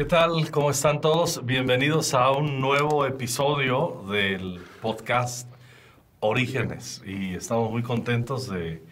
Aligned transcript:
¿Qué 0.00 0.06
tal? 0.06 0.50
¿Cómo 0.50 0.70
están 0.70 1.02
todos? 1.02 1.44
Bienvenidos 1.44 2.14
a 2.14 2.30
un 2.30 2.58
nuevo 2.58 3.04
episodio 3.04 4.02
del 4.10 4.58
podcast 4.80 5.46
Orígenes. 6.20 7.02
Y 7.04 7.34
estamos 7.34 7.70
muy 7.70 7.82
contentos 7.82 8.48
de, 8.48 8.82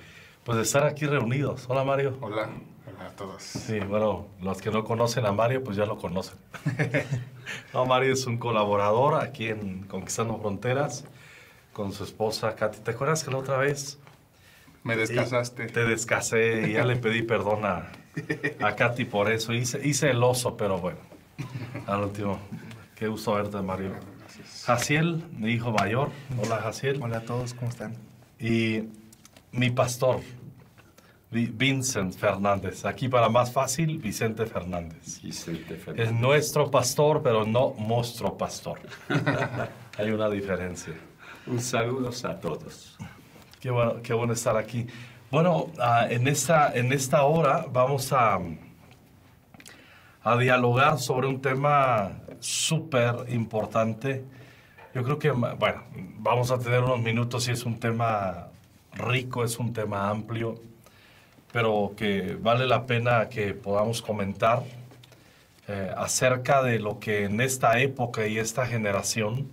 pues, 0.45 0.57
de 0.59 0.65
estar 0.65 0.85
aquí 0.85 1.07
reunidos. 1.07 1.65
Hola 1.67 1.83
Mario. 1.83 2.19
Hola, 2.21 2.51
hola 2.87 3.07
a 3.07 3.17
todos. 3.17 3.43
Sí, 3.43 3.81
bueno, 3.81 4.27
los 4.43 4.61
que 4.61 4.71
no 4.71 4.85
conocen 4.85 5.25
a 5.25 5.33
Mario, 5.33 5.65
pues 5.65 5.79
ya 5.79 5.87
lo 5.87 5.97
conocen. 5.97 6.37
no, 7.73 7.87
Mario 7.87 8.13
es 8.13 8.27
un 8.27 8.37
colaborador 8.37 9.15
aquí 9.15 9.47
en 9.47 9.85
Conquistando 9.85 10.37
Fronteras 10.37 11.07
con 11.73 11.93
su 11.93 12.05
esposa 12.05 12.55
Katy. 12.55 12.81
¿Te 12.81 12.91
acuerdas 12.91 13.25
que 13.25 13.31
la 13.31 13.39
otra 13.39 13.57
vez 13.57 13.99
me 14.83 14.95
descasaste? 14.95 15.69
Te 15.69 15.87
descasé 15.87 16.69
y 16.69 16.73
ya 16.75 16.85
le 16.85 16.97
pedí 16.97 17.23
perdón 17.23 17.65
a, 17.65 17.93
a 18.61 18.77
Katy 18.77 19.05
por 19.05 19.31
eso. 19.31 19.53
Hice, 19.53 19.87
hice 19.87 20.11
el 20.11 20.23
oso, 20.23 20.57
pero 20.57 20.79
bueno, 20.79 20.99
al 21.87 22.05
último. 22.05 22.39
Qué 22.95 23.09
gusto 23.09 23.35
verte, 23.35 23.61
Mario. 23.63 23.95
Jaciel, 24.65 25.25
mi 25.37 25.53
hijo 25.53 25.73
mayor. 25.73 26.11
Hola, 26.43 26.59
Jaciel. 26.59 27.01
Hola 27.03 27.19
a 27.19 27.21
todos, 27.23 27.55
¿cómo 27.55 27.71
están? 27.71 27.95
Y 28.39 28.83
mi 29.53 29.71
pastor, 29.71 30.21
Vincent 31.31 32.15
Fernández. 32.15 32.85
Aquí 32.85 33.09
para 33.09 33.29
más 33.29 33.53
fácil, 33.53 33.99
Vicente 33.99 34.47
Fernández. 34.47 35.21
Vicente 35.23 35.77
Fernández. 35.77 36.09
Es 36.09 36.13
nuestro 36.13 36.71
pastor, 36.71 37.23
pero 37.23 37.45
no 37.45 37.71
monstruo 37.75 38.37
pastor. 38.37 38.79
Hay 39.99 40.11
una 40.11 40.29
diferencia. 40.31 40.95
Un 41.47 41.61
saludo 41.61 42.11
a 42.25 42.35
todos. 42.35 42.97
Qué 43.61 43.71
bueno, 43.71 43.97
qué 44.03 44.13
bueno 44.15 44.33
estar 44.33 44.57
aquí. 44.57 44.87
Bueno, 45.31 45.71
uh, 45.77 46.07
en, 46.09 46.29
esta, 46.29 46.73
en 46.75 46.93
esta 46.93 47.23
hora 47.25 47.67
vamos 47.71 48.13
a, 48.13 48.39
a 50.29 50.37
dialogar 50.37 50.99
sobre 50.99 51.27
un 51.27 51.41
tema 51.41 52.13
súper 52.41 53.15
importante. 53.29 54.25
Yo 54.95 55.03
creo 55.03 55.19
que, 55.19 55.31
bueno, 55.31 55.83
vamos 56.19 56.51
a 56.51 56.59
tener 56.59 56.83
unos 56.83 57.01
minutos 57.01 57.49
y 57.49 57.53
es 57.53 57.65
un 57.65 57.81
tema 57.81 58.49
rico, 58.93 59.43
es 59.43 59.59
un 59.59 59.73
tema 59.73 60.11
amplio, 60.11 60.57
pero 61.51 61.95
que 61.97 62.37
vale 62.41 62.67
la 62.67 62.85
pena 62.85 63.29
que 63.31 63.55
podamos 63.55 64.03
comentar 64.03 64.63
eh, 65.67 65.93
acerca 65.97 66.63
de 66.63 66.79
lo 66.79 66.99
que 66.99 67.25
en 67.25 67.41
esta 67.41 67.79
época 67.81 68.27
y 68.27 68.39
esta 68.39 68.67
generación 68.67 69.49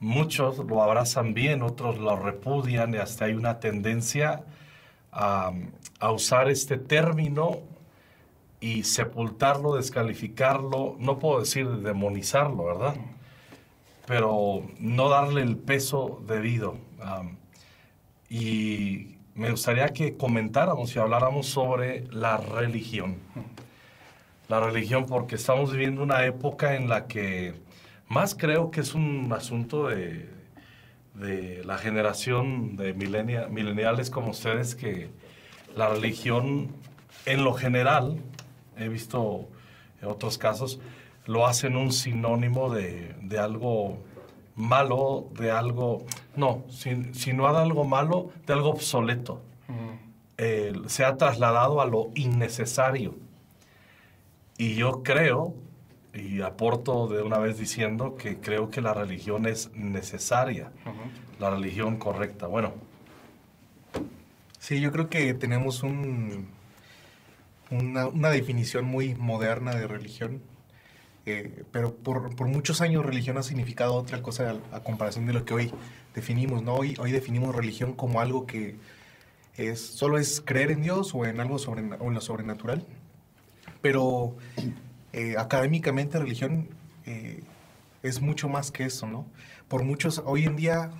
muchos 0.00 0.58
lo 0.58 0.82
abrazan 0.82 1.32
bien, 1.32 1.62
otros 1.62 1.96
lo 1.96 2.14
repudian 2.16 2.92
y 2.92 2.98
hasta 2.98 3.24
hay 3.24 3.32
una 3.32 3.58
tendencia 3.58 4.42
a, 5.12 5.52
a, 5.98 6.12
usar 6.12 6.50
este 6.50 6.76
término 6.76 7.62
y 8.60 8.82
sepultarlo, 8.82 9.76
descalificarlo, 9.76 10.96
no 10.98 11.18
puedo 11.18 11.40
decir 11.40 11.68
demonizarlo, 11.68 12.64
¿verdad? 12.64 12.96
Pero 14.06 14.62
no 14.78 15.08
darle 15.08 15.42
el 15.42 15.56
peso 15.56 16.22
debido. 16.26 16.76
Y 18.28 19.16
me 19.34 19.50
gustaría 19.50 19.88
que 19.90 20.16
comentáramos 20.16 20.94
y 20.96 20.98
habláramos 20.98 21.46
sobre 21.46 22.06
la 22.08 22.38
religión. 22.38 23.18
La 24.48 24.60
religión 24.60 25.06
porque 25.06 25.34
estamos 25.34 25.72
viviendo 25.72 26.02
una 26.02 26.24
época 26.24 26.74
en 26.74 26.88
la 26.88 27.06
que 27.06 27.54
más 28.08 28.34
creo 28.34 28.70
que 28.70 28.80
es 28.80 28.94
un 28.94 29.30
asunto 29.32 29.88
de, 29.88 30.28
de 31.14 31.62
la 31.64 31.76
generación 31.78 32.76
de 32.76 32.94
milenia, 32.94 33.48
mileniales 33.48 34.08
como 34.08 34.30
ustedes, 34.30 34.74
que 34.74 35.10
la 35.76 35.88
religión 35.90 36.68
en 37.26 37.44
lo 37.44 37.52
general, 37.52 38.18
he 38.78 38.88
visto 38.88 39.48
en 40.00 40.08
otros 40.08 40.38
casos, 40.38 40.80
lo 41.26 41.46
hacen 41.46 41.76
un 41.76 41.92
sinónimo 41.92 42.70
de, 42.70 43.14
de 43.22 43.38
algo 43.38 43.98
malo, 44.54 45.28
de 45.38 45.50
algo, 45.50 46.04
no, 46.36 46.64
si, 46.68 47.12
si, 47.14 47.32
no 47.32 47.50
de 47.52 47.58
algo 47.58 47.84
malo, 47.84 48.30
de 48.46 48.52
algo 48.52 48.70
obsoleto. 48.70 49.42
Eh, 50.38 50.72
se 50.86 51.04
ha 51.04 51.16
trasladado 51.16 51.80
a 51.80 51.86
lo 51.86 52.10
innecesario. 52.14 53.14
Y 54.56 54.74
yo 54.74 55.02
creo 55.02 55.54
y 56.14 56.40
aporto 56.40 57.06
de 57.06 57.22
una 57.22 57.38
vez 57.38 57.58
diciendo 57.58 58.16
que 58.16 58.38
creo 58.38 58.70
que 58.70 58.80
la 58.80 58.94
religión 58.94 59.46
es 59.46 59.70
necesaria, 59.74 60.72
uh 60.84 60.88
-huh. 60.88 61.40
la 61.40 61.50
religión 61.50 61.96
correcta. 61.98 62.46
Bueno. 62.46 62.72
Sí, 64.58 64.80
yo 64.80 64.90
creo 64.90 65.08
que 65.08 65.34
tenemos 65.34 65.82
un, 65.82 66.48
una, 67.70 68.06
una, 68.06 68.30
definición 68.30 68.84
muy 68.84 69.14
moderna 69.14 69.74
de 69.74 69.86
religión, 69.86 70.40
eh, 71.26 71.64
pero 71.72 71.94
por, 71.94 72.34
por, 72.34 72.48
muchos 72.48 72.80
años 72.80 73.04
religión 73.04 73.36
ha 73.38 73.42
significado 73.42 73.94
otra 73.94 74.22
cosa 74.22 74.56
a, 74.72 74.76
a, 74.76 74.80
comparación 74.82 75.26
de 75.26 75.32
lo 75.32 75.44
que 75.44 75.54
hoy 75.54 75.72
definimos. 76.14 76.62
¿no? 76.62 76.74
Hoy, 76.74 76.94
hoy 76.98 77.12
definimos 77.12 77.54
religión 77.54 77.92
como 77.94 78.20
algo 78.20 78.46
que 78.46 78.76
es, 79.58 79.80
solo 79.80 80.18
es 80.18 80.40
creer 80.44 80.70
en 80.70 80.82
Dios 80.82 81.14
o 81.14 81.26
en 81.26 81.40
algo 81.40 81.58
sobre, 81.58 81.82
en 81.82 82.14
lo 82.14 82.20
sobrenatural, 82.20 82.86
pero 83.82 84.36
eh, 85.12 85.34
académicamente 85.36 86.18
religión 86.18 86.68
eh, 87.06 87.42
es 88.02 88.20
mucho 88.20 88.48
más 88.48 88.70
que 88.70 88.84
eso, 88.84 89.06
¿no? 89.06 89.26
Por 89.66 89.82
muchos, 89.82 90.22
hoy 90.24 90.44
en 90.44 90.56
día, 90.56 90.90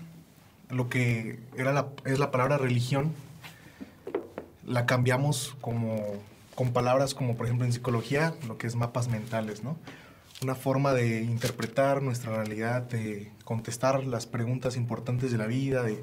lo 0.68 0.88
que 0.88 1.38
era 1.56 1.72
la, 1.72 1.88
es 2.04 2.18
la 2.18 2.30
palabra 2.30 2.58
religión, 2.58 3.12
la 4.66 4.84
cambiamos 4.84 5.56
como, 5.60 6.04
con 6.58 6.72
palabras 6.72 7.14
como, 7.14 7.36
por 7.36 7.46
ejemplo, 7.46 7.66
en 7.66 7.72
psicología, 7.72 8.34
lo 8.48 8.58
que 8.58 8.66
es 8.66 8.74
mapas 8.74 9.06
mentales, 9.06 9.62
¿no? 9.62 9.78
Una 10.42 10.56
forma 10.56 10.92
de 10.92 11.22
interpretar 11.22 12.02
nuestra 12.02 12.34
realidad, 12.34 12.82
de 12.82 13.30
contestar 13.44 14.04
las 14.04 14.26
preguntas 14.26 14.76
importantes 14.76 15.30
de 15.30 15.38
la 15.38 15.46
vida, 15.46 15.84
de 15.84 16.02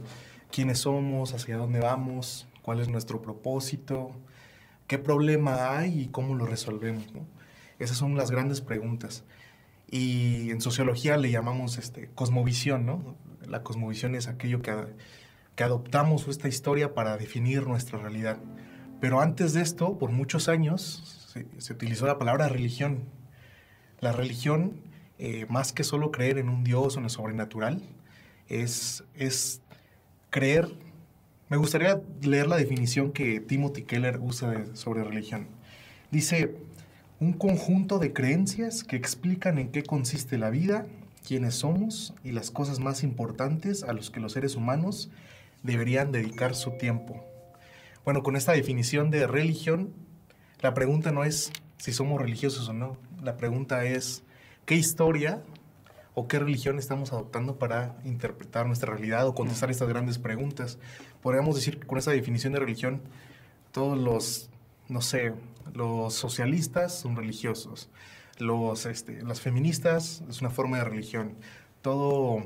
quiénes 0.53 0.79
somos, 0.79 1.33
hacia 1.33 1.57
dónde 1.57 1.81
vamos, 1.81 2.47
cuál 2.61 2.79
es 2.79 2.87
nuestro 2.87 3.21
propósito, 3.21 4.11
qué 4.87 4.97
problema 4.97 5.77
hay 5.77 6.03
y 6.03 6.07
cómo 6.07 6.35
lo 6.35 6.45
resolvemos, 6.45 7.13
¿no? 7.13 7.27
Esas 7.77 7.97
son 7.97 8.15
las 8.15 8.31
grandes 8.31 8.61
preguntas. 8.61 9.25
Y 9.91 10.51
en 10.51 10.61
sociología 10.61 11.17
le 11.17 11.31
llamamos 11.31 11.77
este, 11.77 12.07
cosmovisión, 12.15 12.85
¿no? 12.85 13.17
La 13.45 13.61
cosmovisión 13.61 14.15
es 14.15 14.29
aquello 14.29 14.61
que, 14.61 14.73
que 15.57 15.65
adoptamos 15.65 16.29
esta 16.29 16.47
historia 16.47 16.93
para 16.93 17.17
definir 17.17 17.67
nuestra 17.67 17.99
realidad. 17.99 18.37
Pero 19.05 19.21
antes 19.21 19.53
de 19.53 19.61
esto, 19.61 19.99
por 19.99 20.09
muchos 20.09 20.49
años, 20.49 21.29
se, 21.59 21.73
utilizó 21.73 22.07
la 22.07 22.17
palabra 22.17 22.49
religión. 22.49 23.03
La 23.99 24.11
religión, 24.11 24.81
eh, 25.19 25.45
más 25.47 25.73
que 25.73 25.83
solo 25.83 26.11
creer 26.11 26.39
en 26.39 26.49
un 26.49 26.63
Dios 26.63 26.95
o 26.95 26.97
en 26.97 27.03
lo 27.03 27.09
sobrenatural, 27.09 27.83
es, 28.49 29.03
es 29.13 29.61
creer... 30.31 30.71
Me 31.49 31.57
gustaría 31.57 32.01
leer 32.23 32.47
la 32.47 32.57
definición 32.57 33.11
que 33.11 33.39
Timothy 33.41 33.83
Keller 33.83 34.17
usa 34.19 34.49
de, 34.49 34.75
sobre 34.75 35.03
religión. 35.03 35.49
Dice, 36.09 36.55
un 37.19 37.33
conjunto 37.33 37.99
de 37.99 38.11
creencias 38.11 38.83
que 38.83 38.95
explican 38.95 39.59
en 39.59 39.69
qué 39.69 39.83
consiste 39.83 40.39
la 40.39 40.49
vida, 40.49 40.87
quiénes 41.27 41.53
somos 41.53 42.15
y 42.23 42.31
las 42.31 42.49
cosas 42.49 42.79
más 42.79 43.03
importantes 43.03 43.83
a 43.83 43.93
los 43.93 44.09
que 44.09 44.19
los 44.19 44.31
seres 44.31 44.55
humanos 44.55 45.11
deberían 45.61 46.11
dedicar 46.11 46.55
su 46.55 46.71
tiempo. 46.71 47.23
Bueno, 48.05 48.21
con 48.21 48.35
esta 48.35 48.51
definición 48.51 49.09
de 49.09 49.25
religión, 49.25 49.91
la 50.61 50.75
pregunta 50.75 51.11
no 51.11 51.23
es 51.23 51.51
si 51.77 51.91
somos 51.91 52.21
religiosos 52.21 52.69
o 52.69 52.73
no, 52.73 52.97
la 53.23 53.35
pregunta 53.35 53.83
es 53.83 54.21
qué 54.67 54.75
historia 54.75 55.41
o 56.13 56.27
qué 56.27 56.37
religión 56.37 56.77
estamos 56.77 57.11
adoptando 57.11 57.57
para 57.57 57.97
interpretar 58.05 58.67
nuestra 58.67 58.93
realidad 58.93 59.25
o 59.25 59.33
contestar 59.33 59.71
estas 59.71 59.89
grandes 59.89 60.19
preguntas. 60.19 60.77
Podríamos 61.23 61.55
decir 61.55 61.79
que 61.79 61.87
con 61.87 61.97
esta 61.97 62.11
definición 62.11 62.53
de 62.53 62.59
religión, 62.59 63.01
todos 63.71 63.97
los, 63.97 64.51
no 64.87 65.01
sé, 65.01 65.33
los 65.73 66.13
socialistas 66.13 66.93
son 66.93 67.15
religiosos, 67.15 67.89
los, 68.37 68.85
este, 68.85 69.23
las 69.23 69.41
feministas 69.41 70.21
es 70.29 70.41
una 70.41 70.51
forma 70.51 70.77
de 70.77 70.83
religión, 70.83 71.33
todo 71.81 72.45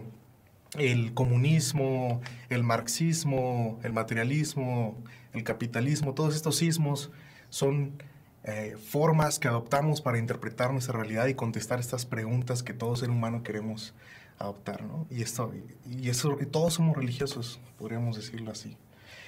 el 0.78 1.14
comunismo, 1.14 2.22
el 2.50 2.64
marxismo, 2.64 3.78
el 3.84 3.92
materialismo, 3.92 4.96
el 5.34 5.44
capitalismo, 5.44 6.14
todos 6.14 6.36
estos 6.36 6.58
sismos 6.58 7.12
son 7.50 8.02
eh, 8.44 8.78
formas 8.84 9.38
que 9.38 9.48
adoptamos 9.48 10.02
para 10.02 10.18
interpretar 10.18 10.72
nuestra 10.72 10.98
realidad 10.98 11.28
y 11.28 11.34
contestar 11.34 11.80
estas 11.80 12.06
preguntas 12.06 12.64
que 12.64 12.74
todo 12.74 12.96
ser 12.96 13.10
humano 13.10 13.44
queremos 13.44 13.94
adoptar, 14.38 14.84
¿no? 14.84 15.06
Y, 15.10 15.22
esto, 15.22 15.54
y, 15.86 16.10
eso, 16.10 16.38
y 16.40 16.46
todos 16.46 16.76
somos 16.76 16.96
religiosos, 16.96 17.60
podríamos 17.78 18.16
decirlo 18.16 18.52
así. 18.52 18.78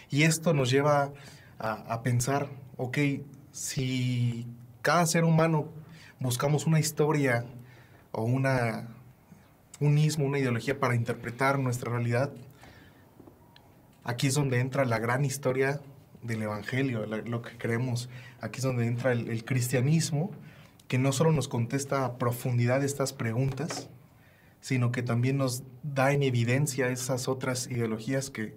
Y 0.10 0.24
esto 0.24 0.54
nos 0.54 0.72
lleva 0.72 1.12
a, 1.60 1.72
a 1.72 2.04
pensar, 2.04 2.48
ok, 2.78 2.98
si 3.52 4.48
cada 4.82 5.06
ser 5.06 5.26
humano 5.26 5.68
buscamos 6.20 6.66
una 6.66 6.80
historia 6.80 7.46
o 8.14 8.24
una, 8.24 8.88
un 9.80 9.98
ismo, 9.98 10.26
una 10.26 10.40
ideología 10.40 10.80
para 10.80 10.96
interpretar 10.96 11.60
nuestra 11.60 11.92
realidad, 11.92 12.32
aquí 14.06 14.28
es 14.28 14.36
donde 14.36 14.60
entra 14.60 14.86
la 14.86 15.00
gran 15.00 15.26
historia 15.26 15.82
del 16.24 16.42
Evangelio, 16.42 17.06
lo 17.06 17.42
que 17.42 17.58
creemos. 17.58 18.10
Aquí 18.40 18.58
es 18.58 18.64
donde 18.64 18.88
entra 18.88 19.12
el, 19.12 19.30
el, 19.30 19.44
cristianismo, 19.46 20.32
que 20.88 20.98
no 20.98 21.12
solo 21.12 21.32
nos 21.32 21.48
contesta 21.48 22.06
a 22.06 22.18
profundidad 22.18 22.84
estas 22.84 23.14
preguntas, 23.14 23.90
sino 24.62 24.92
que 24.92 25.02
también 25.02 25.38
nos 25.38 25.64
da 25.84 26.12
en 26.12 26.24
evidencia 26.24 26.90
esas 26.90 27.28
otras 27.28 27.68
ideologías 27.68 28.30
que, 28.30 28.56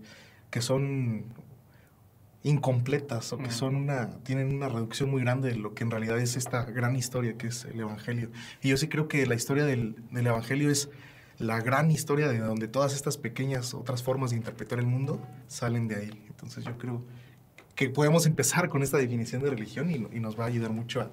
que 0.51 0.61
son 0.61 1.25
incompletas 2.43 3.33
o 3.33 3.39
que 3.39 3.51
son 3.51 3.75
una, 3.75 4.19
tienen 4.23 4.55
una 4.55 4.69
reducción 4.69 5.11
muy 5.11 5.23
grande 5.23 5.49
de 5.49 5.57
lo 5.57 5.75
que 5.75 5.83
en 5.83 5.91
realidad 5.91 6.19
es 6.19 6.37
esta 6.37 6.65
gran 6.65 6.95
historia 6.95 7.39
que 7.39 7.47
es 7.47 7.65
el 7.65 7.81
Evangelio. 7.81 8.31
Y 8.63 8.69
yo 8.69 8.77
sí 8.77 8.89
creo 8.89 9.09
que 9.09 9.27
la 9.27 9.35
historia 9.35 9.65
del, 9.65 9.97
del 10.11 10.27
Evangelio 10.27 10.71
es 10.71 10.91
la 11.39 11.61
gran 11.61 11.91
historia 11.91 12.29
de 12.29 12.39
donde 12.39 12.69
todas 12.69 12.95
estas 12.95 13.17
pequeñas 13.17 13.73
otras 13.73 14.03
formas 14.03 14.31
de 14.31 14.37
interpretar 14.37 14.79
el 14.79 14.87
mundo 14.87 15.27
salen 15.47 15.89
de 15.89 15.97
ahí. 15.97 16.25
Entonces 16.29 16.65
yo 16.65 16.77
creo 16.77 17.03
que 17.75 17.89
podemos 17.91 18.27
empezar 18.27 18.69
con 18.69 18.83
esta 18.83 18.99
definición 18.99 19.43
de 19.43 19.51
religión 19.51 19.91
y, 19.91 19.95
y 20.17 20.21
nos 20.21 20.39
va 20.39 20.45
a 20.45 20.47
ayudar 20.49 20.71
mucho 20.71 21.01
a, 21.01 21.11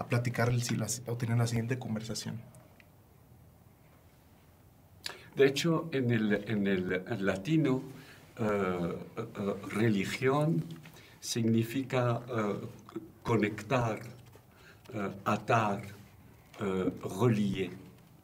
a 0.00 0.06
platicar 0.06 0.48
el, 0.50 0.62
o 1.06 1.16
tener 1.16 1.38
la 1.38 1.46
siguiente 1.46 1.78
conversación. 1.78 2.40
De 5.36 5.46
hecho, 5.46 5.88
en 5.92 6.10
el, 6.12 6.32
en 6.48 6.66
el 6.66 7.26
latino, 7.26 7.82
uh, 8.38 8.42
uh, 8.42 9.68
religión 9.68 10.64
significa 11.20 12.20
uh, 12.20 12.68
conectar, 13.22 14.00
atar, 15.24 15.82
relier. 17.20 17.70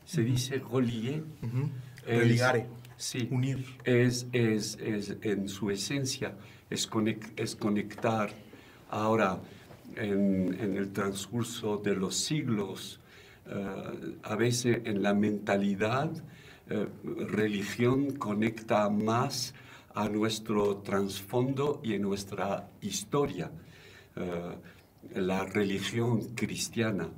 Se 0.05 0.23
dice 0.23 0.63
relier. 0.73 1.25
Uh 1.43 1.47
-huh. 1.47 1.69
Religare. 2.07 2.67
Sí. 2.97 3.29
Unir. 3.31 3.65
Es, 3.85 4.27
es, 4.33 4.79
es, 4.81 5.17
en 5.23 5.49
su 5.49 5.71
esencia, 5.71 6.35
es, 6.71 6.87
conect, 6.87 7.39
es 7.39 7.57
conectar. 7.57 8.31
Ahora, 8.89 9.39
en, 9.97 10.55
el 10.55 10.93
transcurso 10.93 11.77
de 11.77 11.95
los 11.95 12.17
siglos, 12.17 13.01
a 14.23 14.37
veces 14.37 14.83
en 14.85 15.03
la 15.03 15.13
mentalidad, 15.13 16.11
eh, 16.73 16.87
religión 17.27 18.13
conecta 18.13 18.89
más 18.89 19.55
a 19.93 20.09
nuestro 20.09 20.77
trasfondo 20.77 21.81
y 21.83 21.97
a 21.97 21.99
nuestra 21.99 22.71
historia, 22.81 23.51
eh, 24.15 24.55
la 25.17 25.45
religión 25.47 26.21
cristiana. 26.37 27.09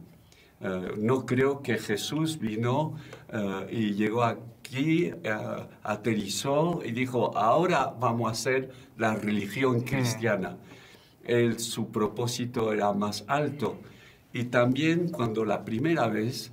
Eh, 0.63 0.93
no 0.99 1.27
creo 1.27 1.63
que 1.63 1.79
Jesús 1.79 2.39
vino 2.39 2.97
y 3.71 3.95
llegó 3.95 4.25
aquí, 4.25 5.11
aterrizó 5.83 6.83
y 6.85 6.93
dijo, 6.93 7.37
ahora 7.37 7.95
vamos 7.99 8.29
a 8.29 8.33
hacer 8.33 8.71
la 8.99 9.15
religión 9.15 9.81
cristiana. 9.81 10.59
Él, 11.25 11.59
su 11.59 11.91
propósito 11.91 12.73
era 12.73 12.93
más 12.93 13.25
alto. 13.29 13.79
Y 14.33 14.45
también 14.45 15.09
cuando 15.09 15.45
la 15.45 15.65
primera 15.65 16.09
vez 16.09 16.53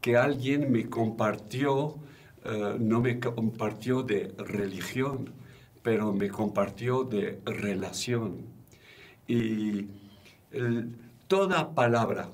que 0.00 0.16
alguien 0.16 0.70
me 0.70 0.88
compartió 0.88 1.96
no 2.78 3.00
me 3.00 3.18
compartió 3.18 4.02
de 4.02 4.34
religión, 4.38 5.32
pero 5.82 6.12
me 6.12 6.28
compartió 6.28 7.04
de 7.04 7.40
relación. 7.46 8.42
Y 9.26 9.86
el, 10.52 10.94
toda 11.26 11.74
palabra, 11.74 12.30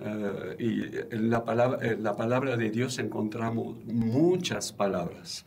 uh, 0.00 0.60
y 0.60 0.84
en 1.10 1.30
la 1.30 1.44
palabra, 1.44 1.78
en 1.86 2.02
la 2.02 2.16
palabra 2.16 2.56
de 2.56 2.70
Dios 2.70 2.98
encontramos 2.98 3.76
muchas 3.84 4.72
palabras, 4.72 5.46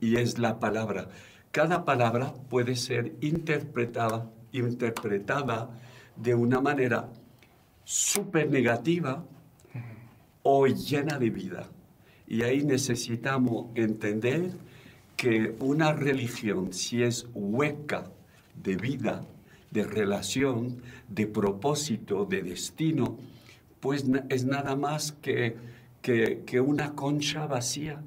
y 0.00 0.16
es 0.16 0.38
la 0.38 0.60
palabra. 0.60 1.08
Cada 1.50 1.84
palabra 1.84 2.32
puede 2.48 2.76
ser 2.76 3.14
interpretada, 3.20 4.30
interpretada 4.52 5.70
de 6.16 6.34
una 6.34 6.60
manera 6.60 7.08
súper 7.84 8.50
negativa 8.50 9.24
o 10.42 10.66
llena 10.66 11.18
de 11.18 11.30
vida. 11.30 11.68
Y 12.26 12.42
ahí 12.42 12.62
necesitamos 12.62 13.66
entender 13.74 14.50
que 15.16 15.54
una 15.60 15.92
religión, 15.92 16.72
si 16.72 17.02
es 17.02 17.26
hueca 17.34 18.10
de 18.62 18.76
vida, 18.76 19.24
de 19.70 19.84
relación, 19.84 20.82
de 21.08 21.26
propósito, 21.26 22.24
de 22.24 22.42
destino, 22.42 23.18
pues 23.82 24.04
es 24.28 24.44
nada 24.44 24.76
más 24.76 25.10
que, 25.20 25.56
que, 26.00 26.60
una 26.60 26.92
concha 26.94 27.48
vacía. 27.48 28.00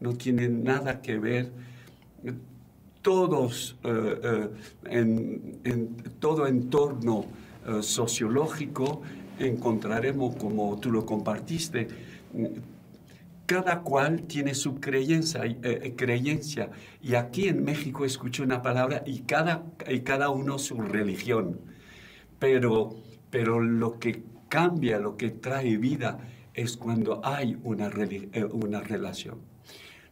No 0.00 0.14
tiene 0.14 0.48
nada 0.48 1.02
que 1.02 1.18
ver. 1.18 1.52
Todos, 3.02 3.76
uh, 3.84 3.88
uh, 3.88 4.50
en, 4.86 5.96
todo 6.18 6.46
entorno 6.46 7.26
uh, 7.68 7.82
sociológico 7.82 9.02
encontraremos, 9.38 10.34
como 10.36 10.78
tú 10.80 10.90
lo 10.90 11.04
compartiste, 11.04 11.88
cada 13.44 13.82
cual 13.82 14.22
tiene 14.22 14.54
su 14.54 14.80
creencia, 14.80 15.42
eh, 15.44 15.92
creencia. 15.94 16.70
Y 17.02 17.16
aquí 17.16 17.48
en 17.48 17.64
México 17.64 18.06
escucho 18.06 18.42
una 18.42 18.62
palabra 18.62 19.02
y 19.04 19.20
cada, 19.20 19.66
y 19.90 20.00
cada 20.00 20.30
uno 20.30 20.58
su 20.58 20.80
religión. 20.80 21.60
Pero, 22.38 22.96
pero 23.30 23.60
lo 23.60 23.98
que 23.98 24.22
cambia, 24.48 24.98
lo 24.98 25.16
que 25.16 25.30
trae 25.30 25.76
vida 25.76 26.18
es 26.54 26.76
cuando 26.76 27.20
hay 27.24 27.56
una, 27.62 27.88
eh, 27.88 28.44
una 28.44 28.80
relación. 28.80 29.38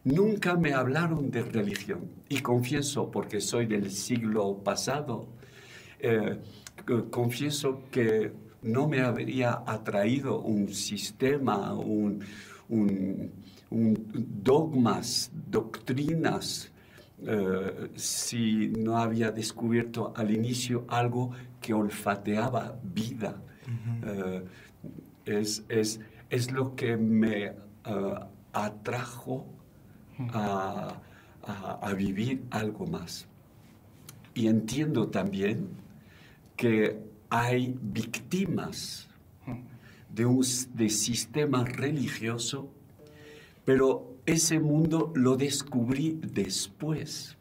Nunca 0.03 0.55
me 0.55 0.73
hablaron 0.73 1.29
de 1.31 1.41
religión 1.41 2.09
y 2.29 2.39
confieso, 2.39 3.11
porque 3.11 3.41
soy 3.41 3.65
del 3.65 3.91
siglo 3.91 4.63
pasado, 4.63 5.27
eh, 5.99 6.37
confieso 7.11 7.81
que 7.91 8.31
no 8.61 8.87
me 8.87 9.01
habría 9.01 9.63
atraído 9.65 10.39
un 10.39 10.69
sistema, 10.69 11.73
un, 11.73 12.23
dogmas, 13.69 15.31
doctrinas, 15.49 16.71
eh, 17.25 17.89
si 17.95 18.69
no 18.69 18.97
había 18.97 19.31
descubierto 19.31 20.13
al 20.15 20.31
inicio 20.31 20.85
algo 20.87 21.31
que 21.59 21.73
olfateaba 21.73 22.79
vida. 22.83 23.41
Eh, 24.03 24.43
es, 25.25 25.63
es, 25.67 25.99
es, 26.29 26.51
lo 26.51 26.75
que 26.75 26.95
me 26.95 27.51
uh, 27.51 28.25
atrajo 28.53 29.45
a, 30.29 31.01
a, 31.43 31.71
a, 31.81 31.93
vivir 31.93 32.45
algo 32.49 32.87
más. 32.87 33.27
Y 34.33 34.47
entiendo 34.47 35.09
también 35.09 35.67
que 36.55 36.97
hay 37.29 37.75
víctimas 37.81 39.09
de 40.09 40.25
un 40.25 40.43
de 40.73 40.89
sistema 40.89 41.63
religioso, 41.65 42.71
pero 43.65 44.17
ese 44.25 44.59
mundo 44.59 45.11
lo 45.15 45.35
descubrí 45.35 46.19
después. 46.21 47.36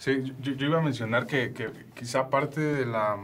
Sí, 0.00 0.32
yo, 0.40 0.54
yo 0.54 0.66
iba 0.66 0.78
a 0.78 0.82
mencionar 0.82 1.26
que, 1.26 1.52
que, 1.52 1.70
quizá 1.94 2.30
parte 2.30 2.58
de 2.58 2.86
la 2.86 3.18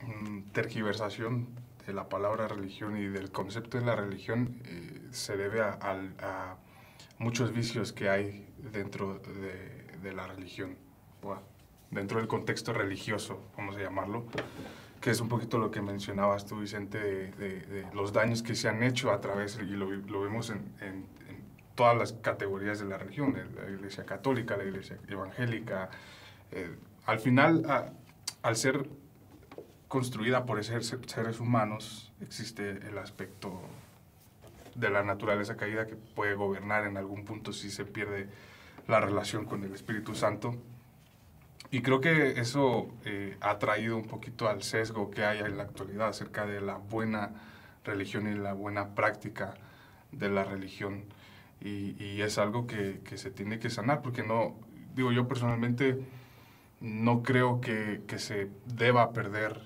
mm, 0.00 0.52
tergiversación 0.52 1.48
de 1.84 1.92
la 1.92 2.08
palabra 2.08 2.46
religión 2.46 2.96
y 2.96 3.08
del 3.08 3.32
concepto 3.32 3.76
de 3.76 3.84
la 3.84 3.96
religión 3.96 4.60
eh, 4.64 5.08
se 5.10 5.36
debe 5.36 5.60
a, 5.60 5.76
a, 5.80 6.56
muchos 7.18 7.52
vicios 7.52 7.92
que 7.92 8.08
hay 8.08 8.46
dentro 8.72 9.18
de, 9.18 9.98
de 10.00 10.12
la 10.12 10.28
religión. 10.28 10.76
Dentro 11.90 12.18
del 12.18 12.28
contexto 12.28 12.72
religioso, 12.72 13.42
vamos 13.56 13.76
a 13.76 13.80
llamarlo, 13.80 14.26
que 15.00 15.10
es 15.10 15.20
un 15.20 15.28
poquito 15.28 15.58
lo 15.58 15.72
que 15.72 15.82
mencionabas 15.82 16.46
tú, 16.46 16.60
Vicente, 16.60 16.98
de, 16.98 17.32
de, 17.32 17.60
de 17.60 17.92
los 17.92 18.12
daños 18.12 18.40
que 18.44 18.54
se 18.54 18.68
han 18.68 18.84
hecho 18.84 19.10
a 19.10 19.20
través, 19.20 19.58
y 19.60 19.64
lo, 19.64 19.90
lo 19.90 20.20
vemos 20.22 20.50
en, 20.50 20.62
en, 20.80 21.06
todas 21.74 21.96
las 21.96 22.12
categorías 22.12 22.78
de 22.78 22.86
la 22.86 22.98
religión, 22.98 23.34
la 23.56 23.70
iglesia 23.70 24.04
católica, 24.04 24.56
la 24.56 24.64
iglesia 24.64 24.98
evangélica. 25.08 25.90
Eh, 26.52 26.76
al 27.06 27.18
final, 27.18 27.64
a, 27.68 27.92
al 28.42 28.56
ser 28.56 28.88
construida 29.88 30.44
por 30.44 30.62
ser, 30.64 30.84
seres 30.84 31.40
humanos, 31.40 32.12
existe 32.20 32.70
el 32.88 32.98
aspecto 32.98 33.60
de 34.74 34.90
la 34.90 35.02
naturaleza 35.02 35.56
caída 35.56 35.86
que 35.86 35.94
puede 35.94 36.34
gobernar 36.34 36.84
en 36.84 36.96
algún 36.96 37.24
punto 37.24 37.52
si 37.52 37.70
se 37.70 37.84
pierde 37.84 38.28
la 38.88 39.00
relación 39.00 39.44
con 39.44 39.62
el 39.64 39.72
Espíritu 39.72 40.14
Santo 40.14 40.58
y 41.74 41.82
creo 41.82 42.00
que 42.00 42.38
eso 42.40 42.88
eh, 43.04 43.36
ha 43.40 43.58
traído 43.58 43.96
un 43.96 44.04
poquito 44.04 44.48
al 44.48 44.62
sesgo 44.62 45.10
que 45.10 45.24
hay 45.24 45.40
en 45.40 45.56
la 45.56 45.64
actualidad 45.64 46.06
acerca 46.06 46.46
de 46.46 46.60
la 46.60 46.76
buena 46.76 47.32
religión 47.84 48.28
y 48.28 48.34
la 48.36 48.52
buena 48.52 48.94
práctica 48.94 49.54
de 50.12 50.28
la 50.28 50.44
religión. 50.44 51.02
Y, 51.64 51.96
y 51.98 52.22
es 52.22 52.38
algo 52.38 52.66
que, 52.66 53.00
que, 53.04 53.16
se 53.16 53.30
tiene 53.30 53.58
que 53.58 53.70
sanar, 53.70 54.02
porque 54.02 54.22
no, 54.22 54.54
digo 54.94 55.10
yo 55.10 55.26
personalmente, 55.26 55.98
no 56.80 57.22
creo 57.22 57.60
que, 57.60 58.02
que 58.06 58.18
se 58.18 58.50
deba 58.66 59.12
perder 59.12 59.60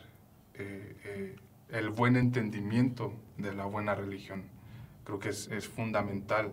eh, 0.54 0.96
eh, 1.04 1.36
el 1.70 1.90
buen 1.90 2.16
entendimiento 2.16 3.12
de 3.36 3.52
la 3.52 3.66
buena 3.66 3.94
religión. 3.94 4.44
Creo 5.04 5.18
que 5.18 5.30
es, 5.30 5.48
es 5.48 5.66
fundamental 5.68 6.52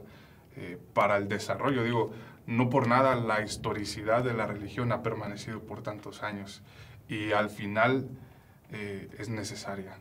eh, 0.57 0.77
para 0.93 1.17
el 1.17 1.27
desarrollo. 1.27 1.83
Digo, 1.83 2.11
no 2.47 2.69
por 2.69 2.87
nada 2.87 3.15
la 3.15 3.41
historicidad 3.41 4.23
de 4.23 4.33
la 4.33 4.45
religión 4.45 4.91
ha 4.91 5.03
permanecido 5.03 5.59
por 5.61 5.81
tantos 5.81 6.23
años 6.23 6.61
y 7.09 7.33
al 7.33 7.49
final 7.49 8.07
eh, 8.71 9.09
es 9.17 9.27
necesaria. 9.29 9.97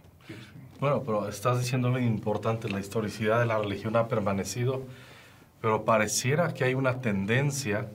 Bueno, 0.79 1.03
pero 1.03 1.29
estás 1.29 1.59
diciendo 1.59 1.91
lo 1.91 1.99
importante, 1.99 2.69
la 2.69 2.81
historicidad 2.81 3.41
de 3.41 3.47
la 3.47 3.59
religión 3.59 3.97
ha 3.97 4.07
permanecido, 4.07 4.83
pero 5.65 5.87
pareciera 5.87 6.53
que 6.53 6.65
hay 6.65 6.75
una 6.75 7.01
tendencia 7.01 7.89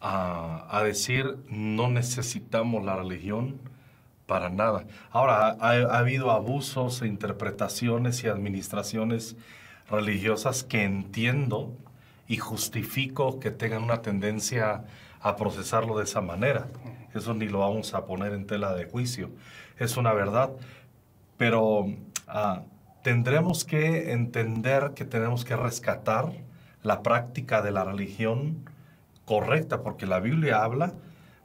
a, 0.00 0.66
a 0.68 0.82
decir 0.82 1.38
no 1.48 1.88
necesitamos 1.88 2.84
la 2.84 2.96
religión 2.96 3.60
para 4.26 4.50
nada. 4.50 4.84
Ahora, 5.12 5.56
ha, 5.60 5.70
ha 5.70 5.98
habido 5.98 6.32
abusos, 6.32 7.02
e 7.02 7.06
interpretaciones 7.06 8.24
y 8.24 8.26
administraciones 8.26 9.36
religiosas 9.88 10.64
que 10.64 10.82
entiendo 10.82 11.72
y 12.26 12.38
justifico 12.38 13.38
que 13.38 13.52
tengan 13.52 13.84
una 13.84 14.02
tendencia 14.02 14.86
a 15.20 15.36
procesarlo 15.36 15.96
de 15.96 16.02
esa 16.02 16.20
manera. 16.20 16.66
Eso 17.14 17.32
ni 17.32 17.46
lo 17.46 17.60
vamos 17.60 17.94
a 17.94 18.06
poner 18.06 18.32
en 18.32 18.44
tela 18.44 18.74
de 18.74 18.86
juicio. 18.86 19.30
Es 19.78 19.96
una 19.96 20.12
verdad. 20.12 20.50
Pero 21.36 21.86
ah, 22.26 22.62
tendremos 23.04 23.64
que 23.64 24.10
entender 24.10 24.94
que 24.96 25.04
tenemos 25.04 25.44
que 25.44 25.54
rescatar 25.54 26.32
la 26.86 27.02
práctica 27.02 27.62
de 27.62 27.72
la 27.72 27.84
religión 27.84 28.64
correcta, 29.24 29.82
porque 29.82 30.06
la 30.06 30.20
Biblia 30.20 30.62
habla 30.62 30.94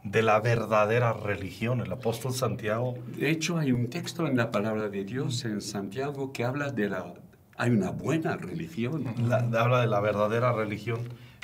de 0.03 0.21
la 0.21 0.39
verdadera 0.39 1.13
religión. 1.13 1.81
El 1.81 1.91
apóstol 1.91 2.33
Santiago... 2.33 2.93
De 3.17 3.31
hecho, 3.31 3.57
hay 3.57 3.71
un 3.71 3.89
texto 3.89 4.27
en 4.27 4.37
la 4.37 4.51
palabra 4.51 4.89
de 4.89 5.03
Dios 5.03 5.43
en 5.45 5.61
Santiago 5.61 6.31
que 6.31 6.43
habla 6.43 6.71
de 6.71 6.89
la... 6.89 7.13
Hay 7.57 7.71
una 7.71 7.89
buena 7.89 8.37
religión. 8.37 9.03
La, 9.27 9.37
habla 9.59 9.81
de 9.81 9.87
la 9.87 9.99
verdadera 9.99 10.53
religión. 10.53 10.99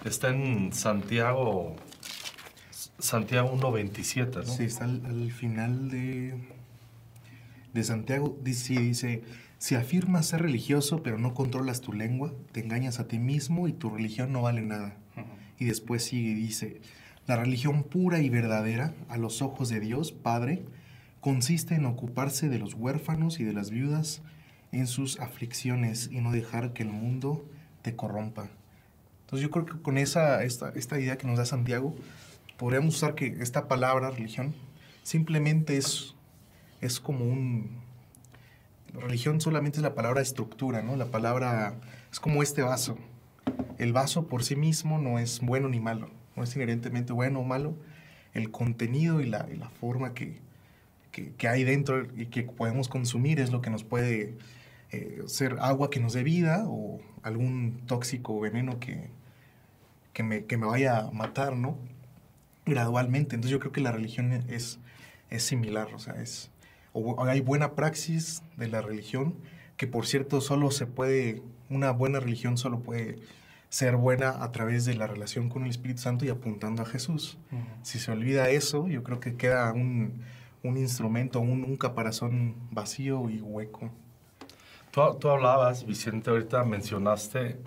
Está 0.05 0.29
en 0.29 0.73
Santiago, 0.73 1.75
Santiago 2.99 3.51
1.27, 3.55 4.35
¿no? 4.35 4.43
Sí, 4.43 4.63
está 4.65 4.85
al, 4.85 5.05
al 5.05 5.31
final 5.31 5.89
de, 5.89 6.35
de 7.73 7.83
Santiago. 7.83 8.37
Dice, 8.41 8.73
dice, 8.79 9.23
si 9.57 9.75
afirmas 9.75 10.27
ser 10.27 10.41
religioso 10.41 11.01
pero 11.03 11.17
no 11.17 11.33
controlas 11.33 11.81
tu 11.81 11.93
lengua, 11.93 12.33
te 12.51 12.59
engañas 12.59 12.99
a 12.99 13.07
ti 13.07 13.19
mismo 13.19 13.67
y 13.67 13.73
tu 13.73 13.89
religión 13.89 14.31
no 14.31 14.41
vale 14.41 14.61
nada. 14.61 14.95
Y 15.59 15.65
después 15.65 16.03
sigue 16.03 16.29
y 16.29 16.35
dice, 16.35 16.81
la 17.25 17.35
religión 17.35 17.83
pura 17.83 18.21
y 18.21 18.29
verdadera 18.29 18.93
a 19.09 19.17
los 19.17 19.41
ojos 19.41 19.69
de 19.69 19.79
Dios, 19.79 20.11
Padre, 20.11 20.63
consiste 21.19 21.75
en 21.75 21.85
ocuparse 21.85 22.47
de 22.47 22.59
los 22.59 22.73
huérfanos 22.73 23.39
y 23.39 23.43
de 23.43 23.53
las 23.53 23.69
viudas 23.69 24.21
en 24.71 24.87
sus 24.87 25.19
aflicciones 25.19 26.09
y 26.11 26.21
no 26.21 26.31
dejar 26.31 26.73
que 26.73 26.83
el 26.83 26.89
mundo 26.89 27.45
te 27.81 27.95
corrompa. 27.95 28.49
Entonces 29.21 29.43
yo 29.43 29.51
creo 29.51 29.65
que 29.65 29.81
con 29.81 29.97
esa, 29.97 30.43
esta, 30.43 30.69
esta 30.69 30.99
idea 30.99 31.17
que 31.17 31.27
nos 31.27 31.37
da 31.37 31.45
Santiago, 31.45 31.95
podríamos 32.57 32.95
usar 32.95 33.15
que 33.15 33.27
esta 33.41 33.67
palabra 33.67 34.09
religión 34.11 34.55
simplemente 35.03 35.77
es, 35.77 36.15
es 36.79 36.99
como 36.99 37.25
un... 37.25 37.86
Religión 38.99 39.41
solamente 39.41 39.77
es 39.77 39.83
la 39.83 39.95
palabra 39.95 40.21
estructura, 40.21 40.81
¿no? 40.81 40.95
La 40.95 41.05
palabra 41.05 41.75
es 42.11 42.19
como 42.19 42.41
este 42.41 42.61
vaso. 42.61 42.97
El 43.77 43.93
vaso 43.93 44.27
por 44.27 44.43
sí 44.43 44.55
mismo 44.55 44.99
no 44.99 45.19
es 45.19 45.39
bueno 45.39 45.69
ni 45.69 45.79
malo, 45.79 46.09
no 46.35 46.43
es 46.43 46.55
inherentemente 46.55 47.13
bueno 47.13 47.39
o 47.39 47.43
malo. 47.43 47.75
El 48.33 48.51
contenido 48.51 49.21
y 49.21 49.27
la, 49.27 49.47
la 49.47 49.69
forma 49.69 50.13
que, 50.13 50.39
que, 51.11 51.33
que, 51.33 51.47
hay 51.47 51.63
dentro 51.63 52.07
y 52.15 52.27
que 52.27 52.43
podemos 52.43 52.87
consumir 52.89 53.39
es 53.39 53.51
lo 53.51 53.61
que 53.61 53.69
nos 53.69 53.83
puede 53.83 54.35
eh, 54.91 55.23
ser 55.27 55.57
agua 55.59 55.89
que 55.89 55.99
nos 55.99 56.13
dé 56.13 56.23
vida 56.23 56.65
o 56.67 56.99
algún 57.23 57.81
tóxico 57.87 58.35
o 58.37 58.39
veneno 58.39 58.79
que, 58.79 59.09
que, 60.13 60.23
me, 60.23 60.45
que 60.45 60.57
me 60.57 60.65
vaya 60.65 60.99
a 60.99 61.11
matar, 61.11 61.55
¿no? 61.55 61.77
Gradualmente. 62.65 63.35
Entonces 63.35 63.51
yo 63.51 63.59
creo 63.59 63.71
que 63.71 63.81
la 63.81 63.91
religión 63.91 64.31
es, 64.31 64.79
es 65.29 65.43
similar, 65.43 65.93
o 65.93 65.99
sea, 65.99 66.15
es, 66.21 66.51
o 66.93 67.23
hay 67.25 67.41
buena 67.41 67.73
praxis 67.73 68.43
de 68.55 68.67
la 68.67 68.81
religión, 68.81 69.35
que 69.77 69.87
por 69.87 70.07
cierto 70.07 70.41
solo 70.41 70.71
se 70.71 70.85
puede, 70.85 71.41
una 71.69 71.91
buena 71.91 72.19
religión 72.19 72.57
solo 72.57 72.79
puede 72.79 73.19
ser 73.69 73.97
buena 73.97 74.43
a 74.43 74.51
través 74.51 74.85
de 74.85 74.95
la 74.95 75.07
relación 75.07 75.49
con 75.49 75.63
el 75.63 75.69
Espíritu 75.69 76.01
Santo 76.01 76.25
y 76.25 76.29
apuntando 76.29 76.83
a 76.83 76.85
Jesús. 76.85 77.37
Uh 77.51 77.55
-huh. 77.55 77.59
Si 77.83 77.99
se 77.99 78.11
olvida 78.11 78.49
eso, 78.49 78.87
yo 78.87 79.03
creo 79.03 79.19
que 79.19 79.35
queda 79.35 79.71
un, 79.73 80.21
un 80.63 80.77
instrumento, 80.77 81.39
un, 81.39 81.63
un, 81.63 81.75
caparazón 81.75 82.55
vacío 82.71 83.29
y 83.29 83.41
hueco. 83.41 83.89
Tú, 84.91 85.01
tú 85.19 85.29
hablabas, 85.29 85.85
Vicente, 85.85 86.29
ahorita 86.29 86.63
mencionaste 86.63 87.57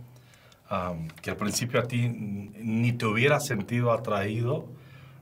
um, 0.70 1.08
que 1.22 1.30
al 1.30 1.36
principio 1.36 1.80
a 1.80 1.84
ti 1.86 2.08
ni 2.08 2.92
te 2.92 3.06
hubiera 3.06 3.38
sentido 3.40 3.92
atraído 3.92 4.68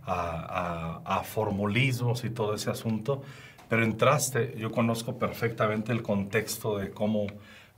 a, 0.04 1.00
a, 1.04 1.18
a 1.18 1.22
formulismos 1.24 2.24
y 2.24 2.30
todo 2.30 2.54
ese 2.54 2.70
asunto, 2.70 3.22
pero 3.68 3.84
entraste, 3.84 4.54
yo 4.56 4.70
conozco 4.70 5.18
perfectamente 5.18 5.92
el 5.92 6.02
contexto 6.02 6.78
de 6.78 6.90
cómo 6.90 7.26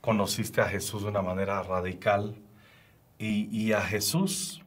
conociste 0.01 0.61
a 0.61 0.69
Jesús 0.69 1.03
de 1.03 1.09
una 1.09 1.23
manera 1.23 1.63
radical 1.63 2.37
y, 3.19 3.49
y 3.57 3.73
a 3.73 3.81
Jesús 3.81 4.63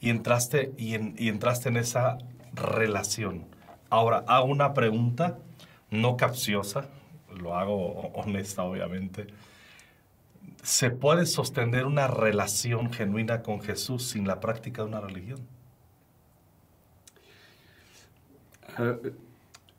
y 0.00 0.10
entraste, 0.10 0.74
y, 0.76 0.94
en, 0.94 1.14
y 1.16 1.28
entraste 1.28 1.68
en 1.68 1.76
esa 1.76 2.18
relación. 2.52 3.46
Ahora, 3.88 4.24
hago 4.26 4.46
una 4.46 4.74
pregunta 4.74 5.38
no 5.90 6.16
capciosa, 6.16 6.88
lo 7.36 7.56
hago 7.56 8.08
honesta 8.14 8.64
obviamente. 8.64 9.28
¿Se 10.62 10.90
puede 10.90 11.26
sostener 11.26 11.86
una 11.86 12.08
relación 12.08 12.92
genuina 12.92 13.42
con 13.42 13.60
Jesús 13.60 14.08
sin 14.08 14.26
la 14.26 14.40
práctica 14.40 14.82
de 14.82 14.88
una 14.88 15.00
religión? 15.00 15.40
Uh, 18.78 19.08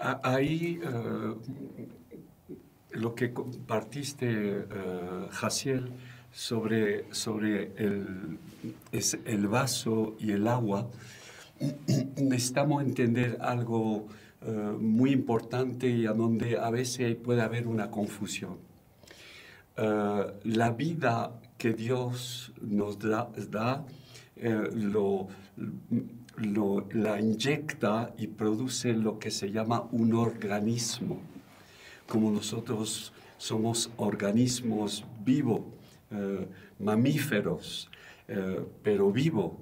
ahí 0.03 0.79
uh, 0.79 1.39
lo 2.91 3.15
que 3.15 3.33
compartiste, 3.33 4.27
uh, 4.27 5.29
Jaciel, 5.31 5.91
sobre, 6.31 7.13
sobre 7.13 7.71
el, 7.77 8.37
el 8.91 9.47
vaso 9.47 10.15
y 10.19 10.31
el 10.31 10.47
agua, 10.47 10.89
necesitamos 12.17 12.83
entender 12.83 13.37
algo 13.41 14.07
uh, 14.41 14.51
muy 14.79 15.11
importante 15.11 15.87
y 15.89 16.05
a 16.05 16.13
donde 16.13 16.57
a 16.57 16.69
veces 16.69 17.15
puede 17.15 17.41
haber 17.41 17.67
una 17.67 17.89
confusión. 17.89 18.57
La 19.75 20.69
vida 20.69 21.31
que 21.57 21.73
Dios 21.73 22.53
nos 22.61 22.99
da, 22.99 23.31
da 23.49 23.83
lo, 24.35 25.29
lo, 26.37 26.87
la 26.91 27.19
inyecta 27.19 28.13
y 28.17 28.27
produce 28.27 28.93
lo 28.93 29.19
que 29.19 29.31
se 29.31 29.51
llama 29.51 29.87
un 29.91 30.13
organismo. 30.13 31.19
Como 32.07 32.31
nosotros 32.31 33.13
somos 33.37 33.91
organismos 33.97 35.05
vivos, 35.23 35.61
Uh, 36.13 36.45
mamíferos, 36.77 37.89
uh, 38.29 38.61
pero 38.83 39.11
vivo. 39.11 39.57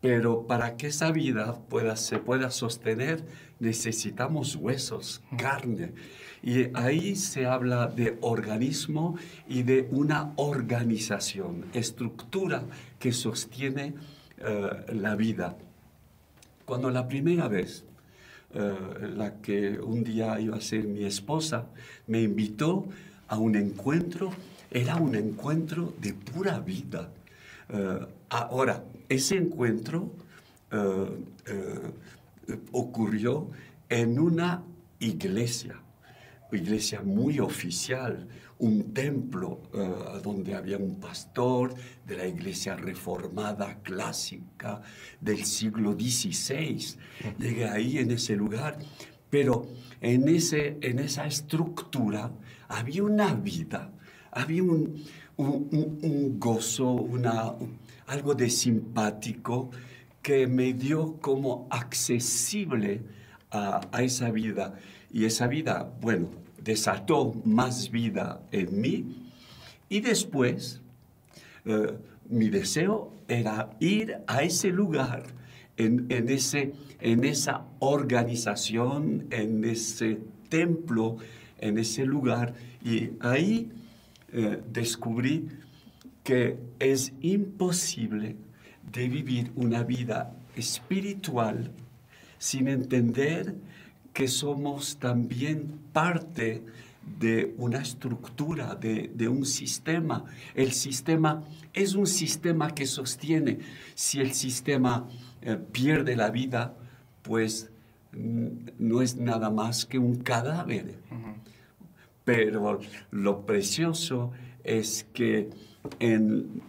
Pero 0.00 0.44
para 0.44 0.76
que 0.76 0.88
esa 0.88 1.12
vida 1.12 1.60
pueda, 1.68 1.94
se 1.94 2.18
pueda 2.18 2.50
sostener, 2.50 3.24
necesitamos 3.60 4.56
huesos, 4.56 5.22
carne. 5.38 5.92
Y 6.42 6.74
ahí 6.74 7.14
se 7.14 7.46
habla 7.46 7.86
de 7.86 8.18
organismo 8.20 9.16
y 9.46 9.62
de 9.62 9.86
una 9.92 10.32
organización, 10.34 11.66
estructura 11.72 12.64
que 12.98 13.12
sostiene 13.12 13.94
uh, 14.40 14.92
la 14.92 15.14
vida. 15.14 15.56
Cuando 16.66 16.90
la 16.90 17.08
primera 17.08 17.48
vez 17.48 17.84
la 18.52 19.40
que 19.40 19.78
un 19.80 20.04
día 20.04 20.38
iba 20.40 20.56
a 20.56 20.60
ser 20.60 20.84
mi 20.84 21.04
esposa 21.04 21.66
me 22.06 22.22
invitó 22.22 22.86
a 23.28 23.38
un 23.38 23.56
encuentro 23.56 24.32
era 24.70 24.96
un 24.96 25.14
encuentro 25.14 25.94
de 26.00 26.12
pura 26.12 26.58
vida. 26.60 27.08
Uh, 27.72 28.06
ahora, 28.28 28.84
ese 29.08 29.36
encuentro 29.36 30.12
uh, 30.72 31.06
ocurrió 32.72 33.48
en 33.88 34.18
una 34.18 34.62
iglesia, 34.98 35.80
iglesia 36.52 37.00
muy 37.02 37.40
oficial, 37.40 38.28
un 38.58 38.94
templo 38.94 39.60
donde 40.22 40.54
había 40.54 40.78
un 40.78 40.98
pastor 40.98 41.74
de 42.06 42.16
la 42.16 42.26
iglesia 42.26 42.76
reformada 42.76 43.80
clásica 43.82 44.80
del 45.20 45.44
siglo 45.44 45.92
XVI. 45.92 46.96
Llegué 47.38 47.68
ahí 47.68 47.98
en 47.98 48.10
ese 48.12 48.34
lugar, 48.34 48.78
pero 49.28 49.66
en, 50.00 50.28
ese, 50.28 50.78
en 50.80 50.98
esa 50.98 51.26
estructura 51.26 52.30
había 52.68 53.02
una 53.02 53.34
vida 53.34 53.92
había 54.36 54.62
un, 54.62 55.02
un, 55.38 55.98
un 56.02 56.38
gozo, 56.38 56.92
una, 56.92 57.54
algo 58.06 58.34
de 58.34 58.50
simpático 58.50 59.70
que 60.22 60.46
me 60.46 60.74
dio 60.74 61.18
como 61.20 61.66
accesible 61.70 63.00
a, 63.50 63.80
a, 63.90 64.02
esa 64.02 64.30
vida. 64.30 64.74
Y 65.10 65.24
esa 65.24 65.46
vida, 65.46 65.90
bueno, 66.00 66.28
desató 66.66 67.32
más 67.44 67.90
vida 67.90 68.42
en 68.50 68.80
mí. 68.80 69.30
Y 69.88 70.00
después, 70.00 70.82
eh, 71.64 71.96
mi 72.28 72.50
deseo 72.50 73.12
era 73.28 73.70
ir 73.78 74.18
a 74.26 74.42
ese 74.42 74.68
lugar 74.68 75.22
en, 75.76 76.06
en, 76.08 76.28
ese, 76.28 76.72
en 77.00 77.24
esa 77.24 77.64
organización, 77.78 79.26
en 79.30 79.64
ese 79.64 80.18
templo, 80.48 81.18
en 81.58 81.78
ese 81.78 82.04
lugar. 82.04 82.54
Y 82.84 83.10
ahí 83.20 83.70
eh, 84.32 84.60
descubrí 84.72 85.48
que 86.24 86.58
es 86.80 87.12
imposible 87.20 88.36
de 88.92 89.08
vivir 89.08 89.52
una 89.54 89.84
vida 89.84 90.34
espiritual 90.56 91.70
sin 92.38 92.66
entender 92.66 93.54
que 94.12 94.26
somos 94.28 94.96
también 94.96 95.78
parte 95.96 96.62
de 97.18 97.54
una 97.56 97.78
estructura, 97.78 98.74
de, 98.74 99.28
un 99.30 99.46
sistema. 99.46 100.26
El 100.54 100.72
sistema 100.72 101.42
es 101.72 101.94
un 101.94 102.06
sistema 102.06 102.74
que 102.74 102.84
sostiene. 102.84 103.60
Si 103.94 104.20
el 104.20 104.34
sistema 104.34 105.08
eh, 105.40 105.56
pierde 105.56 106.14
la 106.14 106.28
vida, 106.28 106.74
pues 107.22 107.70
no 108.12 109.00
es 109.00 109.16
nada 109.16 109.48
más 109.48 109.86
que 109.86 109.98
un 109.98 110.16
cadáver. 110.16 110.98
Pero 112.26 112.78
lo 113.10 113.46
precioso 113.46 114.32
es 114.64 115.06
que 115.14 115.48
en 115.98 116.60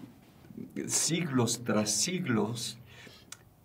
siglos 0.87 1.65
tras 1.65 1.91
siglos, 1.91 2.77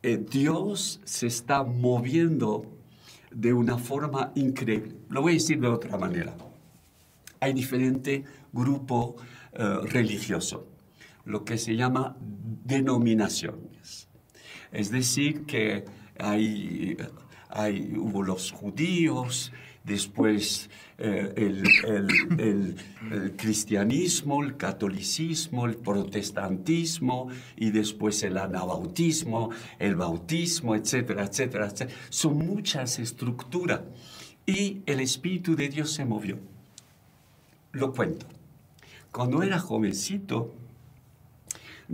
eh, 0.02 0.16
Dios 0.16 1.00
se 1.04 1.28
está 1.28 1.62
moviendo 1.62 2.81
de 3.34 3.52
una 3.52 3.78
forma 3.78 4.32
increíble. 4.34 4.96
Lo 5.08 5.22
voy 5.22 5.32
a 5.32 5.34
decir 5.34 5.60
de 5.60 5.68
otra 5.68 5.96
manera. 5.96 6.34
Hay 7.40 7.52
diferente 7.52 8.24
grupo 8.52 9.16
eh, 9.52 9.78
religioso, 9.84 10.66
lo 11.24 11.44
que 11.44 11.58
se 11.58 11.76
llama 11.76 12.16
denominaciones. 12.64 14.08
Es 14.70 14.90
decir, 14.90 15.44
que 15.44 15.84
hay, 16.18 16.96
hay, 17.48 17.94
hubo 17.96 18.22
los 18.22 18.52
judíos, 18.52 19.52
después 19.84 20.70
eh, 20.98 21.32
el, 21.36 22.76
cristianismo, 23.36 24.42
el 24.42 24.56
catolicismo, 24.56 25.66
el 25.66 25.76
protestantismo 25.76 27.28
y 27.56 27.70
después 27.70 28.22
el 28.22 28.38
anabautismo, 28.38 29.50
el 29.78 29.96
bautismo, 29.96 30.76
etcétera, 30.76 31.24
etcétera, 31.24 31.66
etcétera. 31.66 31.98
Son 32.10 32.38
muchas 32.38 32.98
estructuras 32.98 33.80
y 34.46 34.82
el 34.86 35.00
Espíritu 35.00 35.56
de 35.56 35.68
Dios 35.68 35.90
se 35.90 36.04
movió. 36.04 36.38
Lo 37.72 37.92
cuento. 37.92 38.26
Cuando 39.10 39.42
era 39.42 39.58
jovencito, 39.58 40.54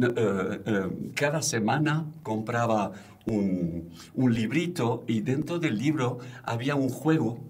eh, 0.00 0.12
eh, 0.16 0.88
cada 1.14 1.42
semana 1.42 2.06
compraba 2.22 2.92
un, 3.26 3.90
un 4.14 4.34
librito 4.34 5.04
y 5.06 5.20
dentro 5.20 5.58
del 5.58 5.78
libro 5.78 6.18
había 6.44 6.76
un 6.76 6.88
juego 6.88 7.47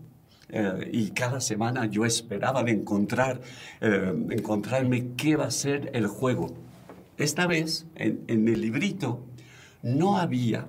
eh, 0.50 0.88
y 0.93 1.11
cada 1.11 1.40
semana 1.40 1.87
yo 1.87 2.07
esperaba 2.07 2.62
de 2.62 2.73
encontrar, 2.73 3.40
eh, 3.81 4.14
encontrarme 4.31 5.09
qué 5.17 5.37
va 5.37 5.47
a 5.47 5.50
ser 5.50 5.90
el 5.95 6.07
juego. 6.07 6.55
Esta 7.19 7.47
vez, 7.47 7.87
en, 7.97 8.49
el 8.49 8.61
librito, 8.61 9.21
no 9.83 10.19
había 10.19 10.67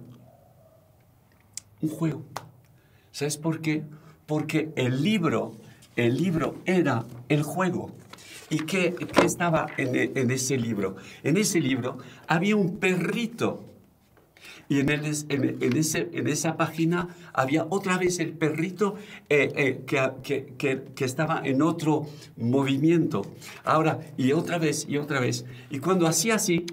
un 1.82 1.90
juego. 1.90 2.24
¿Sabes 3.12 3.38
por 3.38 3.62
qué? 3.62 3.84
Porque 4.26 4.72
el 4.76 5.04
libro, 5.04 5.56
el 5.96 6.18
libro 6.18 6.56
era 6.66 7.06
el 7.30 7.44
juego. 7.44 7.92
¿Y 8.50 8.60
qué, 8.66 8.96
qué 8.96 9.26
estaba 9.26 9.68
en 9.78 10.32
ese 10.32 10.58
libro? 10.58 10.96
En 11.24 11.38
ese 11.38 11.62
libro 11.62 12.00
había 12.28 12.56
un 12.56 12.78
perrito 12.78 13.69
y 14.70 14.80
en, 14.82 14.90
ese, 14.92 16.10
en 16.14 16.28
esa 16.28 16.56
página 16.56 17.10
había 17.34 17.66
otra 17.72 17.98
vez 17.98 18.20
el 18.20 18.34
perrito 18.34 18.96
eh, 19.28 19.52
eh, 19.56 19.84
que, 19.88 20.54
que, 20.58 20.84
que, 20.96 21.06
estaba 21.06 21.42
en 21.44 21.64
otro 21.64 22.08
movimiento. 22.38 23.24
Ahora, 23.64 24.00
y 24.16 24.32
otra 24.32 24.60
vez, 24.60 24.86
y 24.88 24.98
otra 24.98 25.20
vez. 25.20 25.46
Y 25.72 25.80
cuando 25.80 26.06
hacía 26.06 26.36
así, 26.36 26.68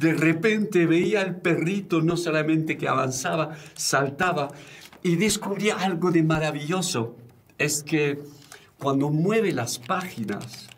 de 0.00 0.14
repente 0.14 0.86
veía 0.86 1.22
al 1.22 1.40
perrito 1.40 2.00
no 2.02 2.16
solamente 2.16 2.78
que 2.78 2.86
avanzaba, 2.86 3.56
saltaba 3.74 4.52
y 5.02 5.16
descubría 5.16 5.78
algo 5.78 6.12
de 6.12 6.22
maravilloso. 6.22 7.16
Es 7.58 7.82
que 7.82 8.20
cuando 8.78 9.10
mueve 9.10 9.50
las 9.50 9.80
páginas, 9.80 10.68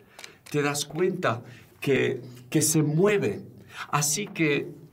te 0.49 0.63
das 0.63 0.85
cuenta 0.85 1.43
que, 1.79 2.21
que 2.49 2.63
se 2.63 2.81
mueve. 2.81 3.43
Así 3.91 4.25
que 4.25 4.84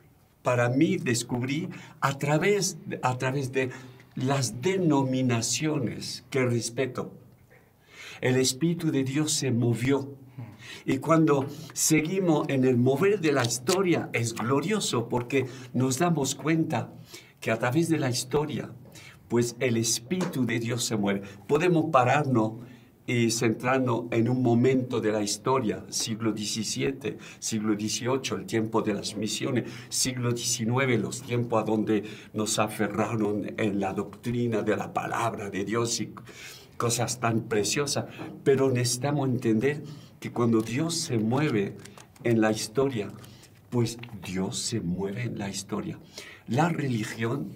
para 0.43 0.69
mí 0.69 0.97
descubrí 0.97 1.69
a 2.01 2.19
través, 2.19 2.79
a 3.03 3.19
través 3.19 3.53
de 3.53 3.71
las 4.15 4.61
denominaciones 4.61 6.25
que 6.31 6.45
respeto. 6.45 7.13
El 8.21 8.37
Espíritu 8.37 8.91
de 8.91 9.05
Dios 9.05 9.33
se 9.33 9.51
movió. 9.51 10.17
Y 10.85 10.99
cuando 10.99 11.47
seguimos 11.73 12.49
en 12.49 12.65
el 12.65 12.77
mover 12.77 13.21
de 13.21 13.33
la 13.33 13.45
historia 13.45 14.11
es 14.13 14.35
glorioso 14.35 15.09
porque 15.09 15.47
nos 15.73 15.99
damos 15.99 16.35
cuenta 16.35 16.93
que 17.41 17.51
a 17.51 17.59
través 17.59 17.89
de 17.89 17.99
la 17.99 18.11
historia, 18.11 18.71
pues 19.29 19.57
el 19.61 19.77
Espíritu 19.77 20.47
de 20.47 20.61
Dios 20.61 20.85
se 20.85 20.97
mueve. 20.97 21.23
Podemos 21.47 21.87
pararnos 21.91 22.55
y 23.07 23.31
centrarnos 23.31 24.05
en 24.13 24.29
un 24.29 24.43
momento 24.43 25.01
de 25.01 25.13
la 25.13 25.23
historia, 25.23 25.85
siglo 25.89 26.33
XVII, 26.33 27.17
siglo 27.39 27.75
XVIII, 27.75 28.39
el 28.39 28.47
tiempo 28.47 28.83
de 28.83 28.95
las 28.95 29.17
misiones, 29.17 29.71
siglo 29.89 30.37
XIX, 30.37 31.01
los 31.01 31.23
tiempos 31.23 31.63
a 31.63 31.65
donde 31.65 32.05
nos 32.33 32.59
aferraron 32.59 33.55
en 33.57 33.81
la 33.81 33.93
doctrina 33.93 34.63
de 34.63 34.77
la 34.77 34.93
palabra 34.93 35.51
de 35.51 35.65
Dios 35.65 36.01
y 36.01 36.13
cosas 36.77 37.19
tan 37.19 37.43
preciosas. 37.43 38.07
Pero 38.45 38.71
necesitamos 38.71 39.29
entender 39.29 39.83
que 40.21 40.31
cuando 40.31 40.61
Dios 40.61 40.95
se 40.95 41.19
mueve 41.19 41.77
en 42.23 42.41
la 42.41 42.53
historia, 42.53 43.09
pues 43.71 43.99
Dios 44.25 44.59
se 44.59 44.81
mueve 44.81 45.23
en 45.23 45.39
la 45.39 45.49
historia. 45.49 45.99
La 46.47 46.69
religión 46.69 47.49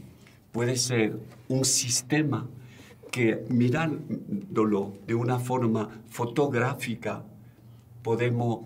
puede 0.50 0.76
ser 0.76 1.20
un 1.48 1.64
sistema 1.64 2.48
que 3.10 3.44
mirándolo 3.48 4.94
de 5.06 5.14
una 5.14 5.38
forma 5.38 5.88
fotográfica, 6.08 7.24
podemos 8.02 8.60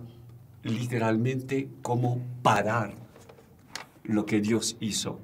literalmente 0.62 1.68
como 1.82 2.20
parar 2.42 2.94
lo 4.04 4.26
que 4.26 4.40
Dios 4.40 4.76
hizo. 4.80 5.18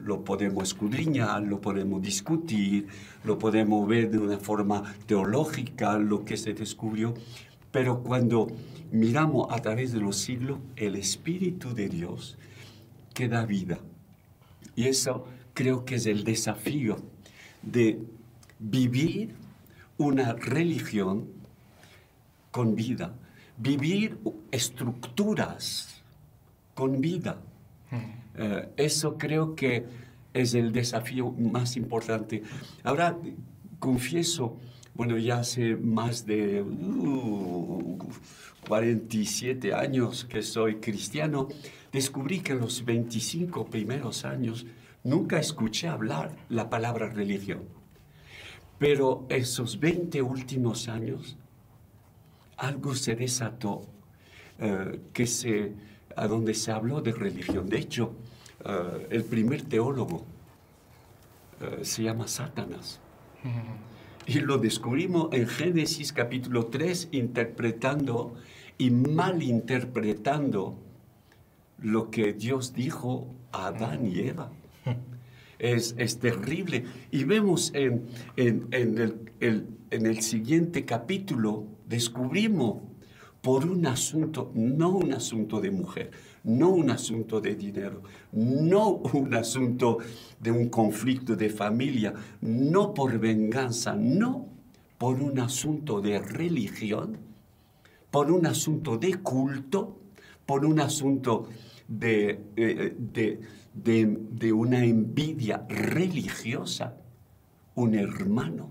Lo 0.00 0.24
podemos 0.24 0.62
escudriñar, 0.64 1.42
lo 1.42 1.60
podemos 1.60 2.00
discutir, 2.00 2.86
lo 3.24 3.38
podemos 3.38 3.88
ver 3.88 4.10
de 4.10 4.18
una 4.18 4.38
forma 4.38 4.94
teológica, 5.06 5.98
lo 5.98 6.24
que 6.24 6.36
se 6.36 6.54
descubrió, 6.54 7.14
pero 7.72 8.02
cuando 8.02 8.46
miramos 8.92 9.48
a 9.50 9.58
través 9.58 9.92
de 9.92 10.00
los 10.00 10.16
siglos, 10.16 10.60
el 10.76 10.94
Espíritu 10.94 11.74
de 11.74 11.88
Dios 11.88 12.38
que 13.12 13.28
da 13.28 13.44
vida. 13.44 13.78
Y 14.76 14.84
eso 14.84 15.26
creo 15.54 15.84
que 15.84 15.96
es 15.96 16.06
el 16.06 16.22
desafío 16.22 16.98
de 17.62 18.00
vivir 18.58 19.34
una 19.96 20.32
religión 20.32 21.28
con 22.50 22.74
vida, 22.74 23.14
vivir 23.56 24.18
estructuras 24.50 26.02
con 26.74 27.00
vida. 27.00 27.38
Eh, 28.36 28.68
eso 28.76 29.18
creo 29.18 29.54
que 29.54 29.84
es 30.32 30.54
el 30.54 30.72
desafío 30.72 31.32
más 31.32 31.76
importante. 31.76 32.42
Ahora, 32.84 33.16
confieso, 33.78 34.58
bueno, 34.94 35.18
ya 35.18 35.38
hace 35.38 35.76
más 35.76 36.26
de 36.26 36.64
47 38.66 39.72
uh, 39.72 39.76
años 39.76 40.24
que 40.24 40.42
soy 40.42 40.76
cristiano, 40.76 41.48
descubrí 41.92 42.40
que 42.40 42.52
en 42.52 42.60
los 42.60 42.84
25 42.84 43.66
primeros 43.66 44.24
años 44.24 44.66
nunca 45.02 45.38
escuché 45.38 45.88
hablar 45.88 46.36
la 46.48 46.70
palabra 46.70 47.08
religión. 47.08 47.77
Pero 48.78 49.26
esos 49.28 49.80
20 49.80 50.22
últimos 50.22 50.88
años, 50.88 51.36
algo 52.56 52.94
se 52.94 53.16
desató 53.16 53.82
eh, 54.58 55.00
que 55.12 55.26
se, 55.26 55.72
a 56.16 56.26
donde 56.28 56.54
se 56.54 56.70
habló 56.70 57.00
de 57.00 57.12
religión. 57.12 57.68
De 57.68 57.78
hecho, 57.78 58.14
eh, 58.64 59.08
el 59.10 59.24
primer 59.24 59.62
teólogo 59.62 60.24
eh, 61.60 61.84
se 61.84 62.04
llama 62.04 62.28
Satanás. 62.28 63.00
Y 64.26 64.40
lo 64.40 64.58
descubrimos 64.58 65.32
en 65.32 65.46
Génesis 65.46 66.12
capítulo 66.12 66.66
3, 66.66 67.08
interpretando 67.12 68.34
y 68.76 68.90
malinterpretando 68.90 70.76
lo 71.80 72.10
que 72.10 72.32
Dios 72.32 72.74
dijo 72.74 73.26
a 73.52 73.68
Adán 73.68 74.06
y 74.06 74.20
Eva 74.20 74.50
es, 75.58 76.18
terrible. 76.18 76.84
Y 77.10 77.24
vemos 77.24 77.72
en, 77.74 78.06
en, 78.36 78.68
el, 78.70 79.66
en 79.90 80.06
el 80.06 80.22
siguiente 80.22 80.84
capítulo, 80.84 81.66
descubrimos 81.86 82.82
por 83.40 83.64
un 83.64 83.86
asunto, 83.86 84.50
no 84.54 84.90
un 84.90 85.12
asunto 85.12 85.60
de 85.60 85.70
mujer, 85.70 86.10
no 86.44 86.70
un 86.70 86.90
asunto 86.90 87.40
de 87.40 87.54
dinero, 87.54 88.02
no 88.32 89.00
un 89.12 89.34
asunto 89.34 89.98
de 90.40 90.50
un 90.50 90.68
conflicto 90.68 91.36
de 91.36 91.48
familia, 91.48 92.14
no 92.40 92.94
por 92.94 93.18
venganza, 93.18 93.94
no 93.94 94.48
por 94.98 95.22
un 95.22 95.38
asunto 95.38 96.00
de 96.00 96.18
religión, 96.18 97.18
por 98.10 98.32
un 98.32 98.46
asunto 98.46 98.98
de 98.98 99.14
culto, 99.14 99.98
por 100.44 100.64
un 100.64 100.80
asunto 100.80 101.48
de, 101.86 102.40
eh, 102.56 102.94
de, 102.98 103.40
de, 103.84 104.52
una 104.52 104.84
envidia 104.84 105.64
religiosa. 105.68 106.94
Un 107.74 107.94
hermano 107.94 108.70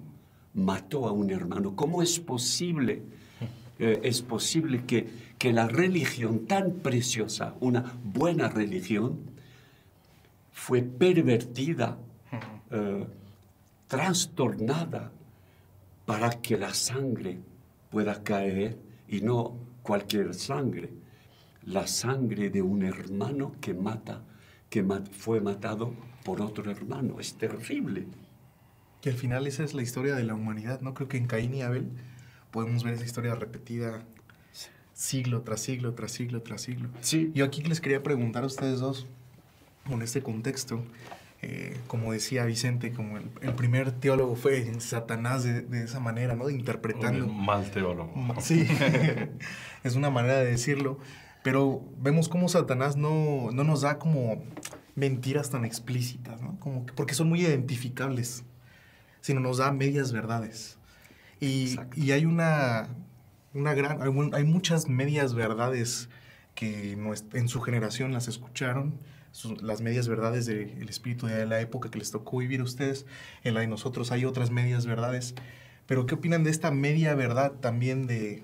mató 0.54 1.08
a 1.08 1.12
un 1.12 1.30
hermano. 1.30 1.76
¿Cómo 1.76 2.02
es 2.02 2.20
posible? 2.20 3.04
Eh, 3.80 4.00
es 4.04 4.22
posible 4.22 4.86
que, 4.86 5.08
que 5.38 5.54
la 5.54 5.68
religión 5.68 6.46
tan 6.48 6.72
preciosa, 6.72 7.56
una 7.60 7.94
buena 8.04 8.50
religión, 8.50 9.20
fue 10.52 10.82
pervertida, 10.82 11.98
eh, 12.72 13.06
trastornada 13.88 15.12
para 16.06 16.30
que 16.42 16.58
la 16.58 16.74
sangre 16.74 17.40
pueda 17.90 18.24
caer 18.24 18.78
y 19.08 19.22
no 19.22 19.56
cualquier 19.84 20.34
sangre, 20.34 20.90
la 21.66 21.88
sangre 21.88 22.50
de 22.50 22.62
un 22.62 22.84
hermano 22.84 23.54
que 23.62 23.74
mata, 23.74 24.22
que 24.70 24.84
fue 25.12 25.42
matado 25.42 25.94
por 26.24 26.42
otro 26.42 26.70
hermano. 26.70 27.20
Es 27.20 27.36
terrible. 27.36 28.06
Que 29.02 29.10
al 29.10 29.16
final 29.16 29.48
esa 29.48 29.64
es 29.64 29.74
la 29.74 29.82
historia 29.82 30.16
de 30.16 30.24
la 30.24 30.34
humanidad, 30.34 30.82
¿no? 30.82 30.94
Creo 30.94 31.08
que 31.08 31.18
en 31.18 31.28
Caín 31.28 31.54
y 31.54 31.62
Abel 31.62 31.90
podemos 32.52 32.84
ver 32.84 32.96
esa 32.96 33.06
historia 33.06 33.36
repetida 33.36 34.04
siglo 34.94 35.42
tras 35.42 35.62
siglo, 35.62 35.94
tras 35.94 36.12
siglo, 36.12 36.42
tras 36.42 36.62
siglo. 36.62 36.90
Sí. 37.02 37.32
Yo 37.36 37.46
aquí 37.46 37.62
les 37.62 37.80
quería 37.80 38.02
preguntar 38.02 38.44
a 38.44 38.48
ustedes 38.48 38.80
dos, 38.80 39.06
con 39.88 40.02
este 40.02 40.22
contexto, 40.22 40.84
eh, 41.44 41.78
como 41.86 42.12
decía 42.12 42.46
Vicente, 42.46 42.92
como 42.92 43.18
el, 43.18 43.30
el, 43.42 43.54
primer 43.54 43.92
teólogo 43.92 44.36
fue 44.36 44.80
Satanás 44.80 45.44
de, 45.44 45.62
de 45.62 45.84
esa 45.84 46.00
manera, 46.00 46.36
¿no? 46.36 46.48
De 46.48 46.54
interpretando. 46.54 47.28
Un 47.28 47.46
mal 47.46 47.70
teólogo. 47.70 48.12
Sí, 48.42 48.68
es 49.84 49.96
una 49.96 50.10
manera 50.10 50.40
de 50.40 50.46
decirlo. 50.46 50.98
Pero 51.48 51.82
vemos 51.98 52.28
cómo 52.28 52.50
Satanás 52.50 52.98
no, 52.98 53.52
no 53.54 53.64
nos 53.64 53.80
da 53.80 54.00
como 54.00 54.44
mentiras 54.96 55.50
tan 55.50 55.64
explícitas, 55.64 56.42
¿no? 56.42 56.60
Como 56.60 56.86
que, 56.86 56.92
porque 56.92 57.14
son 57.14 57.30
muy 57.30 57.40
identificables, 57.40 58.44
sino 59.22 59.40
nos 59.40 59.60
da 59.60 59.72
medias 59.72 60.12
verdades. 60.12 60.78
Y, 61.40 61.80
y 61.96 62.12
hay 62.12 62.26
una, 62.26 62.90
una 63.54 63.74
gran, 63.74 64.02
hay, 64.02 64.10
hay, 64.34 64.44
muchas 64.44 64.90
medias 64.90 65.36
verdades 65.36 66.10
que 66.54 66.98
en 67.32 67.48
su 67.48 67.62
generación 67.62 68.12
las 68.12 68.28
escucharon, 68.28 69.00
sus, 69.32 69.62
las 69.62 69.80
medias 69.80 70.10
verdades 70.10 70.48
del 70.48 70.90
espíritu 70.90 71.28
de 71.28 71.46
la 71.46 71.62
época 71.62 71.90
que 71.90 71.98
les 71.98 72.12
tocó 72.12 72.40
vivir 72.40 72.60
a 72.60 72.64
ustedes, 72.66 73.06
en 73.46 73.54
la 73.54 73.62
de 73.62 73.68
nosotros 73.68 74.12
hay 74.12 74.26
otras 74.26 74.52
medias 74.52 74.86
verdades. 74.86 75.34
Pero 75.86 76.08
¿qué 76.08 76.16
opinan 76.16 76.44
de 76.44 76.50
esta 76.50 76.72
media 76.72 77.16
verdad 77.16 77.54
también 77.54 78.06
de 78.06 78.44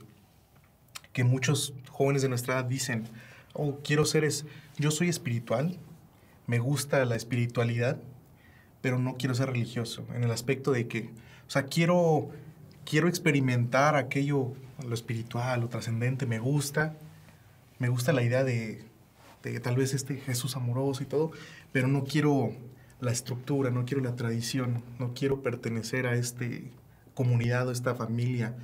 que 1.13 1.23
muchos 1.23 1.73
jóvenes 1.89 2.21
de 2.21 2.30
nuestra 2.30 2.56
edad 2.56 2.65
dicen, 2.65 3.06
oh, 3.54 3.80
quiero 3.84 4.06
ser, 4.06 4.23
es, 4.26 4.45
yo 4.78 4.91
soy 4.91 5.10
espiritual, 5.10 5.78
me 6.47 6.60
gusta 6.60 7.06
la 7.06 7.15
espiritualidad, 7.15 7.97
pero 8.82 8.99
no 8.99 9.15
quiero 9.15 9.36
ser 9.36 9.49
religioso, 9.49 10.06
en 10.13 10.23
el 10.23 10.32
aspecto 10.32 10.71
de 10.71 10.88
que, 10.88 11.10
o 11.47 11.49
sea, 11.49 11.63
quiero 11.63 12.30
quiero 12.86 13.08
experimentar 13.08 13.95
aquello, 13.95 14.54
lo 14.86 14.93
espiritual, 14.93 15.62
lo 15.62 15.69
trascendente, 15.69 16.26
me 16.26 16.39
gusta, 16.39 16.95
me 17.80 17.89
gusta 17.89 18.13
la 18.13 18.23
idea 18.23 18.43
de, 18.43 18.84
de, 19.43 19.60
tal 19.60 19.76
vez 19.76 19.93
este 19.93 20.17
Jesús 20.17 20.56
amoroso 20.56 21.04
y 21.04 21.06
todo, 21.06 21.32
pero 21.71 21.88
no 21.88 22.04
quiero 22.04 22.52
la 22.99 23.12
estructura, 23.12 23.71
no 23.71 23.86
quiero 23.86 24.04
la 24.04 24.15
tradición, 24.15 24.84
no 24.99 25.13
quiero 25.13 25.41
pertenecer 25.41 26.08
a 26.08 26.15
esta 26.15 26.45
comunidad 27.13 27.67
o 27.67 27.71
esta 27.71 27.95
familia. 27.95 28.56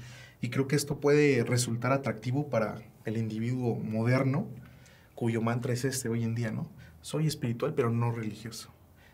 Y 0.41 0.49
creo 0.49 0.67
que 0.67 0.75
esto 0.75 0.99
puede 0.99 1.43
resultar 1.43 1.91
atractivo 1.91 2.49
para 2.49 2.81
el 3.05 3.17
individuo 3.17 3.75
moderno, 3.75 4.47
cuyo 5.15 5.41
mantra 5.41 5.73
es 5.73 5.83
este 5.85 6.09
hoy 6.09 6.23
en 6.23 6.35
día, 6.35 6.51
¿no? 6.51 6.69
Soy 7.01 7.27
espiritual, 7.27 7.73
pero 7.73 7.89
no 7.89 8.11
religioso. 8.11 8.69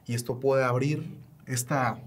Y 0.05 0.13
esto 0.13 0.39
puede 0.39 0.63
abrir 0.63 1.17
esta 1.47 1.99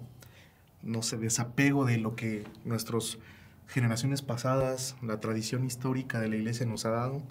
no 0.83 1.03
sé, 1.03 1.17
desapego 1.19 1.85
de 1.85 1.99
lo 1.99 2.15
que 2.15 2.45
nuestras 2.65 3.19
generaciones 3.67 4.23
pasadas, 4.23 4.97
la 5.03 5.21
tradición 5.21 5.65
histórica 5.65 6.21
de 6.21 6.29
la 6.29 6.37
iglesia 6.37 6.67
nos 6.67 6.85
ha 6.85 6.91
dado, 6.91 7.23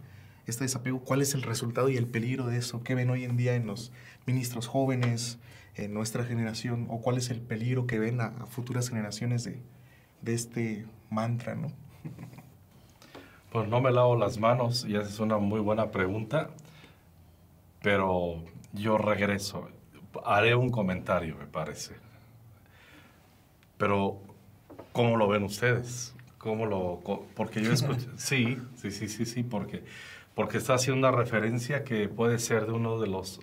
este 0.46 0.64
desapego, 0.64 1.02
cuál 1.02 1.22
es 1.22 1.34
el 1.34 1.42
resultado 1.42 1.90
y 1.90 1.98
el 1.98 2.08
peligro 2.08 2.48
de 2.48 2.58
eso, 2.58 2.84
qué 2.84 2.96
ven 2.96 3.10
hoy 3.10 3.24
en 3.24 3.36
día 3.36 3.56
en 3.56 3.68
los 3.68 3.92
ministros 4.26 4.68
jóvenes, 4.68 5.40
en 5.76 5.94
nuestra 5.94 6.24
generación, 6.24 6.88
o 6.90 7.02
cuál 7.02 7.18
es 7.18 7.30
el 7.30 7.42
peligro 7.42 7.86
que 7.86 8.00
ven 8.00 8.22
a, 8.22 8.28
a 8.28 8.46
futuras 8.46 8.90
generaciones 8.90 9.44
de, 9.44 9.62
de, 10.22 10.34
este 10.34 10.86
mantra, 11.10 11.56
¿no? 11.56 11.72
Pues 13.52 13.68
no 13.70 13.82
me 13.82 13.92
lavo 13.92 14.16
las 14.16 14.38
manos 14.40 14.86
y 14.86 14.96
esa 14.96 15.08
es 15.08 15.20
una 15.20 15.38
muy 15.38 15.60
buena 15.60 15.90
pregunta, 15.90 16.50
pero 17.82 18.44
yo 18.74 18.98
regreso, 18.98 19.70
haré 20.26 20.56
un 20.56 20.70
comentario, 20.70 21.36
me 21.38 21.48
parece. 21.48 21.96
Pero, 23.78 24.20
¿cómo 24.92 25.18
lo 25.18 25.28
ven 25.28 25.44
ustedes? 25.44 26.16
¿Cómo 26.38 26.66
lo...? 26.66 27.02
Porque 27.36 27.62
yo 27.62 27.72
escuché... 27.72 28.08
Sí, 28.18 28.58
sí, 28.76 28.92
sí, 28.92 29.08
sí, 29.08 29.26
sí, 29.26 29.44
porque, 29.44 29.84
porque 30.36 30.58
está 30.58 30.74
haciendo 30.74 31.08
una 31.08 31.16
referencia 31.16 31.84
que 31.84 32.10
puede 32.10 32.40
ser 32.40 32.66
de 32.66 32.74
uno 32.74 33.00
de 33.00 33.08
los 33.08 33.40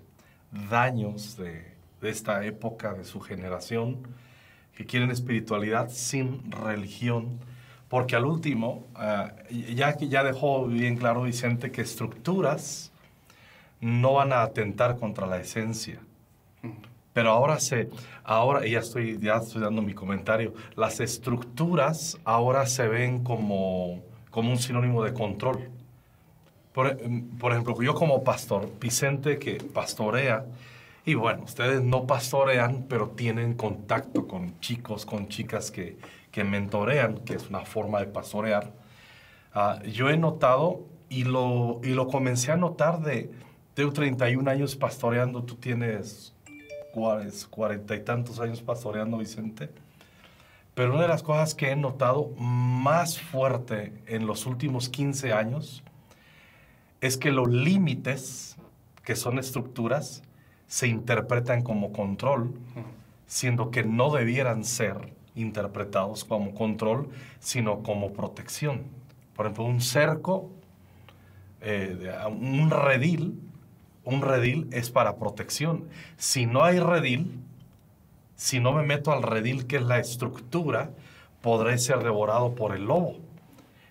daños 0.71 1.37
de, 1.37 1.75
de 2.01 2.11
esta 2.11 2.45
época, 2.45 2.95
de 2.95 3.05
su 3.05 3.21
generación, 3.21 4.07
que 4.77 4.85
quieren 4.87 5.11
espiritualidad 5.11 5.91
sin 5.91 6.51
religión, 6.51 7.39
porque 7.89 8.17
al 8.17 8.25
último, 8.25 8.85
uh, 8.97 9.55
ya 9.75 9.97
ya 9.97 10.25
dejó 10.25 10.67
bien 10.67 10.97
claro 10.97 11.23
Vicente 11.23 11.71
que 11.71 11.83
estructuras 11.83 12.93
no 13.81 14.15
van 14.15 14.33
a 14.33 14.43
atentar 14.43 14.97
contra 14.99 15.27
la 15.27 15.39
esencia. 15.39 16.01
Pero 17.13 17.31
ahora 17.31 17.61
se, 17.61 17.91
ahora, 18.25 18.67
ya 18.67 18.81
estoy, 18.81 19.19
ya 19.21 19.37
estoy 19.37 19.63
dando 19.63 19.83
mi 19.83 19.95
comentario, 19.95 20.53
las 20.75 21.01
estructuras 21.01 22.19
ahora 22.25 22.67
se 22.67 22.89
ven 22.89 23.23
como, 23.23 24.03
como 24.31 24.51
un 24.51 24.59
sinónimo 24.59 25.05
de 25.05 25.13
control. 25.13 25.71
Por, 26.73 26.99
por, 27.39 27.53
ejemplo, 27.53 27.81
yo 27.81 27.95
como 27.95 28.25
pastor, 28.25 28.69
Vicente 28.81 29.39
que 29.39 29.63
pastorea, 29.63 30.45
y 31.05 31.14
bueno, 31.14 31.45
ustedes 31.45 31.83
no 31.83 32.07
pastorean, 32.07 32.87
pero 32.88 33.11
tienen 33.11 33.55
contacto 33.55 34.27
con 34.27 34.59
chicos, 34.61 35.05
con 35.05 35.29
chicas 35.29 35.71
que, 35.71 35.99
que 36.31 36.45
mentorean, 36.45 37.19
que 37.19 37.35
es 37.35 37.49
una 37.49 37.64
forma 37.64 38.01
de 38.01 38.07
pastorear. 38.07 38.73
Uh, 39.55 39.85
yo 39.87 40.09
he 40.09 40.17
notado, 40.17 40.87
y 41.09 41.25
lo, 41.25 41.81
y 41.83 41.90
lo 41.90 42.09
comencé 42.09 42.51
a 42.51 42.57
notar 42.57 43.01
de, 43.01 43.31
de 43.77 43.90
31 43.90 44.51
años 44.51 44.77
pastoreando, 44.77 45.45
tú 45.45 45.57
tienes 45.57 46.35
cuarenta 47.51 47.97
y 47.97 48.01
tantos 48.01 48.40
años 48.40 48.62
pastoreando 48.62 49.19
Vicente. 49.19 49.71
Pero 50.75 50.93
una 50.93 51.03
de 51.03 51.09
las 51.09 51.23
cosas 51.23 51.55
que 51.55 51.71
he 51.71 51.77
notado 51.77 52.31
más 52.38 53.21
fuerte 53.21 53.93
en 54.07 54.27
los 54.27 54.47
últimos 54.47 54.88
15 54.88 55.33
años 55.33 55.83
es 57.01 57.17
que 57.17 57.31
los 57.31 57.49
límites, 57.49 58.57
que 59.05 59.14
son 59.14 59.38
estructuras, 59.38 60.23
se 60.75 60.89
interpretan 60.89 61.63
como 61.63 61.93
control, 61.93 62.53
siendo 63.29 63.71
que 63.71 63.85
no 63.85 64.11
debieran 64.11 64.65
ser 64.65 65.15
interpretados 65.37 66.25
como 66.25 66.53
control, 66.53 67.11
sino 67.39 67.85
como 67.85 68.13
protección. 68.13 68.83
Por 69.37 69.47
ejemplo, 69.47 69.67
un 69.67 69.81
cerco, 69.81 70.51
eh, 71.61 72.13
un 72.29 72.73
redil, 72.73 73.41
un 74.03 74.21
redil 74.21 74.69
es 74.73 74.91
para 74.91 75.15
protección. 75.15 75.85
Si 76.17 76.45
no 76.45 76.65
hay 76.65 76.81
redil, 76.81 77.41
si 78.35 78.59
no 78.59 78.73
me 78.73 78.83
meto 78.83 79.13
al 79.13 79.23
redil, 79.23 79.69
que 79.69 79.77
es 79.77 79.83
la 79.83 80.01
estructura, 80.01 80.91
podré 81.41 81.79
ser 81.79 82.03
devorado 82.03 82.57
por 82.57 82.75
el 82.75 82.87
lobo. 82.87 83.19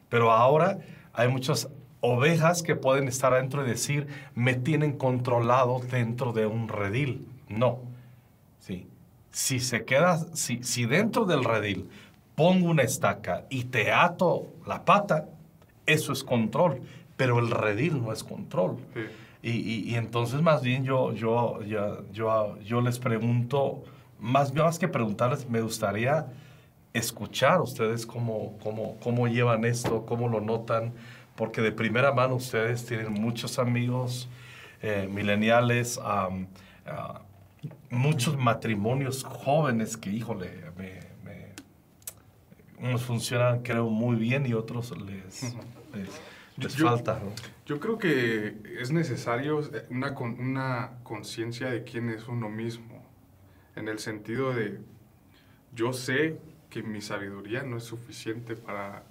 Pero 0.09 0.33
ahora 0.33 0.79
hay 1.13 1.29
muchas 1.29 1.69
ovejas 2.03 2.63
que 2.63 2.75
pueden 2.75 3.07
estar 3.07 3.33
adentro 3.33 3.65
y 3.65 3.69
decir, 3.69 4.07
me 4.35 4.55
tienen 4.55 4.97
controlado 4.97 5.79
dentro 5.79 6.33
de 6.33 6.45
un 6.45 6.67
redil. 6.67 7.25
No. 7.47 7.79
Sí. 8.59 8.87
Si 9.31 9.61
se 9.61 9.85
queda, 9.85 10.17
si, 10.33 10.61
si 10.63 10.85
dentro 10.85 11.23
del 11.23 11.45
redil 11.45 11.89
pongo 12.35 12.69
una 12.69 12.83
estaca 12.83 13.45
y 13.49 13.63
te 13.63 13.93
ato 13.93 14.47
la 14.67 14.83
pata, 14.83 15.29
eso 15.85 16.11
es 16.11 16.25
control. 16.25 16.81
Pero 17.15 17.39
el 17.39 17.49
redil 17.49 18.03
no 18.03 18.11
es 18.11 18.21
control. 18.25 18.77
Sí. 18.93 18.99
Y, 19.41 19.51
y, 19.51 19.91
y, 19.91 19.95
entonces 19.95 20.41
más 20.41 20.61
bien 20.61 20.83
yo, 20.83 21.13
yo, 21.13 21.61
yo, 21.63 22.03
yo, 22.11 22.57
yo 22.59 22.81
les 22.81 22.99
pregunto, 22.99 23.83
más, 24.19 24.53
más 24.53 24.77
que 24.77 24.89
preguntarles, 24.89 25.49
me 25.49 25.61
gustaría 25.61 26.27
escuchar 26.93 27.61
ustedes 27.61 28.05
cómo, 28.05 28.57
cómo, 28.61 28.97
cómo 29.01 29.27
llevan 29.27 29.65
esto, 29.65 30.05
cómo 30.05 30.27
lo 30.27 30.41
notan, 30.41 30.93
porque 31.35 31.61
de 31.61 31.71
primera 31.71 32.11
mano 32.11 32.35
ustedes 32.35 32.85
tienen 32.85 33.13
muchos 33.13 33.57
amigos 33.59 34.29
eh, 34.81 35.09
mileniales, 35.11 35.99
ah, 36.03 36.29
muchos 37.89 38.37
matrimonios 38.37 39.23
jóvenes 39.23 39.95
que, 39.97 40.09
híjole, 40.09 40.49
me, 40.77 40.99
me- 41.23 41.53
unos 42.87 43.03
funcionan 43.03 43.61
creo 43.63 43.89
muy 43.89 44.15
bien 44.17 44.45
y 44.45 44.53
otros 44.53 44.91
les, 44.97 45.55
les, 45.95 46.09
les 46.57 46.73
Yo- 46.75 46.87
falta. 46.87 47.13
¿no? 47.23 47.31
Yo 47.65 47.79
creo 47.79 47.97
que 47.97 48.57
es 48.79 48.91
necesario 48.91 49.61
una, 49.89 50.13
con- 50.15 50.37
una 50.39 50.91
conciencia 51.03 51.69
de 51.69 51.83
quién 51.83 52.09
es 52.09 52.27
uno 52.27 52.49
mismo, 52.49 53.01
en 53.75 53.87
el 53.87 53.99
sentido 53.99 54.53
de 54.53 54.79
yo 55.73 55.93
sé 55.93 56.37
que 56.69 56.83
mi 56.83 57.01
sabiduría 57.01 57.63
no 57.63 57.77
es 57.77 57.83
suficiente 57.85 58.55
para, 58.55 59.03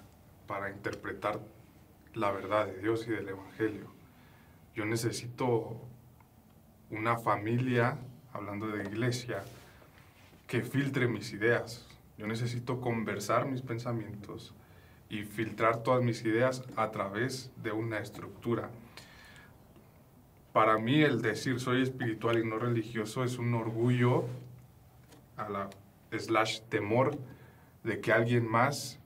para 0.46 0.70
interpretar 0.70 1.40
la 2.14 2.30
verdad 2.30 2.66
de 2.66 2.78
Dios 2.78 3.06
y 3.06 3.10
del 3.10 3.28
Evangelio. 3.28 3.86
Yo 4.74 4.84
necesito 4.84 5.76
una 6.90 7.16
familia, 7.16 7.98
hablando 8.32 8.68
de 8.68 8.84
iglesia, 8.84 9.42
que 10.46 10.62
filtre 10.62 11.08
mis 11.08 11.32
ideas. 11.32 11.86
Yo 12.18 12.26
necesito 12.26 12.80
conversar 12.80 13.46
mis 13.46 13.62
pensamientos 13.62 14.54
y 15.08 15.24
filtrar 15.24 15.82
todas 15.82 16.02
mis 16.02 16.24
ideas 16.24 16.64
a 16.76 16.90
través 16.90 17.50
de 17.62 17.72
una 17.72 17.98
estructura. 17.98 18.70
Para 20.52 20.78
mí 20.78 21.02
el 21.02 21.22
decir 21.22 21.60
soy 21.60 21.82
espiritual 21.82 22.38
y 22.38 22.46
no 22.46 22.58
religioso 22.58 23.24
es 23.24 23.38
un 23.38 23.54
orgullo 23.54 24.26
a 25.36 25.48
la 25.48 25.70
slash 26.12 26.60
temor 26.68 27.16
de 27.84 28.00
que 28.00 28.12
alguien 28.12 28.46
más 28.46 28.98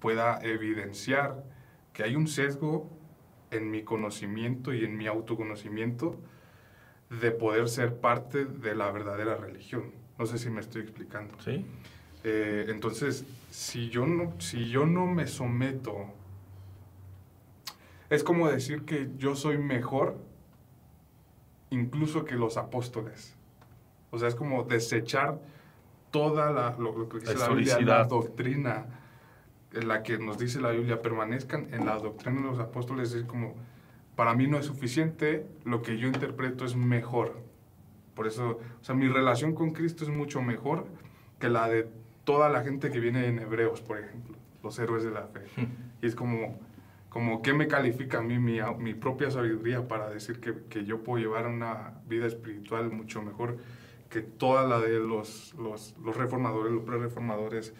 pueda 0.00 0.40
evidenciar 0.42 1.44
que 1.98 2.04
hay 2.04 2.14
un 2.14 2.28
sesgo 2.28 2.88
en 3.50 3.72
mi 3.72 3.82
conocimiento 3.82 4.72
y 4.72 4.84
en 4.84 4.96
mi 4.96 5.08
autoconocimiento 5.08 6.14
de 7.10 7.32
poder 7.32 7.68
ser 7.68 7.96
parte 7.96 8.44
de 8.44 8.76
la 8.76 8.92
verdadera 8.92 9.34
religión. 9.34 9.90
No 10.16 10.24
sé 10.24 10.38
si 10.38 10.48
me 10.48 10.60
estoy 10.60 10.82
explicando. 10.82 11.34
¿Sí? 11.40 11.66
Eh, 12.22 12.66
entonces, 12.68 13.24
si 13.50 13.88
yo, 13.88 14.06
no, 14.06 14.32
si 14.40 14.68
yo 14.68 14.86
no 14.86 15.06
me 15.06 15.26
someto, 15.26 16.04
es 18.10 18.22
como 18.22 18.48
decir 18.48 18.84
que 18.84 19.10
yo 19.16 19.34
soy 19.34 19.58
mejor 19.58 20.18
incluso 21.70 22.24
que 22.24 22.36
los 22.36 22.58
apóstoles. 22.58 23.34
O 24.12 24.20
sea, 24.20 24.28
es 24.28 24.36
como 24.36 24.62
desechar 24.62 25.40
toda 26.12 26.52
la, 26.52 26.76
lo, 26.78 26.96
lo 26.96 27.08
que 27.08 27.18
dice 27.18 27.34
La 27.34 27.40
la, 27.40 27.48
Biblia, 27.48 27.74
la 27.74 27.80
historicidad. 27.80 28.08
doctrina 28.08 28.97
en 29.78 29.88
la 29.88 30.02
que 30.02 30.18
nos 30.18 30.38
dice 30.38 30.60
la 30.60 30.70
Biblia, 30.70 31.02
permanezcan 31.02 31.72
en 31.72 31.86
la 31.86 31.98
doctrina 31.98 32.40
de 32.40 32.46
los 32.46 32.58
apóstoles. 32.58 33.12
Es 33.14 33.24
como, 33.24 33.54
para 34.16 34.34
mí 34.34 34.46
no 34.46 34.58
es 34.58 34.66
suficiente, 34.66 35.46
lo 35.64 35.82
que 35.82 35.98
yo 35.98 36.08
interpreto 36.08 36.64
es 36.64 36.76
mejor. 36.76 37.36
Por 38.14 38.26
eso, 38.26 38.58
o 38.80 38.84
sea, 38.84 38.94
mi 38.94 39.08
relación 39.08 39.54
con 39.54 39.72
Cristo 39.72 40.04
es 40.04 40.10
mucho 40.10 40.42
mejor 40.42 40.86
que 41.38 41.48
la 41.48 41.68
de 41.68 41.88
toda 42.24 42.48
la 42.48 42.62
gente 42.62 42.90
que 42.90 43.00
viene 43.00 43.26
en 43.26 43.38
Hebreos, 43.38 43.80
por 43.80 43.98
ejemplo, 43.98 44.36
los 44.62 44.78
héroes 44.78 45.04
de 45.04 45.10
la 45.10 45.26
fe. 45.26 45.42
Y 46.00 46.06
es 46.06 46.14
como, 46.14 46.60
como 47.08 47.42
¿qué 47.42 47.52
me 47.52 47.66
califica 47.66 48.18
a 48.18 48.22
mí 48.22 48.38
mi, 48.38 48.60
mi 48.78 48.94
propia 48.94 49.32
sabiduría 49.32 49.88
para 49.88 50.08
decir 50.10 50.38
que, 50.38 50.54
que 50.68 50.84
yo 50.84 51.02
puedo 51.02 51.20
llevar 51.20 51.48
una 51.48 51.94
vida 52.06 52.26
espiritual 52.26 52.92
mucho 52.92 53.20
mejor 53.20 53.58
que 54.10 54.22
toda 54.22 54.66
la 54.66 54.80
de 54.80 54.98
los, 54.98 55.54
los, 55.54 55.94
los 56.02 56.16
reformadores, 56.16 56.72
los 56.72 56.84
pre-reformadores, 56.84 57.74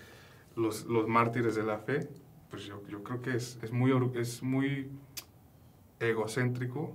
los, 0.59 0.85
los 0.87 1.09
mártires 1.09 1.55
de 1.55 1.62
la 1.62 1.79
fe? 1.79 2.09
Pues 2.51 2.64
yo, 2.64 2.83
yo 2.88 3.03
creo 3.03 3.23
que 3.23 3.35
es, 3.37 3.59
es, 3.62 3.73
muy, 3.73 3.92
es 4.16 4.42
muy 4.42 4.90
egocéntrico, 6.01 6.92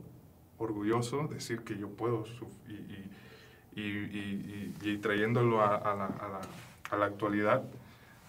orgulloso 0.58 1.28
decir 1.28 1.62
que 1.64 1.78
yo 1.78 1.90
puedo 1.90 2.24
y, 2.68 2.74
y- 2.74 3.10
y, 3.76 4.74
y- 4.84 4.98
trayéndolo 5.00 5.62
a, 5.62 5.80
la, 5.96 6.06
a 6.06 6.28
la- 6.30 6.42
a 6.92 6.98
la 6.98 7.06
actualidad, 7.06 7.64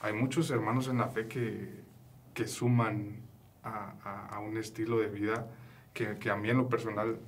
hay 0.02 0.14
muchos 0.14 0.50
hermanos 0.50 0.88
en 0.88 0.98
la 0.98 1.08
fe 1.08 1.26
que, 1.28 1.68
que 2.32 2.46
suman 2.46 3.16
a 3.62 4.38
un 4.40 4.56
estilo 4.58 4.98
de 4.98 5.08
vida 5.08 5.46
que, 5.94 6.16
que 6.18 6.30
a 6.30 6.36
mí 6.36 6.50
en 6.50 6.58
lo 6.58 6.68
personal 6.68 7.18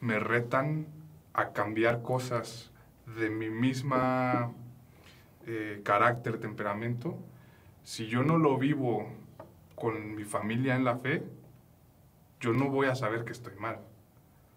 me 0.00 0.18
retan 0.20 0.86
a 1.32 1.50
cambiar 1.52 2.02
cosas 2.02 2.70
de 3.18 3.30
mi 3.30 3.50
misma 3.50 4.52
eh, 5.46 5.80
carácter, 5.84 6.38
temperamento. 6.38 7.18
Si 7.84 8.06
yo 8.06 8.22
no 8.22 8.38
lo 8.38 8.58
vivo 8.58 9.08
con 9.74 10.14
mi 10.14 10.24
familia 10.24 10.76
en 10.76 10.84
la 10.84 10.96
fe, 10.96 11.22
yo 12.40 12.52
no 12.52 12.68
voy 12.68 12.86
a 12.88 12.94
saber 12.94 13.24
que 13.24 13.32
estoy 13.32 13.54
mal. 13.56 13.78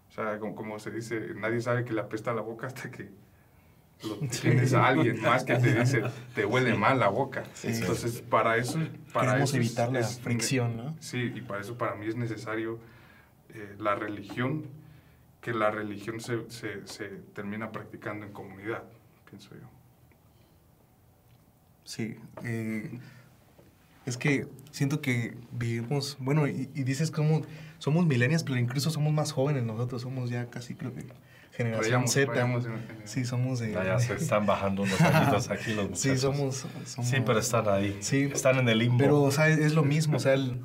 O 0.08 0.12
sea, 0.12 0.38
como, 0.38 0.54
como 0.54 0.78
se 0.78 0.90
dice, 0.90 1.34
nadie 1.36 1.60
sabe 1.60 1.84
que 1.84 1.92
le 1.92 2.00
apesta 2.00 2.32
la 2.32 2.42
boca 2.42 2.66
hasta 2.68 2.90
que 2.90 3.10
lo 4.06 4.16
tienes 4.28 4.74
a 4.74 4.86
alguien 4.86 5.20
más 5.22 5.44
que 5.44 5.56
te 5.56 5.74
dice, 5.74 6.02
te 6.34 6.44
huele 6.44 6.74
mal 6.76 6.98
la 7.00 7.08
boca. 7.08 7.44
Entonces, 7.62 8.20
para 8.22 8.56
eso... 8.56 8.78
Para 9.12 9.28
Queremos 9.32 9.50
eso 9.50 9.58
es- 9.60 9.66
evitar 9.66 9.92
la 9.92 10.00
es- 10.00 10.20
fricción, 10.20 10.76
¿no? 10.76 10.96
Sí, 11.00 11.32
y 11.34 11.40
para 11.40 11.60
eso 11.62 11.76
para 11.78 11.94
mí 11.96 12.06
es 12.06 12.14
necesario 12.16 12.78
eh, 13.50 13.74
la 13.78 13.94
religión, 13.94 14.66
que 15.40 15.52
la 15.54 15.70
religión 15.70 16.20
se, 16.20 16.48
se, 16.50 16.86
se 16.86 17.06
termina 17.34 17.72
practicando 17.72 18.26
en 18.26 18.32
comunidad, 18.32 18.82
pienso 19.28 19.50
yo. 19.54 19.66
Sí. 21.84 22.16
eh, 22.44 22.98
es 24.06 24.16
que 24.16 24.46
siento 24.70 25.00
que 25.00 25.36
vivimos, 25.52 26.16
bueno, 26.20 26.46
y, 26.48 26.68
y 26.74 26.82
dices 26.84 27.10
como 27.10 27.42
somos 27.78 28.06
millennials, 28.06 28.42
pero 28.44 28.56
incluso 28.58 28.90
somos 28.90 29.12
más 29.12 29.32
jóvenes 29.32 29.62
nosotros, 29.64 30.02
somos 30.02 30.30
ya 30.30 30.46
casi 30.46 30.74
creo 30.74 30.94
que 30.94 31.04
generación 31.52 32.08
Z. 32.08 32.32
Sí, 33.04 33.24
somos 33.24 33.60
de... 33.60 33.72
Ya, 33.72 33.84
ya 33.84 33.98
se 34.00 34.14
están 34.14 34.44
bajando 34.46 34.82
unos 34.82 35.00
añitos 35.00 35.50
aquí 35.50 35.72
los 35.74 35.84
muchachos. 35.90 36.00
sí, 36.00 36.18
somos, 36.18 36.66
somos- 36.86 37.08
Sí, 37.10 37.16
pero 37.24 37.38
están 37.38 37.68
ahí. 37.68 37.96
Sí. 38.00 38.28
Están 38.32 38.58
en 38.58 38.68
el 38.68 38.78
limbo. 38.78 38.98
Pero, 38.98 39.22
o 39.22 39.30
sea, 39.30 39.48
es 39.48 39.74
lo 39.74 39.84
mismo, 39.84 40.16
o 40.16 40.20
sea, 40.20 40.34
el- 40.34 40.60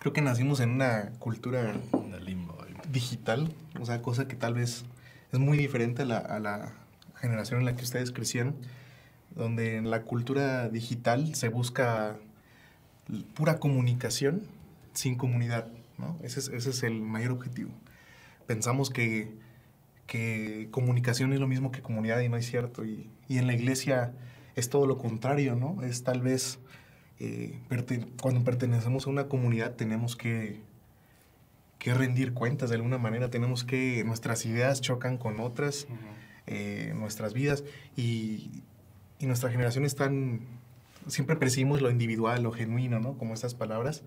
creo 0.00 0.12
que 0.12 0.20
nacimos 0.22 0.60
en 0.60 0.70
una 0.70 1.10
cultura 1.18 1.72
En 1.92 2.12
el 2.14 2.24
limbo. 2.24 2.56
digital, 2.90 3.52
o 3.80 3.84
sea, 3.86 4.00
cosa 4.02 4.28
que 4.28 4.36
tal 4.36 4.54
vez 4.54 4.84
es 5.32 5.38
muy 5.38 5.56
diferente 5.58 6.02
a 6.02 6.04
la, 6.04 6.18
a 6.18 6.38
la 6.38 6.72
generación 7.20 7.58
en 7.60 7.66
la 7.66 7.74
que 7.74 7.82
ustedes 7.82 8.12
crecieron, 8.12 8.54
donde 9.34 9.76
en 9.76 9.90
la 9.90 10.02
cultura 10.02 10.68
digital 10.68 11.34
se 11.34 11.48
busca 11.48 12.16
pura 13.34 13.58
comunicación 13.58 14.42
sin 14.92 15.16
comunidad, 15.16 15.68
¿no? 15.98 16.18
Ese 16.22 16.40
es, 16.40 16.48
ese 16.48 16.70
es 16.70 16.82
el 16.82 17.00
mayor 17.00 17.32
objetivo. 17.32 17.70
Pensamos 18.46 18.90
que, 18.90 19.32
que 20.06 20.68
comunicación 20.70 21.32
es 21.32 21.40
lo 21.40 21.46
mismo 21.46 21.72
que 21.72 21.82
comunidad 21.82 22.20
y 22.20 22.28
no 22.28 22.36
es 22.36 22.46
cierto, 22.46 22.84
y, 22.84 23.10
y 23.28 23.38
en 23.38 23.46
la 23.46 23.54
iglesia 23.54 24.12
es 24.56 24.68
todo 24.68 24.86
lo 24.86 24.98
contrario, 24.98 25.56
¿no? 25.56 25.82
Es 25.82 26.04
tal 26.04 26.20
vez 26.20 26.58
eh, 27.20 27.58
cuando 28.20 28.44
pertenecemos 28.44 29.06
a 29.06 29.10
una 29.10 29.28
comunidad 29.28 29.74
tenemos 29.74 30.16
que 30.16 30.60
que 31.82 31.92
rendir 31.94 32.32
cuentas 32.32 32.70
de 32.70 32.76
alguna 32.76 32.96
manera, 32.96 33.28
tenemos 33.28 33.64
que, 33.64 34.04
nuestras 34.04 34.46
ideas 34.46 34.80
chocan 34.80 35.18
con 35.18 35.40
otras, 35.40 35.88
eh, 36.46 36.92
nuestras 36.94 37.34
vidas, 37.34 37.64
y, 37.96 38.62
y 39.18 39.26
nuestra 39.26 39.50
generación 39.50 39.84
están, 39.84 40.42
siempre 41.08 41.36
percibimos 41.36 41.82
lo 41.82 41.90
individual, 41.90 42.42
lo 42.42 42.52
genuino, 42.52 43.00
¿no? 43.00 43.18
Como 43.18 43.34
estas 43.34 43.54
palabras, 43.54 44.02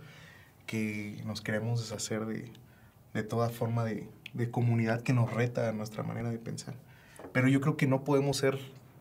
que 0.66 1.22
nos 1.26 1.42
queremos 1.42 1.82
deshacer 1.82 2.26
de, 2.26 2.52
de 3.14 3.24
toda 3.24 3.50
forma 3.50 3.84
de, 3.84 4.10
de 4.34 4.52
comunidad 4.52 5.02
que 5.02 5.14
nos 5.14 5.34
reta 5.34 5.70
a 5.70 5.72
nuestra 5.72 6.04
manera 6.04 6.30
de 6.30 6.38
pensar. 6.38 6.76
Pero 7.32 7.48
yo 7.48 7.62
creo 7.62 7.78
que 7.78 7.88
no 7.88 8.04
podemos 8.04 8.38
ser 8.38 8.60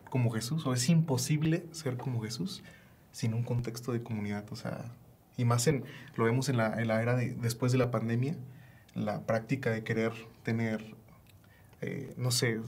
como 0.09 0.31
Jesús, 0.31 0.65
o 0.65 0.73
es 0.73 0.87
imposible 0.89 1.65
ser 1.71 1.97
como 1.97 2.21
Jesús 2.21 2.63
sin 3.11 3.33
un 3.33 3.43
contexto 3.43 3.91
de 3.91 4.03
comunidad, 4.03 4.45
o 4.51 4.55
sea, 4.55 4.91
y 5.37 5.45
más 5.45 5.67
en, 5.67 5.83
lo 6.15 6.25
vemos 6.25 6.49
en 6.49 6.57
la, 6.57 6.81
en 6.81 6.87
la 6.87 7.01
era 7.01 7.15
de, 7.15 7.33
después 7.33 7.71
de 7.71 7.77
la 7.77 7.91
pandemia, 7.91 8.35
la 8.93 9.25
práctica 9.25 9.71
de 9.71 9.83
querer 9.83 10.13
tener, 10.43 10.95
eh, 11.81 12.13
no 12.17 12.31
sé, 12.31 12.61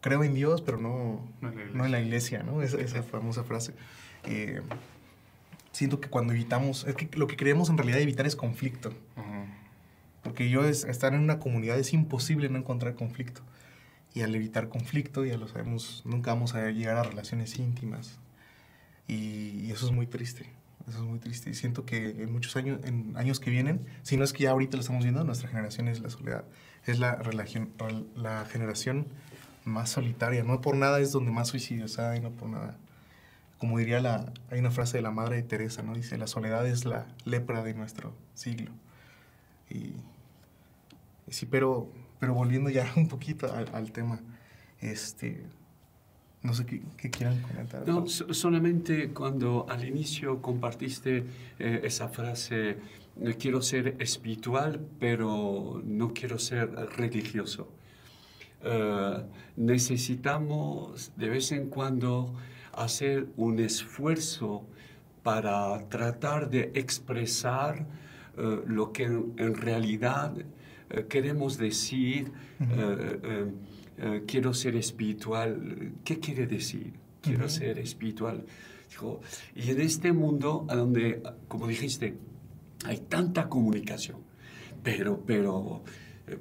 creo 0.00 0.24
en 0.24 0.34
Dios, 0.34 0.62
pero 0.62 0.78
no, 0.78 1.26
No 1.40 1.48
en 1.48 1.56
la 1.56 1.60
iglesia. 1.60 1.74
no 1.74 1.84
en 1.84 1.92
la 1.92 2.00
iglesia, 2.00 2.42
¿no? 2.42 2.62
Esa, 2.62 2.80
esa 2.80 3.02
famosa 3.02 3.44
frase. 3.44 3.74
Eh, 4.24 4.62
siento 5.72 6.00
que 6.00 6.08
cuando 6.08 6.32
evitamos, 6.32 6.84
es 6.86 6.94
que 6.94 7.08
lo 7.16 7.26
que 7.26 7.36
queremos 7.36 7.70
en 7.70 7.78
realidad 7.78 8.00
evitar 8.00 8.26
es 8.26 8.36
conflicto. 8.36 8.92
Porque 10.22 10.48
yo 10.48 10.64
es, 10.64 10.84
estar 10.84 11.14
en 11.14 11.20
una 11.20 11.40
comunidad 11.40 11.78
es 11.78 11.92
imposible 11.92 12.48
no 12.48 12.58
encontrar 12.58 12.94
conflicto. 12.94 13.42
Y 14.14 14.20
al 14.20 14.34
evitar 14.34 14.68
conflicto, 14.68 15.24
ya 15.24 15.36
lo 15.36 15.48
sabemos, 15.48 16.02
nunca 16.04 16.32
vamos 16.32 16.54
a 16.54 16.70
llegar 16.70 16.96
a 16.96 17.02
relaciones 17.02 17.58
íntimas. 17.58 18.20
Y, 19.08 19.64
y 19.64 19.72
eso 19.72 19.86
es 19.86 19.92
muy 19.92 20.06
triste. 20.06 20.48
Eso 20.88 20.98
es 20.98 21.04
muy 21.04 21.18
triste. 21.18 21.50
Y 21.50 21.54
siento 21.54 21.84
que 21.84 22.10
en 22.22 22.32
muchos 22.32 22.56
años, 22.56 22.80
en 22.84 23.16
años 23.16 23.40
que 23.40 23.50
vienen, 23.50 23.80
si 24.02 24.16
no 24.16 24.24
es 24.24 24.32
que 24.32 24.44
ya 24.44 24.50
ahorita 24.50 24.76
lo 24.76 24.80
estamos 24.80 25.02
viendo, 25.02 25.24
nuestra 25.24 25.48
generación 25.48 25.88
es 25.88 26.00
la 26.00 26.10
soledad. 26.10 26.44
Es 26.86 26.98
la, 26.98 27.16
relación, 27.16 27.70
la 28.16 28.44
generación 28.44 29.06
más 29.64 29.90
solitaria. 29.90 30.44
No 30.44 30.60
por 30.60 30.76
nada 30.76 31.00
es 31.00 31.12
donde 31.12 31.30
más 31.30 31.48
suicidios 31.48 31.98
hay, 31.98 32.20
no 32.20 32.30
por 32.30 32.48
nada. 32.48 32.76
Como 33.62 33.78
diría 33.78 34.00
la, 34.00 34.32
hay 34.50 34.58
una 34.58 34.72
frase 34.72 34.96
de 34.96 35.02
la 35.02 35.12
madre 35.12 35.36
de 35.36 35.44
Teresa, 35.44 35.84
¿no? 35.84 35.94
Dice, 35.94 36.18
la 36.18 36.26
soledad 36.26 36.66
es 36.66 36.84
la 36.84 37.06
lepra 37.24 37.62
de 37.62 37.74
nuestro 37.74 38.12
siglo. 38.34 38.72
Y, 39.70 39.94
y 41.28 41.32
sí, 41.32 41.46
pero, 41.46 41.88
pero 42.18 42.34
volviendo 42.34 42.70
ya 42.70 42.90
un 42.96 43.06
poquito 43.06 43.54
al, 43.54 43.72
al 43.72 43.92
tema, 43.92 44.18
este, 44.80 45.44
no 46.42 46.54
sé 46.54 46.66
qué, 46.66 46.82
qué 46.96 47.08
quieran 47.08 47.40
comentar. 47.42 47.86
No, 47.86 48.08
so- 48.08 48.34
solamente 48.34 49.10
cuando 49.10 49.64
al 49.68 49.84
inicio 49.86 50.42
compartiste 50.42 51.24
eh, 51.60 51.82
esa 51.84 52.08
frase, 52.08 52.78
quiero 53.38 53.62
ser 53.62 53.94
espiritual, 54.00 54.84
pero 54.98 55.80
no 55.84 56.12
quiero 56.12 56.40
ser 56.40 56.68
religioso. 56.96 57.68
Eh, 58.64 59.22
necesitamos 59.56 61.12
de 61.16 61.28
vez 61.28 61.52
en 61.52 61.68
cuando 61.68 62.34
hacer 62.72 63.28
un 63.36 63.58
esfuerzo 63.58 64.64
para 65.22 65.88
tratar 65.88 66.50
de 66.50 66.72
expresar 66.74 67.86
eh, 68.36 68.60
lo 68.66 68.92
que 68.92 69.04
en, 69.04 69.34
en 69.36 69.54
realidad 69.54 70.34
eh, 70.90 71.06
queremos 71.08 71.58
decir. 71.58 72.32
eh, 72.60 74.22
quiero 74.26 74.52
ser 74.54 74.74
espiritual. 74.74 75.92
¿Qué 76.02 76.18
quiere 76.18 76.46
decir? 76.46 76.92
Quiero 77.20 77.48
ser 77.48 77.78
espiritual. 77.78 78.44
Dijo, 78.88 79.20
y 79.54 79.70
en 79.70 79.80
este 79.80 80.12
mundo, 80.12 80.66
a 80.68 80.74
donde, 80.74 81.22
como 81.46 81.68
dijiste, 81.68 82.16
hay 82.84 82.98
tanta 82.98 83.48
comunicación, 83.48 84.18
pero, 84.82 85.22
pero 85.24 85.84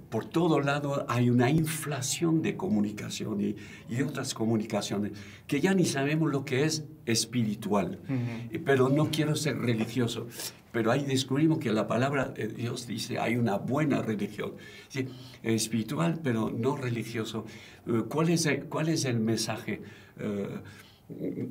por 0.09 0.25
todo 0.25 0.59
lado 0.61 1.05
hay 1.09 1.29
una 1.29 1.49
inflación 1.49 2.41
de 2.41 2.55
comunicación 2.55 3.41
y, 3.41 3.55
y 3.89 4.01
otras 4.03 4.33
comunicaciones 4.33 5.13
que 5.47 5.59
ya 5.59 5.73
ni 5.73 5.85
sabemos 5.85 6.31
lo 6.31 6.45
que 6.45 6.65
es 6.65 6.85
espiritual. 7.05 7.99
Y- 8.51 8.59
Pero 8.59 8.89
no 8.89 9.09
quiero 9.11 9.35
ser 9.35 9.57
religioso. 9.57 10.27
Pero 10.71 10.89
ahí 10.91 11.03
descubrimos 11.03 11.57
que 11.59 11.71
la 11.73 11.85
palabra 11.87 12.29
de 12.29 12.47
Dios 12.47 12.87
dice 12.87 13.19
hay 13.19 13.35
una 13.35 13.57
buena 13.57 14.01
religión. 14.01 14.53
Sí, 14.87 15.07
espiritual, 15.43 16.19
pero 16.23 16.49
no 16.49 16.77
religioso. 16.77 17.45
Eh, 17.87 18.03
¿Cuál 18.07 18.29
es 18.29 18.45
el, 18.45 18.65
cuál 18.65 18.87
es 18.87 19.03
el 19.05 19.19
mensaje? 19.19 19.81
Eh, 20.17 20.59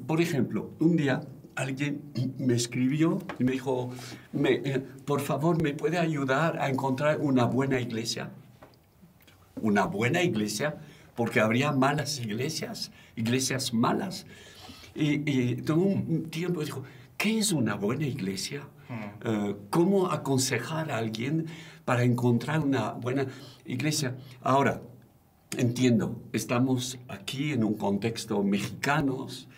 por 0.06 0.20
ejemplo, 0.22 0.70
un 0.78 0.96
día 0.96 1.20
alguien 1.60 2.02
me 2.38 2.54
escribió 2.54 3.18
y 3.38 3.44
me 3.44 3.52
dijo, 3.52 3.90
me, 4.32 4.52
eh, 4.52 4.80
por 5.04 5.20
favor, 5.20 5.62
¿me 5.62 5.72
puede 5.72 5.98
ayudar 5.98 6.58
a 6.58 6.68
encontrar 6.68 7.18
una 7.20 7.44
buena 7.44 7.80
iglesia? 7.80 8.30
Una 9.60 9.84
buena 9.84 10.22
iglesia, 10.22 10.78
porque 11.14 11.40
habría 11.40 11.72
malas 11.72 12.18
iglesias, 12.18 12.92
iglesias 13.16 13.74
malas. 13.74 14.26
Y, 14.94 15.30
y 15.30 15.70
un 15.70 16.30
tiempo 16.30 16.62
y 16.62 16.64
dijo, 16.64 16.82
¿qué 17.16 17.38
es 17.38 17.52
una 17.52 17.74
buena 17.74 18.06
iglesia? 18.06 18.62
Eh, 19.24 19.54
¿Cómo 19.70 20.10
aconsejar 20.10 20.90
a 20.90 20.98
alguien 20.98 21.46
para 21.84 22.02
encontrar 22.02 22.60
una 22.60 22.92
buena 22.92 23.26
iglesia? 23.64 24.16
Ahora, 24.42 24.82
entiendo, 25.56 26.20
estamos 26.32 26.98
aquí 27.08 27.52
en 27.52 27.64
un 27.64 27.74
contexto 27.74 28.42
mexicanos, 28.42 29.48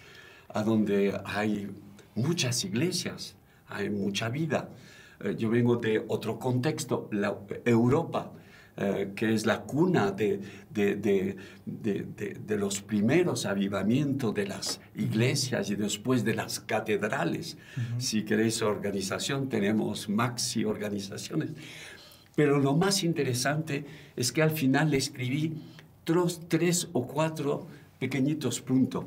a 0.55 0.63
donde 0.63 1.19
hay 1.25 1.71
muchas 2.15 2.65
iglesias, 2.65 3.37
hay 3.69 3.91
mucha 3.91 4.29
vida. 4.29 4.69
Eh, 5.21 5.35
yo 5.39 5.51
vengo 5.51 5.77
de 5.77 6.05
otro 6.09 6.39
contexto, 6.39 7.09
la 7.13 7.37
Europa, 7.65 8.33
eh, 8.77 9.13
que 9.15 9.35
es 9.35 9.45
la 9.45 9.63
cuna 9.63 10.11
de, 10.13 10.41
de- 10.71 10.97
de- 10.97 11.37
de- 11.67 12.57
los 12.57 12.81
primeros 12.81 13.45
avivamientos 13.45 14.35
de 14.35 14.47
las 14.47 14.81
iglesias 14.95 15.69
y 15.71 15.77
después 15.77 16.25
de 16.25 16.35
las 16.35 16.61
catedrales. 16.61 17.59
Si 17.99 18.23
queréis 18.25 18.63
organización, 18.63 19.49
tenemos 19.49 20.09
maxi 20.09 20.65
organizaciones. 20.65 21.51
Pero 22.35 22.59
lo 22.61 22.75
más 22.75 23.05
interesante 23.05 23.85
es 24.17 24.33
que 24.33 24.43
al 24.43 24.51
final 24.53 24.91
le 24.91 24.97
escribí 24.97 25.53
tres 26.49 26.89
o 26.95 27.07
cuatro 27.07 27.67
pequeñitos 27.99 28.61
puntos 28.63 29.05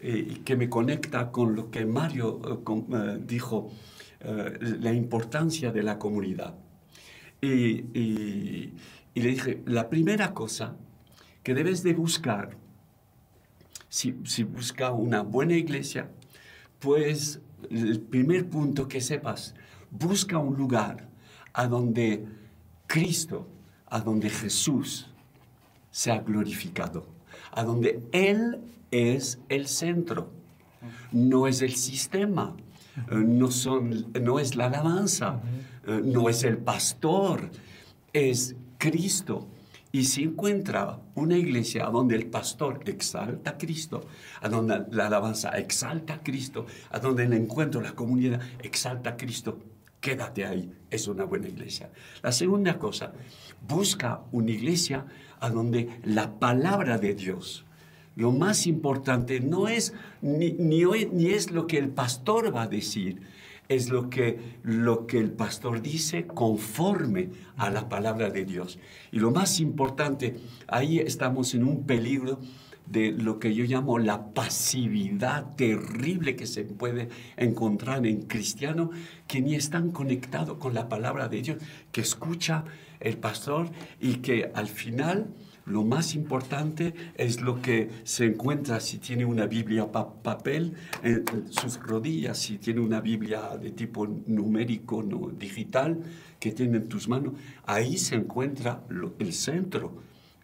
eh, 0.00 0.40
que 0.44 0.56
me 0.56 0.68
conecta 0.68 1.30
con 1.32 1.54
lo 1.56 1.70
que 1.70 1.86
Mario 1.86 2.40
eh, 2.48 2.58
con- 2.64 2.86
eh, 2.92 3.18
dijo, 3.26 3.70
eh, 4.20 4.58
la 4.80 4.92
importancia 4.92 5.72
de 5.72 5.82
la 5.82 5.98
comunidad. 5.98 6.54
Y, 7.40 7.84
y- 7.98 8.74
y 9.14 9.20
le 9.22 9.28
dije, 9.30 9.62
la 9.66 9.88
primera 9.88 10.34
cosa 10.34 10.76
que 11.42 11.54
debes 11.54 11.82
de 11.82 11.94
buscar, 11.94 12.56
si, 13.88 14.14
si 14.24 14.42
busca 14.44 14.90
una 14.92 15.22
buena 15.22 15.54
iglesia, 15.54 16.10
pues 16.80 17.40
el 17.70 18.00
primer 18.00 18.48
punto 18.48 18.88
que 18.88 19.00
sepas, 19.00 19.54
busca 19.90 20.38
un 20.38 20.56
lugar 20.56 21.08
a 21.52 21.66
donde 21.66 22.26
Cristo, 22.86 23.48
a 23.86 24.00
donde 24.00 24.28
Jesús 24.30 25.08
sea 25.90 26.18
glorificado, 26.20 27.06
a 27.56 27.64
donde 27.64 28.00
Él 28.12 28.60
es 28.92 29.40
el 29.48 29.66
centro, 29.66 30.30
no 31.10 31.48
es 31.48 31.62
el 31.62 31.74
sistema, 31.74 32.54
eh, 33.10 33.14
no, 33.14 33.50
son, 33.50 34.12
no 34.20 34.38
es 34.38 34.54
la 34.54 34.66
alabanza, 34.66 35.40
eh, 35.86 36.00
no 36.04 36.28
es 36.28 36.44
el 36.44 36.58
pastor, 36.58 37.50
es 38.12 38.54
Cristo. 38.78 39.48
Y 39.90 40.04
si 40.04 40.24
encuentra 40.24 41.00
una 41.14 41.38
iglesia 41.38 41.86
donde 41.86 42.16
el 42.16 42.26
pastor 42.26 42.82
exalta 42.84 43.52
a 43.52 43.58
Cristo, 43.58 44.06
a 44.42 44.48
donde 44.50 44.84
la 44.90 45.06
alabanza 45.06 45.50
exalta 45.50 46.14
a 46.14 46.22
Cristo, 46.22 46.66
a 46.90 46.98
donde 46.98 47.24
el 47.24 47.32
encuentro, 47.32 47.80
la 47.80 47.92
comunidad 47.92 48.40
exalta 48.62 49.10
a 49.10 49.16
Cristo, 49.16 49.58
quédate 50.00 50.44
ahí, 50.44 50.72
es 50.90 51.08
una 51.08 51.24
buena 51.24 51.48
iglesia. 51.48 51.90
La 52.22 52.32
segunda 52.32 52.78
cosa, 52.78 53.12
busca 53.66 54.22
una 54.32 54.50
iglesia 54.50 55.06
a 55.40 55.50
donde 55.50 56.00
la 56.04 56.38
palabra 56.38 56.98
de 56.98 57.14
Dios, 57.14 57.66
lo 58.16 58.32
más 58.32 58.66
importante 58.66 59.40
no 59.40 59.68
es 59.68 59.92
ni, 60.22 60.52
ni, 60.52 61.26
es 61.26 61.50
lo 61.50 61.66
que 61.66 61.76
el 61.76 61.90
pastor 61.90 62.54
va 62.54 62.62
a 62.62 62.66
decir, 62.66 63.20
es 63.68 63.90
lo 63.90 64.08
que, 64.08 64.56
lo 64.62 65.06
que 65.06 65.18
el 65.18 65.32
pastor 65.32 65.82
dice 65.82 66.26
conforme 66.26 67.28
a 67.56 67.68
la 67.68 67.90
palabra 67.90 68.30
de 68.30 68.46
Dios. 68.46 68.78
Y 69.12 69.18
lo 69.18 69.32
más 69.32 69.60
importante, 69.60 70.36
ahí 70.66 70.98
estamos 70.98 71.54
en 71.54 71.64
un 71.64 71.84
peligro 71.84 72.40
de 72.86 73.12
lo 73.12 73.38
que 73.38 73.54
yo 73.54 73.64
llamo 73.64 73.98
la 73.98 74.32
pasividad 74.32 75.54
terrible 75.56 76.36
que 76.36 76.46
se 76.46 76.64
puede 76.64 77.08
encontrar 77.36 78.06
en 78.06 78.22
cristiano 78.22 78.90
que 79.26 79.40
ni 79.40 79.54
están 79.54 79.90
conectados 79.90 80.58
con 80.58 80.74
la 80.74 80.88
palabra 80.88 81.28
de 81.28 81.42
Dios, 81.42 81.58
que 81.92 82.00
escucha 82.00 82.64
el 83.00 83.16
pastor 83.18 83.68
y 84.00 84.16
que 84.16 84.50
al 84.54 84.68
final 84.68 85.26
lo 85.66 85.82
más 85.84 86.14
importante 86.14 86.94
es 87.16 87.40
lo 87.40 87.60
que 87.60 87.90
se 88.04 88.24
encuentra 88.26 88.78
si 88.78 88.98
tiene 88.98 89.24
una 89.24 89.46
Biblia 89.46 89.90
pa- 89.90 90.14
papel 90.22 90.74
en 91.02 91.24
sus 91.50 91.80
rodillas, 91.82 92.38
si 92.38 92.58
tiene 92.58 92.78
una 92.80 93.00
Biblia 93.00 93.56
de 93.60 93.72
tipo 93.72 94.06
numérico, 94.26 95.02
no 95.02 95.28
digital, 95.36 95.98
que 96.38 96.52
tiene 96.52 96.76
en 96.76 96.88
tus 96.88 97.08
manos. 97.08 97.32
Ahí 97.64 97.98
se 97.98 98.14
encuentra 98.14 98.84
el 99.18 99.32
centro. 99.32 99.92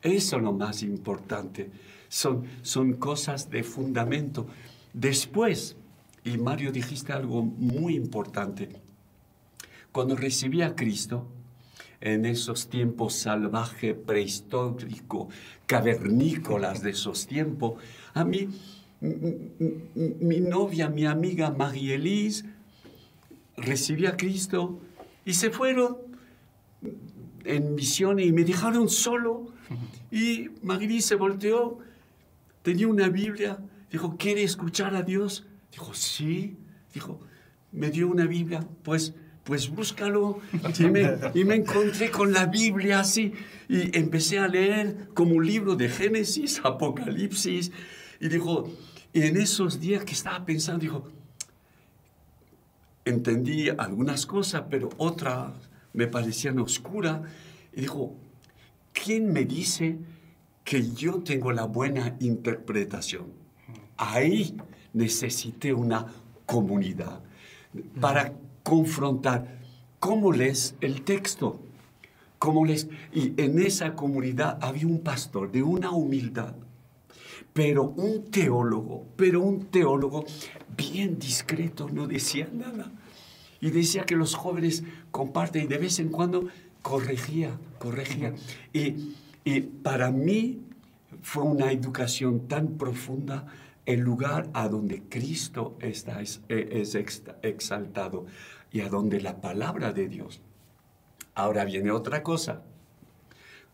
Eso 0.03 0.37
es 0.39 0.43
lo 0.43 0.53
más 0.53 0.83
importante. 0.83 1.71
Son, 2.13 2.45
son 2.61 2.93
cosas 2.93 3.49
de 3.49 3.63
fundamento. 3.63 4.47
Después, 4.93 5.77
y 6.25 6.37
Mario 6.37 6.71
dijiste 6.71 7.15
algo 7.15 7.43
muy 7.43 7.95
importante, 7.95 8.69
cuando 9.93 10.15
recibí 10.15 10.61
a 10.61 10.77
Cristo, 10.77 11.27
en 12.03 12.27
esos 12.27 12.69
tiempos 12.69 13.15
salvaje, 13.15 13.95
prehistórico, 13.95 15.31
cavernícolas 15.67 16.83
de 16.83 16.91
esos 16.91 17.27
tiempos, 17.27 17.83
a 18.13 18.27
mí, 18.27 18.47
mi 19.01 20.41
novia, 20.41 20.91
mi 20.91 21.07
amiga 21.07 21.51
María 21.51 21.95
Elise, 21.95 22.45
recibí 23.57 24.05
a 24.05 24.19
Cristo 24.19 24.81
y 25.25 25.33
se 25.33 25.49
fueron 25.49 25.97
en 27.45 27.75
misión 27.75 28.21
y 28.21 28.33
me 28.33 28.45
dejaron 28.45 28.91
solo. 28.91 29.47
Y 30.11 30.51
María 30.63 31.01
se 31.01 31.15
volteó, 31.15 31.79
tenía 32.63 32.89
una 32.89 33.09
Biblia, 33.09 33.59
dijo, 33.91 34.17
¿quiere 34.17 34.43
escuchar 34.43 34.95
a 34.95 35.03
Dios? 35.03 35.47
Dijo, 35.71 35.95
sí. 35.95 36.57
Dijo, 36.95 37.21
me 37.73 37.91
dio 37.91 38.09
una 38.09 38.27
Biblia, 38.27 38.67
pues, 38.83 39.15
pues 39.45 39.69
búscalo. 39.69 40.41
Y 41.35 41.45
me, 41.45 41.55
encontré 41.55 42.11
con 42.11 42.33
la 42.33 42.47
Biblia 42.47 43.01
así. 43.01 43.33
Y 43.69 43.97
empecé 43.97 44.39
a 44.39 44.49
leer 44.49 45.09
como 45.15 45.35
un 45.35 45.47
libro 45.47 45.75
de 45.77 45.89
Génesis, 45.89 46.61
Apocalipsis. 46.65 47.73
Y 48.21 48.29
dijo, 48.29 48.71
y 49.13 49.23
en 49.23 49.37
esos 49.37 49.81
días 49.81 50.05
que 50.05 50.13
estaba 50.13 50.45
pensando, 50.45 50.81
dijo, 50.81 51.09
entendí 53.05 53.69
algunas 53.71 54.27
cosas, 54.27 54.65
pero 54.71 54.91
otras 54.99 55.53
me 55.93 56.07
parecían 56.07 56.59
oscuras. 56.59 57.21
Y 57.73 57.83
dijo, 57.83 58.17
¿quién 58.93 59.33
me 59.33 59.45
dice 59.45 59.99
que 60.65 60.91
yo 60.93 61.23
tengo 61.23 61.53
la 61.53 61.65
buena 61.65 62.17
interpretación? 62.21 63.27
Ahí 63.97 64.57
necesité 64.93 65.73
una 65.73 66.07
comunidad 66.47 67.21
para 68.01 68.33
confrontar 68.63 69.59
cómo 69.99 70.33
lees 70.33 70.75
el 70.81 71.03
texto. 71.03 71.61
como 72.39 72.67
les, 72.67 72.89
y 73.13 73.41
en 73.41 73.61
esa 73.61 73.95
comunidad 73.95 74.59
había 74.61 74.89
un 74.89 74.99
pastor 74.99 75.53
de 75.53 75.63
una 75.63 75.93
humildad, 75.93 76.57
pero 77.53 77.85
un 77.85 78.25
teólogo, 78.33 79.07
pero 79.15 79.43
un 79.43 79.67
teólogo 79.67 80.25
bien 80.77 81.21
discreto, 81.21 81.89
no 81.89 82.09
decía 82.09 82.49
nada. 82.53 82.91
Y 83.61 83.71
decía 83.71 84.05
que 84.05 84.17
los 84.17 84.35
jóvenes 84.35 84.83
comparten 85.13 85.65
y 85.65 85.67
de 85.69 85.79
vez 85.79 86.01
en 86.01 86.09
cuando 86.09 86.49
corregía, 86.83 87.57
corregía. 87.79 88.35
Y, 88.73 89.15
y 89.45 89.61
para 89.61 90.11
mí 90.11 90.61
fue 91.23 91.43
una 91.43 91.73
educación 91.73 92.49
tan 92.49 92.79
profunda 92.79 93.47
el 93.87 94.01
lugar 94.01 94.49
a 94.55 94.69
donde 94.69 95.03
Cristo 95.03 95.77
está, 95.81 96.21
es, 96.21 96.43
es 96.49 96.95
exaltado 96.95 98.27
y 98.71 98.81
a 98.81 98.89
donde 98.89 99.21
la 99.21 99.41
palabra 99.41 99.93
de 99.93 100.09
Dios. 100.09 100.41
Ahora 101.35 101.65
viene 101.65 101.91
otra 101.91 102.23
cosa. 102.23 102.63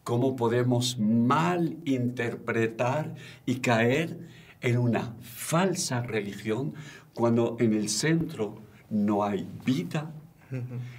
¿Cómo 0.04 0.36
podemos 0.36 0.98
mal 0.98 1.76
interpretar 1.84 3.14
y 3.44 3.56
caer 3.56 4.18
en 4.60 4.78
una 4.78 5.14
falsa 5.20 6.00
religión 6.00 6.74
cuando 7.12 7.56
en 7.60 7.74
el 7.74 7.90
centro 7.90 8.62
no 8.88 9.24
hay 9.24 9.46
vida 9.66 10.10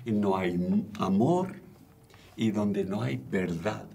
y 0.05 0.11
no 0.11 0.37
hay 0.37 0.85
amor 0.99 1.55
y 2.35 2.51
donde 2.51 2.85
no 2.85 3.01
hay 3.01 3.19
verdad? 3.31 3.85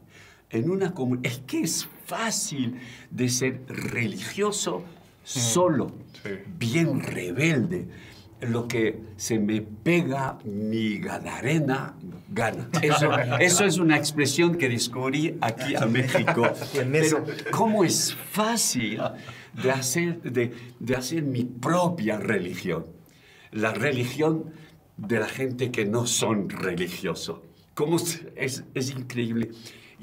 En 0.51 0.71
una 0.71 0.95
es 1.23 1.39
que 1.47 1.63
es 1.63 1.89
fácil 2.07 2.79
de 3.11 3.29
ser 3.29 3.63
religioso 3.67 4.85
solo, 5.25 5.93
bien 6.59 7.01
rebelde. 7.01 7.89
Lo 8.41 8.69
que 8.69 9.01
se 9.17 9.39
me 9.39 9.63
pega 9.63 10.39
mi 10.45 10.99
gadarena, 10.99 11.95
gana. 12.29 12.69
Eso, 13.41 13.65
es 13.65 13.79
una 13.79 13.97
expresión 13.97 14.57
que 14.57 14.69
descubrí 14.69 15.37
aquí 15.41 15.75
a 15.75 15.87
México. 15.87 16.53
Pero 16.75 17.25
cómo 17.51 17.85
es 17.85 18.15
fácil 18.15 19.01
de 19.63 19.71
hacer, 19.71 20.21
de, 20.21 20.95
hacer 20.95 21.23
mi 21.23 21.45
propia 21.45 22.19
religión. 22.19 22.87
La 23.51 23.73
religión 23.73 24.53
de 24.99 25.21
la 25.21 25.29
gente 25.29 25.71
que 25.71 25.87
no 25.87 26.07
son 26.07 26.51
religiosos. 26.51 27.39
¿Cómo 27.75 27.97
es, 27.97 28.65
es 28.75 28.91
increíble? 28.91 29.51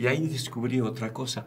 Y 0.02 0.08
ahí 0.08 0.28
descubrí 0.28 0.82
otra 0.82 1.14
cosa. 1.14 1.46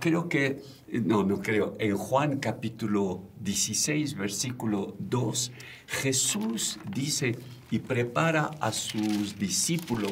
Creo 0.00 0.28
que, 0.28 0.60
no, 0.90 1.22
no 1.22 1.40
creo, 1.40 1.76
en 1.78 1.96
Juan 1.96 2.40
capítulo 2.40 3.22
16, 3.38 4.16
versículo 4.16 4.96
2, 4.98 5.52
Jesús 5.86 6.80
dice 6.92 7.38
y 7.70 7.78
prepara 7.78 8.50
a 8.58 8.72
sus 8.72 9.38
discípulos 9.38 10.10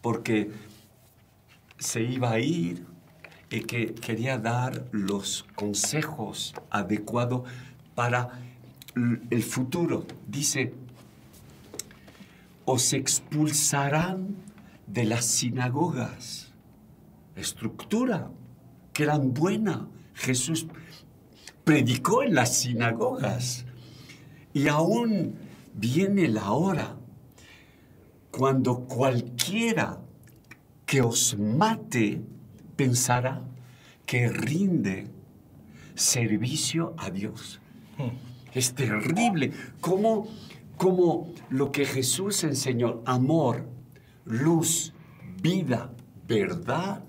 porque 0.00 0.50
se 1.78 2.00
iba 2.00 2.30
a 2.30 2.38
ir 2.38 2.86
y 3.50 3.60
que 3.60 3.94
quería 3.94 4.38
dar 4.38 4.86
los 4.90 5.44
consejos 5.54 6.54
adecuados 6.70 7.42
para 7.94 8.40
el 9.28 9.42
futuro. 9.42 10.06
Dice, 10.26 10.72
os 12.64 12.94
expulsarán 12.94 14.34
de 14.86 15.04
las 15.04 15.26
sinagogas 15.26 16.45
estructura, 17.36 18.30
que 18.92 19.04
eran 19.04 19.34
buena. 19.34 19.88
Jesús 20.14 20.66
predicó 21.64 22.22
en 22.22 22.34
las 22.34 22.56
sinagogas. 22.56 23.66
Y 24.52 24.68
aún 24.68 25.34
viene 25.74 26.28
la 26.28 26.52
hora 26.52 26.96
cuando 28.30 28.80
cualquiera 28.86 30.00
que 30.86 31.02
os 31.02 31.36
mate 31.38 32.22
pensará 32.76 33.42
que 34.06 34.28
rinde 34.28 35.08
servicio 35.94 36.94
a 36.98 37.10
Dios. 37.10 37.60
Es 38.54 38.74
terrible. 38.74 39.52
Como, 39.80 40.28
como 40.76 41.32
lo 41.50 41.72
que 41.72 41.84
Jesús 41.84 42.44
enseñó, 42.44 43.02
amor, 43.04 43.66
luz, 44.24 44.92
vida, 45.42 45.92
verdad, 46.26 47.02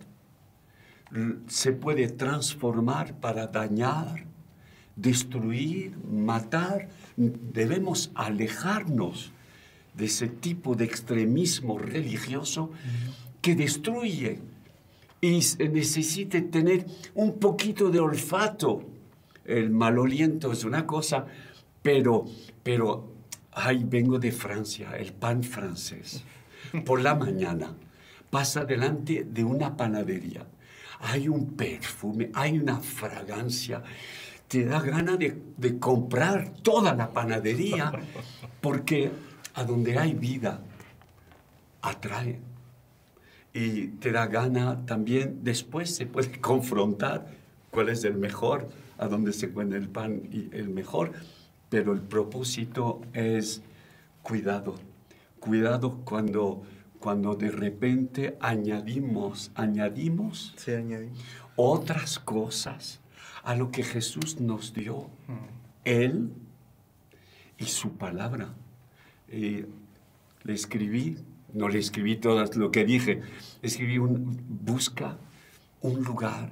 se 1.47 1.71
puede 1.71 2.09
transformar 2.09 3.19
para 3.19 3.47
dañar, 3.47 4.25
destruir, 4.95 5.97
matar. 6.05 6.89
Debemos 7.15 8.11
alejarnos 8.15 9.31
de 9.93 10.05
ese 10.05 10.27
tipo 10.27 10.75
de 10.75 10.85
extremismo 10.85 11.79
religioso 11.79 12.71
que 13.41 13.55
destruye 13.55 14.39
y 15.21 15.39
necesite 15.69 16.41
tener 16.41 16.85
un 17.15 17.39
poquito 17.39 17.89
de 17.89 17.99
olfato. 17.99 18.83
El 19.45 19.69
maloliento 19.69 20.51
es 20.51 20.65
una 20.65 20.85
cosa, 20.85 21.25
pero, 21.81 22.25
pero, 22.63 23.13
ay, 23.53 23.83
vengo 23.85 24.19
de 24.19 24.31
Francia, 24.31 24.97
el 24.97 25.13
pan 25.13 25.41
francés. 25.41 26.23
Por 26.85 27.01
la 27.01 27.15
mañana 27.15 27.73
pasa 28.29 28.65
delante 28.65 29.23
de 29.23 29.43
una 29.45 29.77
panadería 29.77 30.45
hay 30.99 31.27
un 31.27 31.55
perfume, 31.55 32.31
hay 32.33 32.57
una 32.57 32.79
fragancia. 32.79 33.83
Te 34.47 34.65
da 34.65 34.79
ganas 34.81 35.19
de, 35.19 35.79
comprar 35.79 36.53
toda 36.61 36.93
la 36.93 37.11
panadería 37.11 37.91
porque 38.61 39.11
a 39.55 39.63
donde 39.63 39.97
hay 39.97 40.13
vida, 40.13 40.61
atrae. 41.81 42.39
Y 43.53 43.87
te 43.87 44.11
da 44.11 44.27
gana 44.27 44.85
también, 44.85 45.39
después 45.43 45.95
se 45.95 46.05
puede 46.05 46.39
confrontar 46.41 47.27
cuál 47.71 47.89
es 47.89 48.03
el 48.03 48.15
mejor, 48.15 48.69
a 48.97 49.07
dónde 49.07 49.33
se 49.33 49.47
encuentra 49.47 49.77
el 49.77 49.89
pan 49.89 50.21
y 50.31 50.49
el 50.55 50.69
mejor, 50.69 51.11
pero 51.69 51.93
el 51.93 52.01
propósito 52.01 53.01
es 53.13 53.61
cuidado, 54.23 54.75
cuidado 55.39 55.99
cuando 56.03 56.63
cuando 56.99 57.35
de 57.35 57.51
repente 57.51 58.37
añadimos, 58.39 59.51
añadimos 59.55 60.55
otras 61.55 62.19
cosas 62.19 62.99
a 63.43 63.55
lo 63.55 63.71
que 63.71 63.83
Jesús 63.83 64.39
nos 64.41 64.73
dio, 64.73 65.09
mm. 65.27 65.33
Él 65.85 66.31
y 67.57 67.65
su 67.65 67.97
palabra. 67.97 68.53
le 69.29 69.67
escribí, 70.53 71.17
no 71.53 71.67
le 71.67 71.79
escribí 71.79 72.17
todo 72.17 72.43
lo 72.55 72.71
que 72.71 72.85
dije, 72.85 73.21
escribí 73.61 73.97
un, 73.97 74.39
busca 74.47 75.17
un 75.81 76.03
lugar 76.03 76.51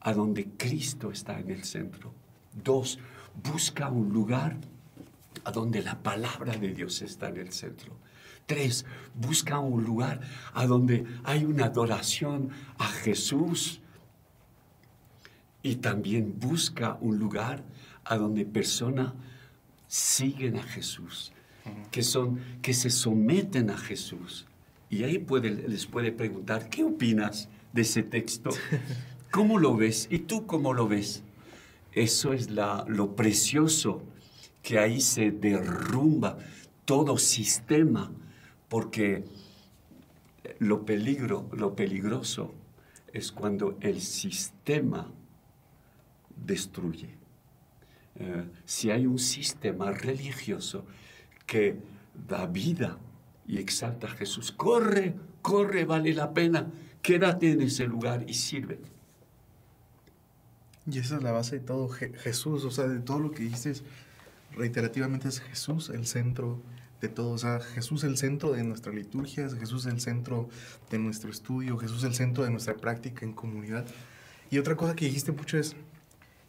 a 0.00 0.12
donde 0.12 0.48
Cristo 0.56 1.10
está 1.10 1.38
en 1.38 1.50
el 1.50 1.64
centro. 1.64 2.12
Dos, 2.52 2.98
busca 3.42 3.88
un 3.88 4.12
lugar 4.12 4.56
a 5.44 5.50
donde 5.50 5.82
la 5.82 6.02
palabra 6.02 6.56
de 6.56 6.72
Dios 6.72 7.02
está 7.02 7.28
en 7.28 7.38
el 7.38 7.52
centro. 7.52 7.92
Tres, 8.48 8.86
busca 9.14 9.58
un 9.58 9.84
lugar 9.84 10.22
a 10.54 10.66
donde 10.66 11.04
hay 11.22 11.44
una 11.44 11.66
adoración 11.66 12.48
a 12.78 12.86
Jesús. 12.86 13.82
Y 15.62 15.76
también 15.76 16.40
busca 16.40 16.96
un 17.02 17.18
lugar 17.18 17.62
a 18.04 18.16
donde 18.16 18.46
personas 18.46 19.12
siguen 19.86 20.56
a 20.56 20.62
Jesús, 20.62 21.30
que, 21.90 22.02
son, 22.02 22.40
que 22.62 22.72
se 22.72 22.88
someten 22.88 23.68
a 23.68 23.76
Jesús. 23.76 24.46
Y 24.88 25.02
ahí 25.02 25.18
puede, 25.18 25.50
les 25.50 25.84
puede 25.84 26.10
preguntar, 26.10 26.70
¿qué 26.70 26.84
opinas 26.84 27.50
de 27.74 27.82
ese 27.82 28.02
texto? 28.02 28.48
¿Cómo 29.30 29.58
lo 29.58 29.76
ves? 29.76 30.08
¿Y 30.10 30.20
tú 30.20 30.46
cómo 30.46 30.72
lo 30.72 30.88
ves? 30.88 31.22
Eso 31.92 32.32
es 32.32 32.50
la, 32.50 32.86
lo 32.88 33.14
precioso, 33.14 34.02
que 34.62 34.78
ahí 34.78 35.02
se 35.02 35.32
derrumba 35.32 36.38
todo 36.86 37.18
sistema 37.18 38.10
porque 38.68 39.24
lo, 40.58 40.84
peligro, 40.84 41.48
lo 41.52 41.74
peligroso 41.74 42.54
es 43.12 43.32
cuando 43.32 43.76
el 43.80 44.00
sistema 44.00 45.10
destruye. 46.36 47.08
Eh, 48.16 48.44
si 48.64 48.90
hay 48.90 49.06
un 49.06 49.18
sistema 49.18 49.92
religioso 49.92 50.84
que 51.46 51.76
da 52.28 52.46
vida 52.46 52.98
y 53.46 53.58
exalta 53.58 54.08
a 54.08 54.10
Jesús, 54.10 54.52
corre, 54.52 55.14
corre, 55.40 55.84
vale 55.84 56.12
la 56.12 56.34
pena, 56.34 56.70
quédate 57.00 57.52
en 57.52 57.62
ese 57.62 57.86
lugar 57.86 58.24
y 58.28 58.34
sirve. 58.34 58.78
Y 60.90 60.98
esa 60.98 61.16
es 61.16 61.22
la 61.22 61.32
base 61.32 61.58
de 61.58 61.64
todo, 61.64 61.88
Jesús, 61.88 62.64
o 62.64 62.70
sea, 62.70 62.88
de 62.88 63.00
todo 63.00 63.18
lo 63.18 63.30
que 63.30 63.42
dices, 63.42 63.84
reiterativamente 64.56 65.28
es 65.28 65.40
Jesús 65.40 65.90
el 65.90 66.06
centro 66.06 66.60
de 67.00 67.08
todo. 67.08 67.30
O 67.30 67.38
sea, 67.38 67.60
Jesús 67.60 68.04
el 68.04 68.16
centro 68.16 68.52
de 68.52 68.64
nuestra 68.64 68.92
liturgia, 68.92 69.48
Jesús 69.48 69.86
el 69.86 70.00
centro 70.00 70.48
de 70.90 70.98
nuestro 70.98 71.30
estudio, 71.30 71.78
Jesús 71.78 72.04
el 72.04 72.14
centro 72.14 72.44
de 72.44 72.50
nuestra 72.50 72.76
práctica 72.76 73.24
en 73.24 73.32
comunidad. 73.32 73.86
Y 74.50 74.58
otra 74.58 74.76
cosa 74.76 74.96
que 74.96 75.04
dijiste 75.04 75.32
mucho 75.32 75.58
es 75.58 75.76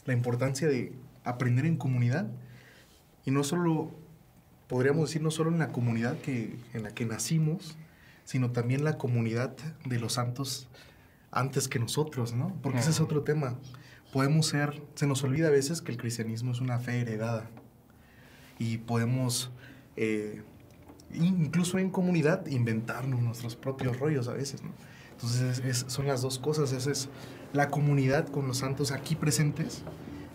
la 0.05 0.13
importancia 0.13 0.67
de 0.67 0.93
aprender 1.23 1.65
en 1.65 1.77
comunidad. 1.77 2.27
Y 3.25 3.31
no 3.31 3.43
solo, 3.43 3.91
podríamos 4.67 5.09
decir, 5.09 5.21
no 5.21 5.31
solo 5.31 5.51
en 5.51 5.59
la 5.59 5.71
comunidad 5.71 6.17
que, 6.19 6.57
en 6.73 6.83
la 6.83 6.91
que 6.91 7.05
nacimos, 7.05 7.77
sino 8.23 8.51
también 8.51 8.83
la 8.83 8.97
comunidad 8.97 9.55
de 9.85 9.99
los 9.99 10.13
santos 10.13 10.69
antes 11.31 11.67
que 11.67 11.79
nosotros, 11.79 12.33
¿no? 12.33 12.55
Porque 12.61 12.79
ese 12.79 12.91
es 12.91 12.99
otro 12.99 13.23
tema. 13.23 13.55
Podemos 14.11 14.47
ser, 14.47 14.81
se 14.95 15.05
nos 15.05 15.23
olvida 15.23 15.47
a 15.47 15.51
veces 15.51 15.81
que 15.81 15.91
el 15.91 15.97
cristianismo 15.97 16.51
es 16.51 16.61
una 16.61 16.79
fe 16.79 17.01
heredada 17.01 17.49
y 18.57 18.77
podemos, 18.77 19.51
eh, 20.01 20.43
incluso 21.13 21.77
en 21.77 21.89
comunidad, 21.89 22.45
inventarnos 22.47 23.21
nuestros 23.21 23.57
propios 23.57 23.99
rollos 23.99 24.29
a 24.29 24.33
veces. 24.33 24.61
Entonces 25.11 25.59
es- 25.59 25.85
son 25.87 26.07
las 26.07 26.21
dos 26.21 26.39
cosas, 26.39 26.71
esa 26.71 26.91
es 26.91 27.09
la 27.51 27.67
comunidad 27.67 28.27
con 28.29 28.47
los 28.47 28.59
santos 28.59 28.93
aquí 28.93 29.15
presentes 29.15 29.83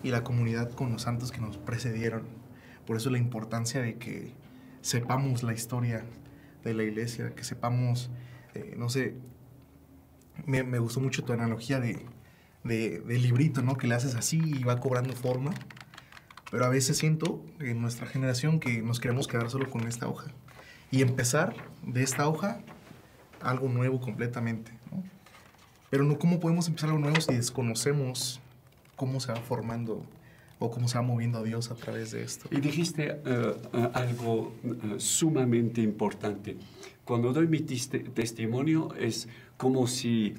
y 0.03 0.11
la 0.11 0.23
comunidad 0.23 0.69
con 0.69 0.91
los 0.91 1.01
santos 1.01 1.31
que 1.31 1.41
nos 1.41 1.57
precedieron. 1.57 2.23
Por 2.85 2.95
eso 2.95 3.09
la 3.09 3.17
importancia 3.17 3.81
de 3.81 3.95
que 3.95 4.33
sepamos 4.81 5.41
la 5.41 5.53
historia 5.53 6.05
de 6.63 6.73
la 6.75 6.83
iglesia, 6.83 7.33
que 7.33 7.43
sepamos, 7.43 8.11
eh, 8.53 8.75
no 8.77 8.89
sé, 8.89 9.15
me, 10.45 10.77
gustó 10.77 10.99
mucho 10.99 11.23
tu 11.23 11.33
analogía 11.33 11.79
de, 11.79 12.05
de, 12.63 13.01
librito, 13.17 13.63
¿no? 13.63 13.77
Que 13.77 13.87
le 13.87 13.95
haces 13.95 14.13
así 14.13 14.39
y 14.43 14.63
va 14.63 14.79
cobrando 14.79 15.13
forma. 15.13 15.51
Pero 16.55 16.67
a 16.67 16.69
veces 16.69 16.95
siento 16.95 17.43
en 17.59 17.81
nuestra 17.81 18.07
generación 18.07 18.61
que 18.61 18.81
nos 18.81 19.01
queremos 19.01 19.27
quedar 19.27 19.49
solo 19.49 19.69
con 19.69 19.89
esta 19.89 20.07
hoja. 20.07 20.31
Y 20.89 21.01
empezar 21.01 21.53
de 21.85 22.01
esta 22.01 22.29
hoja 22.29 22.61
algo 23.41 23.67
nuevo 23.67 23.99
completamente, 23.99 24.71
¿no? 24.89 25.03
Pero 25.89 26.05
no, 26.05 26.17
¿cómo 26.17 26.39
podemos 26.39 26.69
empezar 26.69 26.91
algo 26.91 27.01
nuevo 27.01 27.19
si 27.19 27.33
desconocemos 27.33 28.39
cómo 28.95 29.19
se 29.19 29.33
va 29.33 29.41
formando 29.41 30.05
o 30.57 30.71
cómo 30.71 30.87
se 30.87 30.97
va 30.97 31.01
moviendo 31.01 31.39
a 31.39 31.43
Dios 31.43 31.71
a 31.71 31.75
través 31.75 32.11
de 32.11 32.23
esto? 32.23 32.47
Y 32.49 32.61
dijiste 32.61 33.19
eh, 33.25 33.55
algo 33.91 34.53
eh, 34.63 34.95
sumamente 34.97 35.81
importante. 35.81 36.55
Cuando 37.03 37.33
doy 37.33 37.49
mi 37.49 37.59
testimonio 37.59 38.95
es 38.95 39.27
como 39.57 39.87
si, 39.87 40.35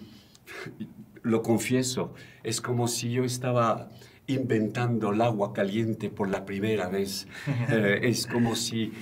lo 1.23 1.43
confieso, 1.43 2.15
es 2.43 2.63
como 2.63 2.89
si 2.89 3.11
yo 3.11 3.23
estaba 3.23 3.91
inventando 4.27 5.13
el 5.13 5.21
agua 5.21 5.53
caliente 5.53 6.11
por 6.11 6.29
la 6.29 6.45
primera 6.45 6.89
vez. 6.89 7.27
Eh, 7.71 8.01
es 8.03 8.27
como 8.27 8.57
si... 8.57 8.93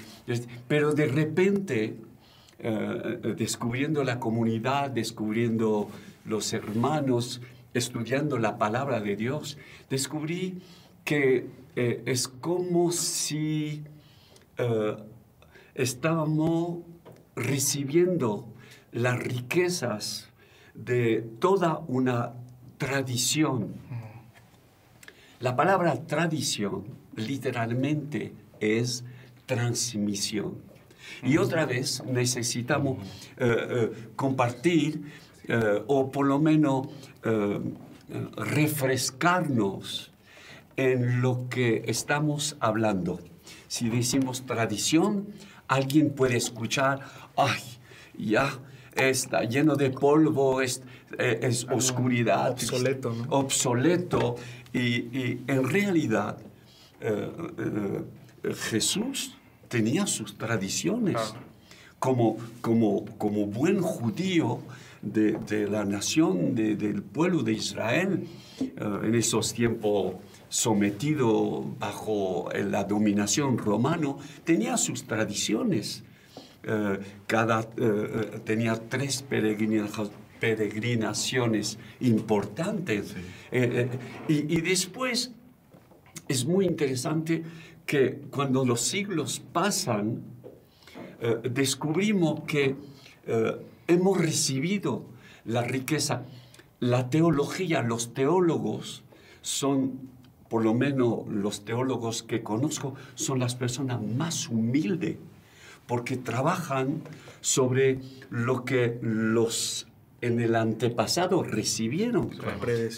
pero 0.68 0.92
de 0.92 1.06
repente, 1.06 1.96
eh, 2.58 3.34
descubriendo 3.36 4.04
la 4.04 4.18
comunidad, 4.18 4.90
descubriendo 4.90 5.88
los 6.24 6.52
hermanos, 6.52 7.40
estudiando 7.74 8.38
la 8.38 8.58
palabra 8.58 9.00
de 9.00 9.16
Dios, 9.16 9.58
descubrí 9.90 10.58
que 11.04 11.46
eh, 11.76 12.02
es 12.06 12.28
como 12.28 12.92
si 12.92 13.82
estábamos 15.74 16.78
recibiendo 17.34 18.46
las 18.92 19.18
riquezas 19.18 20.30
de 20.74 21.26
toda 21.40 21.80
una 21.88 22.34
tradición. 22.78 23.74
La 25.45 25.55
palabra 25.57 26.07
tradición 26.07 26.84
literalmente 27.16 28.32
es 28.61 29.05
transmisión. 29.45 30.55
Y 31.22 31.36
otra 31.36 31.66
vez 31.66 32.03
necesitamos 32.07 33.07
eh, 33.36 33.45
eh, 33.47 33.92
compartir 34.16 35.03
eh, 35.47 35.82
o 35.86 36.11
por 36.11 36.24
lo 36.24 36.38
menos 36.38 36.88
refrescarnos 38.38 40.12
en 40.78 41.20
lo 41.20 41.47
que 41.51 41.82
estamos 41.88 42.57
hablando. 42.59 43.20
Si 43.68 43.90
decimos 43.90 44.47
tradición, 44.47 45.26
alguien 45.68 46.14
puede 46.14 46.38
escuchar, 46.38 47.01
ay, 47.36 47.61
ya 48.16 48.61
está 48.97 49.45
lleno 49.45 49.76
de 49.76 49.90
polvo, 49.90 50.62
es, 50.62 50.82
es 51.18 51.66
oscuridad. 51.70 52.53
obsoleto, 52.53 53.12
¿no? 53.12 53.24
Obsoleto. 53.28 54.36
Y, 54.74 54.80
y 55.18 55.40
en 55.46 55.68
realidad, 55.68 56.36
eh, 57.00 57.30
eh, 57.58 58.54
Jesús 58.70 59.34
tenía 59.68 60.06
sus 60.06 60.36
tradiciones. 60.36 61.16
Como, 62.00 62.36
como, 62.60 63.06
como 63.16 63.46
buen 63.46 63.80
judío 63.80 64.58
de, 65.00 65.32
de 65.48 65.66
la 65.68 65.86
nación, 65.86 66.54
de- 66.54 66.76
del 66.76 67.02
pueblo 67.02 67.42
de 67.42 67.52
Israel, 67.52 68.26
eh, 68.60 68.74
en 69.04 69.14
esos 69.14 69.54
tiempos 69.54 70.16
sometido 70.50 71.64
bajo 71.78 72.48
la 72.52 72.84
dominación 72.84 73.56
romano, 73.56 74.18
tenía 74.44 74.76
sus 74.76 75.04
tradiciones. 75.04 76.02
Eh, 76.64 76.98
cada, 77.26 77.62
eh, 77.76 78.40
tenía 78.44 78.74
tres 78.88 79.22
peregrina- 79.22 79.88
peregrinaciones 80.45 81.78
importantes. 82.01 83.14
Eh, 83.51 83.88
eh, 83.88 83.88
y, 84.28 84.59
y 84.59 84.61
después 84.61 85.30
es 86.28 86.45
muy 86.45 86.66
interesante 86.66 87.42
que 87.86 88.20
cuando 88.30 88.62
los 88.66 88.82
siglos 88.82 89.42
pasan, 89.55 90.20
eh, 91.22 91.38
descubrimos 91.51 92.40
que 92.40 92.76
eh, 93.26 93.57
hemos 93.86 94.18
recibido 94.18 95.07
la 95.47 95.62
riqueza. 95.62 96.24
La 96.78 97.09
teología, 97.09 97.80
los 97.80 98.12
teólogos 98.12 99.03
son, 99.40 100.11
por 100.51 100.62
lo 100.62 100.74
menos 100.74 101.26
los 101.26 101.64
teólogos 101.64 102.22
que 102.22 102.42
conozco, 102.42 102.95
son 103.14 103.38
las 103.38 103.55
personas 103.55 104.03
más 104.03 104.51
humildes, 104.51 105.16
porque 105.86 106.18
trabajan 106.18 107.01
sobre 107.40 108.01
lo 108.28 108.66
que 108.66 108.99
los 109.01 109.86
en 110.26 110.40
el 110.40 110.54
antepasado 110.56 111.42
recibieron. 111.42 112.30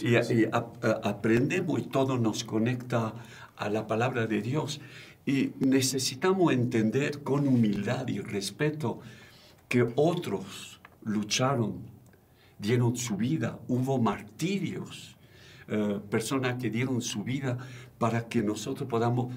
Y, 0.03 0.17
y 0.35 0.45
a- 0.47 0.67
a- 0.83 1.01
aprendemos 1.09 1.81
y 1.81 1.85
todo 1.85 2.19
nos 2.19 2.45
conecta 2.45 3.15
a 3.57 3.69
la 3.71 3.87
palabra 3.87 4.27
de 4.27 4.43
Dios. 4.43 4.81
Y 5.25 5.51
necesitamos 5.61 6.53
entender 6.53 7.23
con 7.23 7.49
humildad 7.49 8.07
y 8.09 8.21
respeto 8.21 9.01
que 9.69 9.87
otros 9.97 10.81
lucharon, 11.05 11.79
dieron 12.59 12.97
su 12.97 13.17
vida, 13.17 13.59
hubo 13.69 13.99
martirios, 13.99 15.17
eh, 15.69 15.99
personas 16.11 16.61
que 16.63 16.71
dieron 16.71 17.03
su 17.03 17.25
vida 17.25 17.59
para 17.99 18.29
que 18.29 18.43
nosotros 18.43 18.89
podamos 18.89 19.35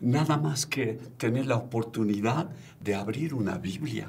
nada 0.00 0.36
más 0.36 0.66
que 0.66 0.98
tener 1.16 1.46
la 1.46 1.56
oportunidad 1.56 2.50
de 2.80 2.94
abrir 2.94 3.34
una 3.34 3.58
Biblia 3.58 4.08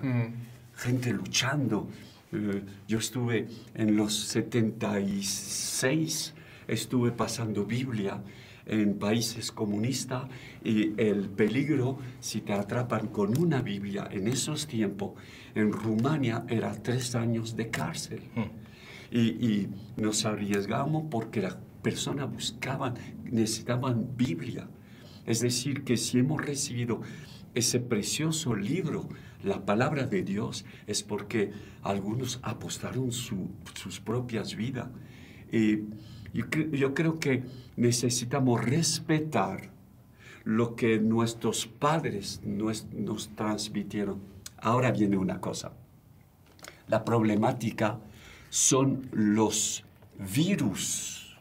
gente 0.76 1.12
luchando. 1.14 1.88
Eh, 2.34 2.64
yo 2.88 2.98
estuve 2.98 3.48
en 3.76 3.96
los 3.96 4.16
76, 4.16 6.34
estuve 6.68 7.12
pasando 7.12 7.66
Biblia 7.66 8.24
en 8.66 8.98
países 8.98 9.52
comunistas 9.52 10.24
y 10.64 11.00
el 11.00 11.30
peligro 11.30 12.00
si 12.20 12.42
te 12.42 12.54
atrapan 12.54 13.08
con 13.08 13.38
una 13.38 13.62
Biblia 13.62 14.08
en 14.10 14.28
esos 14.28 14.66
tiempos, 14.68 15.12
en 15.54 15.72
Rumania 15.72 16.46
era 16.48 16.74
tres 16.82 17.14
años 17.16 17.56
de 17.56 17.70
cárcel. 17.70 18.22
Y, 19.12 19.20
y 19.20 19.70
nos 19.98 20.26
arriesgamos 20.26 21.06
porque 21.12 21.42
las 21.42 21.58
personas 21.84 22.32
buscaban, 22.32 22.96
necesitaban 23.26 24.18
Biblia. 24.18 24.68
Es 25.26 25.42
decir, 25.42 25.84
que 25.84 25.98
si 25.98 26.20
hemos 26.20 26.44
recibido 26.44 27.02
ese 27.54 27.80
precioso 27.80 28.56
libro, 28.56 29.08
la 29.44 29.66
palabra 29.66 30.06
de 30.06 30.24
Dios, 30.24 30.66
es 30.88 31.04
porque 31.04 31.52
algunos 31.82 32.40
apostaron 32.44 33.12
su- 33.12 33.50
sus 33.74 34.00
propias 34.00 34.56
vidas. 34.56 34.88
Y 35.52 35.78
yo, 36.34 36.46
cre- 36.50 36.72
yo 36.72 36.94
creo 36.94 37.20
que 37.20 37.44
necesitamos 37.76 38.64
respetar 38.64 39.70
lo 40.46 40.76
que 40.76 41.00
nuestros 41.00 41.66
padres 41.68 42.42
nos, 42.44 42.86
nos 42.94 43.30
transmitieron. 43.36 44.20
Ahora 44.60 44.92
viene 44.92 45.18
una 45.18 45.40
cosa. 45.40 45.72
La 46.88 47.04
problemática 47.06 48.00
son 48.50 49.08
los 49.12 49.84
virus 50.36 51.36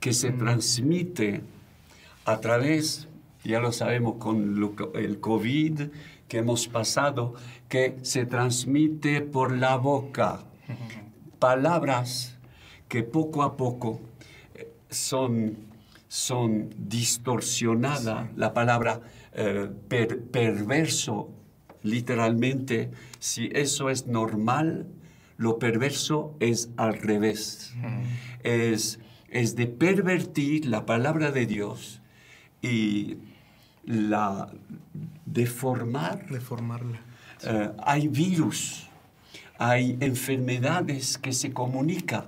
que 0.00 0.12
se 0.12 0.30
transmite 0.30 1.42
a 2.24 2.40
través, 2.40 3.08
ya 3.44 3.60
lo 3.60 3.72
sabemos 3.72 4.16
con 4.16 4.58
el 4.94 5.20
COVID 5.20 5.80
que 6.28 6.38
hemos 6.38 6.68
pasado, 6.68 7.34
que 7.68 7.96
se 8.02 8.26
transmite 8.26 9.20
por 9.20 9.56
la 9.56 9.76
boca. 9.76 10.40
Palabras 11.38 12.36
que 12.88 13.02
poco 13.02 13.42
a 13.42 13.56
poco 13.56 14.00
eh, 14.54 14.72
son, 14.90 15.56
son 16.08 16.70
distorsionadas. 16.78 18.28
La 18.36 18.52
palabra 18.54 19.00
eh, 19.32 19.68
per- 19.88 20.22
perverso, 20.22 21.30
literalmente, 21.82 22.90
si 23.18 23.50
eso 23.52 23.90
es 23.90 24.06
normal, 24.06 24.86
lo 25.36 25.58
perverso 25.58 26.34
es 26.40 26.70
al 26.76 26.94
revés. 26.98 27.74
Es, 28.42 28.98
es 29.28 29.54
de 29.56 29.66
pervertir 29.66 30.66
la 30.66 30.86
palabra 30.86 31.30
de 31.32 31.46
Dios 31.46 32.00
y 32.62 33.18
la 33.84 34.48
deformar. 35.40 36.26
Reformarla. 36.28 36.98
Eh, 37.42 37.70
hay 37.78 38.08
virus 38.08 38.86
hay 39.58 39.96
enfermedades 40.00 41.18
que 41.18 41.32
se 41.32 41.52
comunican, 41.52 42.24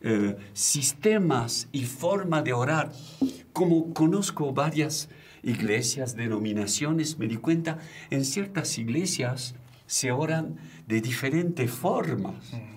eh, 0.00 0.36
sistemas 0.52 1.68
y 1.72 1.84
forma 1.84 2.42
de 2.42 2.52
orar. 2.52 2.92
Como 3.52 3.94
conozco 3.94 4.52
varias 4.52 5.08
iglesias, 5.42 6.16
denominaciones, 6.16 7.18
me 7.18 7.26
di 7.28 7.36
cuenta, 7.36 7.78
en 8.10 8.24
ciertas 8.24 8.78
iglesias 8.78 9.54
se 9.86 10.10
oran 10.10 10.56
de 10.86 11.00
diferentes 11.00 11.70
formas. 11.70 12.52
Eh, 12.52 12.72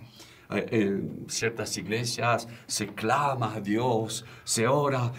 En 0.71 1.25
ciertas 1.27 1.77
iglesias 1.77 2.47
se 2.65 2.87
clama 2.87 3.53
a 3.53 3.61
Dios, 3.61 4.25
se 4.43 4.67
ora, 4.67 5.11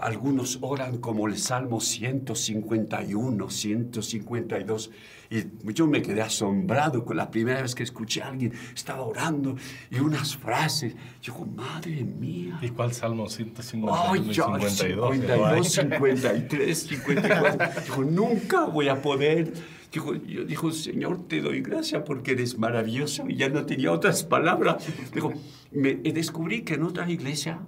algunos 0.00 0.58
oran 0.60 0.98
como 0.98 1.26
el 1.26 1.38
Salmo 1.38 1.80
151, 1.80 3.50
152. 3.50 4.90
Y 5.30 5.72
yo 5.72 5.86
me 5.86 6.02
quedé 6.02 6.20
asombrado 6.20 7.04
con 7.04 7.16
la 7.16 7.30
primera 7.30 7.62
vez 7.62 7.74
que 7.74 7.82
escuché 7.82 8.22
a 8.22 8.28
alguien, 8.28 8.52
estaba 8.74 9.02
orando 9.02 9.56
y 9.90 9.98
unas 9.98 10.36
frases. 10.36 10.94
Yo 11.22 11.32
digo, 11.32 11.46
madre 11.46 12.04
mía. 12.04 12.58
¿Y 12.60 12.68
cuál 12.68 12.92
Salmo 12.92 13.28
151 13.28 14.12
Ay, 14.12 14.20
y 14.28 14.32
ya, 14.32 14.44
52? 14.44 15.16
52, 15.16 15.68
53, 15.72 16.78
54. 16.78 17.80
Dijo, 17.82 18.04
nunca 18.04 18.66
voy 18.66 18.88
a 18.88 19.00
poder. 19.00 19.54
Dijo, 19.90 20.14
yo 20.14 20.44
dijo, 20.44 20.70
Señor, 20.70 21.26
te 21.26 21.40
doy 21.40 21.62
gracias 21.62 22.02
porque 22.06 22.32
eres 22.32 22.58
maravilloso. 22.58 23.24
Y 23.28 23.36
ya 23.36 23.48
no 23.48 23.64
tenía 23.64 23.90
otras 23.90 24.24
palabras. 24.24 24.84
Dijo, 25.14 25.32
me 25.70 25.94
descubrí 25.94 26.62
que 26.62 26.74
en 26.74 26.82
otra 26.82 27.10
iglesia 27.10 27.60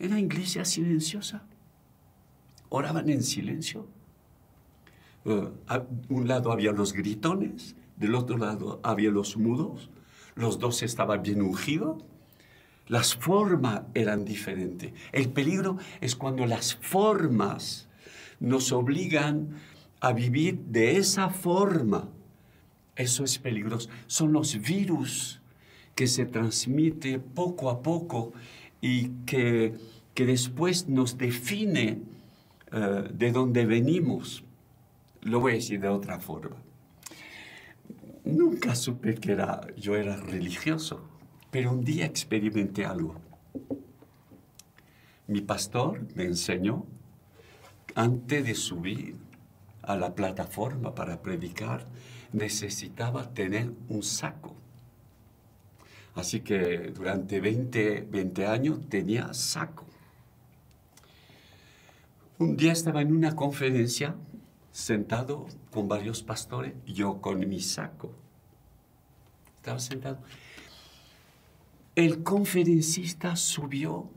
era 0.00 0.18
iglesia 0.18 0.64
silenciosa. 0.64 1.42
Oraban 2.70 3.08
en 3.10 3.22
silencio. 3.22 3.86
Eh, 5.26 5.48
a 5.68 5.82
un 6.08 6.26
lado 6.26 6.50
había 6.50 6.72
los 6.72 6.94
gritones, 6.94 7.76
del 7.96 8.14
otro 8.14 8.38
lado 8.38 8.80
había 8.82 9.10
los 9.10 9.36
mudos. 9.36 9.90
Los 10.34 10.58
dos 10.58 10.82
estaban 10.82 11.22
bien 11.22 11.42
ungidos. 11.42 12.02
Las 12.88 13.14
formas 13.14 13.82
eran 13.94 14.24
diferentes. 14.24 14.92
El 15.12 15.28
peligro 15.28 15.76
es 16.00 16.16
cuando 16.16 16.46
las 16.46 16.74
formas 16.74 17.88
nos 18.40 18.72
obligan 18.72 19.50
a 20.00 20.12
vivir 20.12 20.58
de 20.60 20.96
esa 20.96 21.28
forma. 21.28 22.08
Eso 22.96 23.22
es 23.22 23.38
peligroso. 23.38 23.90
Son 24.06 24.32
los 24.32 24.60
virus 24.60 25.40
que 25.94 26.06
se 26.06 26.24
transmiten 26.24 27.20
poco 27.20 27.68
a 27.68 27.82
poco 27.82 28.32
y 28.80 29.08
que, 29.26 29.74
que 30.14 30.26
después 30.26 30.88
nos 30.88 31.18
define 31.18 31.98
eh, 32.72 33.08
de 33.12 33.32
dónde 33.32 33.66
venimos. 33.66 34.44
Lo 35.22 35.40
voy 35.40 35.52
a 35.52 35.54
decir 35.56 35.80
de 35.80 35.88
otra 35.88 36.18
forma. 36.18 36.56
Nunca 38.24 38.74
supe 38.74 39.14
que 39.16 39.32
era, 39.32 39.60
yo 39.76 39.96
era 39.96 40.16
religioso, 40.16 41.02
pero 41.50 41.72
un 41.72 41.84
día 41.84 42.06
experimenté 42.06 42.84
algo. 42.84 43.16
Mi 45.26 45.40
pastor 45.40 46.06
me 46.14 46.24
enseñó, 46.24 46.86
antes 47.94 48.44
de 48.44 48.54
subir 48.54 49.16
a 49.82 49.96
la 49.96 50.14
plataforma 50.14 50.94
para 50.94 51.22
predicar, 51.22 51.86
necesitaba 52.32 53.32
tener 53.32 53.72
un 53.88 54.02
saco. 54.02 54.59
Así 56.14 56.40
que 56.40 56.92
durante 56.94 57.40
20, 57.40 58.02
20 58.10 58.46
años 58.46 58.88
tenía 58.88 59.32
saco. 59.32 59.86
Un 62.38 62.56
día 62.56 62.72
estaba 62.72 63.02
en 63.02 63.14
una 63.14 63.36
conferencia 63.36 64.16
sentado 64.72 65.46
con 65.70 65.88
varios 65.88 66.22
pastores, 66.22 66.74
yo 66.86 67.20
con 67.20 67.46
mi 67.48 67.60
saco. 67.60 68.14
Estaba 69.56 69.78
sentado. 69.78 70.18
El 71.94 72.22
conferencista 72.22 73.36
subió 73.36 74.10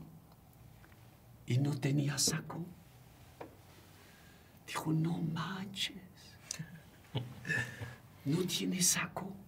y 1.46 1.58
no 1.58 1.78
tenía 1.78 2.16
saco. 2.18 2.64
Dijo, 4.66 4.92
no 4.92 5.18
manches, 5.18 5.96
no 8.24 8.38
tiene 8.44 8.80
saco. 8.80 9.43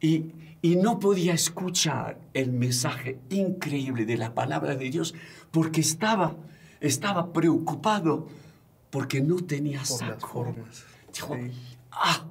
Y, 0.00 0.26
y 0.62 0.76
no 0.76 0.98
podía 0.98 1.34
escuchar 1.34 2.18
el 2.34 2.52
mensaje 2.52 3.18
increíble 3.30 4.04
de 4.06 4.16
la 4.16 4.34
palabra 4.34 4.76
de 4.76 4.90
Dios 4.90 5.14
porque 5.50 5.80
estaba, 5.80 6.34
estaba 6.80 7.32
preocupado 7.32 8.28
porque 8.90 9.20
no 9.20 9.36
tenía 9.36 9.78
Por 9.80 9.86
saco. 9.86 10.12
las 10.12 10.20
formas. 10.30 10.84
Dijo, 11.12 11.34
Sí. 11.36 11.52
ah, 11.92 12.24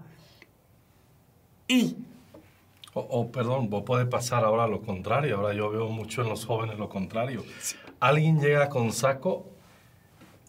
y 1.67 1.95
O, 2.95 2.99
o, 3.01 3.31
perdón, 3.31 3.69
vos 3.71 3.83
puede 3.83 4.05
pasar 4.05 4.43
ahora 4.43 4.67
lo 4.67 4.81
contrario. 4.81 5.37
Ahora 5.37 5.53
yo 5.55 5.69
veo 5.71 5.89
mucho 5.89 6.21
en 6.21 6.29
los 6.29 6.45
jóvenes 6.45 6.77
lo 6.77 6.89
contrario. 6.89 7.43
Alguien 7.99 8.39
llega 8.39 8.69
con 8.69 8.91
saco 8.91 9.47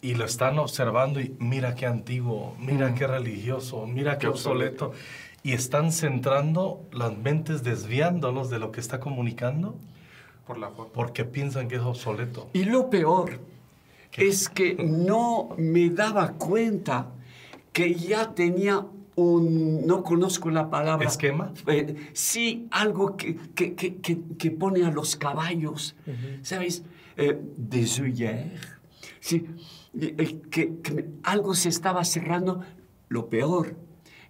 y 0.02 0.14
lo 0.14 0.26
están 0.26 0.58
observando 0.58 1.20
y 1.20 1.34
mira 1.38 1.74
qué 1.74 1.86
antiguo, 1.86 2.54
mira 2.58 2.94
qué 2.94 3.06
religioso, 3.06 3.86
mira 3.86 4.14
qué 4.18 4.22
Qué 4.22 4.26
obsoleto. 4.28 4.86
obsoleto. 4.88 5.04
Y 5.44 5.52
están 5.52 5.92
centrando 5.92 6.82
las 6.90 7.16
mentes, 7.16 7.62
desviándolos 7.62 8.50
de 8.50 8.58
lo 8.58 8.72
que 8.72 8.80
está 8.80 8.98
comunicando 8.98 9.76
Por 10.46 10.58
la 10.58 10.70
porque 10.70 11.24
piensan 11.24 11.68
que 11.68 11.76
es 11.76 11.82
obsoleto. 11.82 12.48
Y 12.52 12.64
lo 12.64 12.90
peor 12.90 13.38
es 14.16 14.48
que 14.48 14.74
no 14.74 15.50
me 15.56 15.90
daba 15.90 16.32
cuenta 16.32 17.12
que 17.72 17.94
ya 17.94 18.34
tenía 18.34 18.86
un, 19.16 19.86
no 19.86 20.02
conozco 20.02 20.50
la 20.50 20.70
palabra. 20.70 21.06
¿Esquema? 21.06 21.52
Eh, 21.66 22.10
sí, 22.14 22.66
algo 22.70 23.16
que, 23.16 23.36
que, 23.54 23.74
que, 23.74 23.96
que, 23.96 24.18
que 24.36 24.50
pone 24.50 24.84
a 24.84 24.90
los 24.90 25.14
caballos, 25.14 25.94
¿sabes? 26.42 26.82
Eh, 27.16 27.38
des 27.56 28.00
œillères. 28.00 28.50
Sí, 29.20 29.46
eh, 30.00 30.40
que, 30.50 30.72
algo 31.22 31.54
se 31.54 31.68
estaba 31.68 32.04
cerrando. 32.04 32.60
Lo 33.08 33.28
peor 33.28 33.76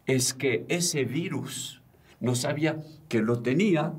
es 0.06 0.34
que 0.34 0.64
ese 0.68 1.04
virus 1.04 1.80
no 2.20 2.34
sabía 2.34 2.82
que 3.08 3.20
lo 3.20 3.40
tenía 3.40 3.94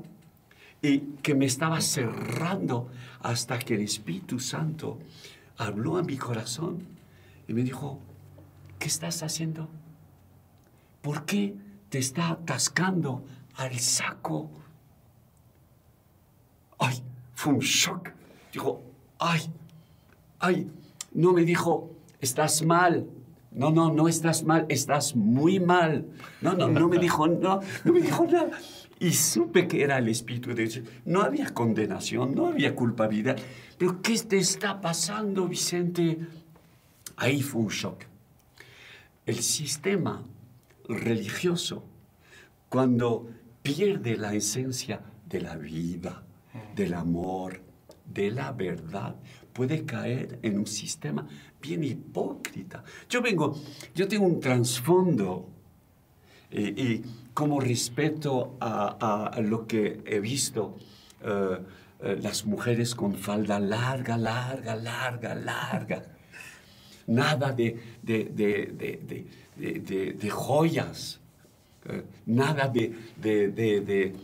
y 0.82 1.00
que 1.22 1.34
me 1.34 1.46
estaba 1.46 1.80
cerrando 1.80 2.90
hasta 3.20 3.58
que 3.58 3.74
el 3.74 3.80
Espíritu 3.80 4.38
Santo 4.38 4.98
habló 5.56 5.96
a 5.96 6.02
mi 6.02 6.16
corazón 6.16 6.86
y 7.48 7.52
me 7.54 7.62
dijo, 7.62 8.00
¿qué 8.78 8.86
estás 8.88 9.22
haciendo? 9.22 9.68
¿Por 11.02 11.24
qué 11.24 11.54
te 11.88 11.98
está 11.98 12.30
atascando 12.30 13.24
al 13.54 13.78
saco? 13.78 14.50
Ay, 16.78 17.02
fue 17.34 17.54
un 17.54 17.60
shock. 17.60 18.10
Dijo, 18.52 18.82
ay, 19.18 19.50
ay, 20.40 20.70
no 21.12 21.32
me 21.32 21.44
dijo, 21.44 21.90
estás 22.20 22.62
mal. 22.62 23.08
No, 23.56 23.70
no, 23.70 23.90
no 23.90 24.06
estás 24.06 24.44
mal, 24.44 24.66
estás 24.68 25.16
muy 25.16 25.58
mal. 25.58 26.04
No, 26.42 26.52
no, 26.52 26.68
no 26.68 26.88
me 26.88 26.98
dijo, 26.98 27.26
no, 27.26 27.60
no 27.84 27.92
me 27.92 28.02
dijo 28.02 28.26
nada. 28.26 28.50
Y 29.00 29.12
supe 29.12 29.66
que 29.66 29.82
era 29.82 29.96
el 29.96 30.08
Espíritu 30.08 30.54
de 30.54 30.66
Dios. 30.66 30.82
No 31.06 31.22
había 31.22 31.52
condenación, 31.54 32.34
no 32.34 32.48
había 32.48 32.74
culpabilidad. 32.74 33.38
Pero 33.78 34.02
¿qué 34.02 34.18
te 34.18 34.36
está 34.36 34.80
pasando, 34.80 35.48
Vicente? 35.48 36.18
Ahí 37.16 37.40
fue 37.42 37.62
un 37.62 37.68
shock. 37.68 38.04
El 39.24 39.40
sistema 39.40 40.22
religioso, 40.86 41.82
cuando 42.68 43.26
pierde 43.62 44.18
la 44.18 44.34
esencia 44.34 45.00
de 45.26 45.40
la 45.40 45.56
vida, 45.56 46.22
del 46.74 46.92
amor, 46.92 47.65
de 48.16 48.30
la 48.30 48.50
verdad, 48.52 49.14
puede 49.52 49.84
caer 49.84 50.38
en 50.42 50.58
un 50.58 50.66
sistema 50.66 51.26
bien 51.60 51.84
hipócrita. 51.84 52.82
Yo 53.10 53.20
vengo, 53.20 53.54
yo 53.94 54.08
tengo 54.08 54.24
un 54.26 54.40
trasfondo 54.40 55.48
eh, 56.50 56.74
y 56.76 57.02
como 57.34 57.60
respeto 57.60 58.56
a, 58.60 59.38
lo 59.42 59.66
que 59.66 60.00
he 60.06 60.18
visto, 60.20 60.76
eh, 61.22 61.58
eh, 62.00 62.18
las 62.22 62.46
mujeres 62.46 62.94
con 62.94 63.14
falda 63.14 63.58
larga, 63.60 64.16
larga, 64.16 64.74
larga, 64.76 65.34
larga. 65.34 66.02
Nada 67.08 67.52
de- 67.52 67.76
de- 68.02 68.24
de- 69.54 70.12
de 70.14 70.30
joyas. 70.30 71.20
Nada 72.26 72.68
de, 72.68 72.92
de, 73.20 73.48
de, 73.48 73.80
de- 73.80 74.14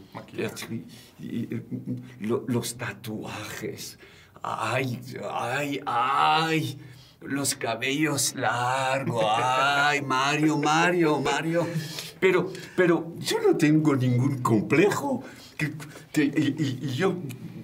los 2.47 2.77
tatuajes. 2.77 3.99
Ay, 4.43 5.01
ay, 5.31 5.81
ay. 5.87 6.79
Los 7.21 7.55
cabellos 7.55 8.35
largos. 8.35 9.25
Ay, 9.25 10.03
Mario, 10.03 10.59
Mario, 10.59 11.21
Mario. 11.21 11.67
Pero, 12.19 12.53
pero 12.77 13.15
yo 13.21 13.37
no 13.47 13.57
tengo 13.57 13.95
ningún 13.95 14.43
complejo. 14.43 15.23
Que- 15.57 15.73
que- 16.13 16.25
y, 16.25 16.79
y- 16.87 16.95
yo, 16.95 17.15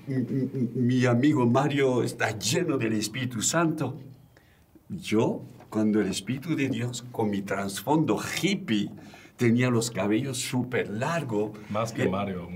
mi 0.07 1.05
amigo 1.07 1.45
Mario 1.47 2.05
está 2.05 2.39
lleno 2.39 2.79
del 2.79 2.93
Espíritu 2.93 3.43
Santo. 3.43 3.99
Yo, 4.89 5.43
cuando 5.69 6.01
el 6.01 6.09
Espíritu 6.09 6.55
de 6.55 6.69
Dios, 6.69 7.05
con 7.11 7.29
mi 7.31 7.43
trasfondo 7.43 8.21
hippie, 8.41 8.91
tenía 9.39 9.71
los 9.71 9.91
cabellos 9.91 10.37
súper 10.37 10.91
largos. 10.91 11.53
Más 11.71 11.93
que 11.93 12.03
Eh, 12.03 12.09
Mario. 12.09 12.49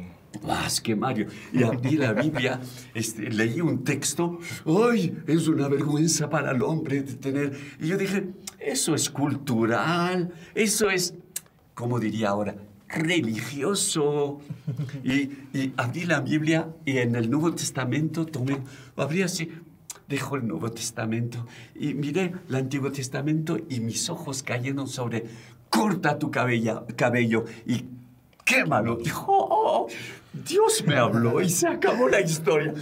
más 0.47 0.81
que 0.81 0.95
Mario. 0.97 1.29
Y 1.53 1.63
abrí 1.63 1.97
la 1.97 2.13
Biblia, 2.13 2.61
este, 2.95 3.31
leí 3.31 3.61
un 3.61 3.85
texto, 3.85 4.39
¡ay! 4.67 5.17
Es 5.27 5.47
una 5.49 5.69
vergüenza 5.69 6.29
para 6.29 6.51
el 6.51 6.63
hombre 6.63 7.03
de 7.03 7.15
tener... 7.15 7.57
Y 7.81 7.87
yo 7.89 7.97
dije, 7.97 8.29
eso 8.59 8.95
es 8.95 9.09
cultural, 9.11 10.33
eso 10.55 10.91
es, 10.91 11.15
¿cómo 11.75 11.99
diría 12.01 12.29
ahora? 12.31 12.57
religioso. 12.95 14.41
Y, 15.03 15.31
y 15.59 15.73
abrí 15.79 16.05
la 16.05 16.21
Biblia 16.21 16.69
y 16.85 16.99
en 16.99 17.15
el 17.17 17.31
Nuevo 17.31 17.55
Testamento 17.55 18.27
tomé, 18.27 18.59
abrí 18.97 19.23
así, 19.23 19.51
dejo 20.09 20.37
el 20.37 20.47
Nuevo 20.47 20.71
Testamento 20.71 21.47
y 21.75 21.95
miré 21.95 22.35
el 22.51 22.55
Antiguo 22.55 22.93
Testamento 22.93 23.59
y 23.71 23.81
mis 23.81 24.11
ojos 24.11 24.43
cayeron 24.43 24.87
sobre, 24.89 25.25
corta 25.73 26.19
tu 26.19 26.31
cabella, 26.31 26.83
cabello 26.95 27.45
y 27.67 27.85
quémalo. 28.45 28.97
Dijo, 28.97 29.25
"Oh, 29.29 29.89
Dios 30.33 30.85
me 30.87 30.97
habló 30.97 31.41
y 31.41 31.49
se 31.49 31.67
acabó 31.69 32.09
la 32.09 32.21
historia. 32.21 32.75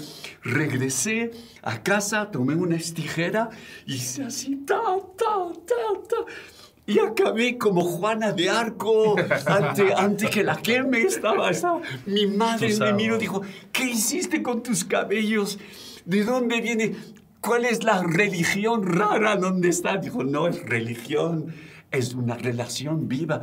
Regresé 0.42 1.30
a 1.62 1.82
casa, 1.82 2.30
tomé 2.30 2.54
una 2.54 2.76
tijera 2.78 3.50
y 3.86 3.94
hice 3.94 4.24
así, 4.24 4.56
ta, 4.66 4.80
ta, 5.16 5.34
ta, 5.66 6.00
ta. 6.08 6.16
Y 6.86 6.98
acabé 6.98 7.56
como 7.58 7.82
Juana 7.82 8.32
de 8.32 8.50
Arco, 8.50 9.14
ante, 9.46 9.92
ante 9.94 10.28
que 10.30 10.42
la 10.42 10.56
queme 10.56 11.02
estaba, 11.02 11.50
estaba- 11.50 11.80
Mi 12.06 12.26
madre 12.26 12.68
me 12.78 12.92
miró 12.94 13.16
y 13.16 13.18
dijo, 13.20 13.42
¿qué 13.72 13.84
hiciste 13.84 14.42
con 14.42 14.62
tus 14.62 14.84
cabellos? 14.84 15.58
¿De 16.04 16.24
dónde 16.24 16.60
viene? 16.60 16.96
¿Cuál 17.40 17.64
es 17.64 17.84
la 17.84 18.02
religión 18.02 18.84
rara? 18.86 19.36
¿Dónde 19.36 19.68
está? 19.68 19.96
Dijo, 19.98 20.24
no 20.24 20.48
es 20.48 20.62
religión, 20.68 21.54
es 21.90 22.14
una 22.14 22.36
relación 22.36 23.08
viva. 23.08 23.42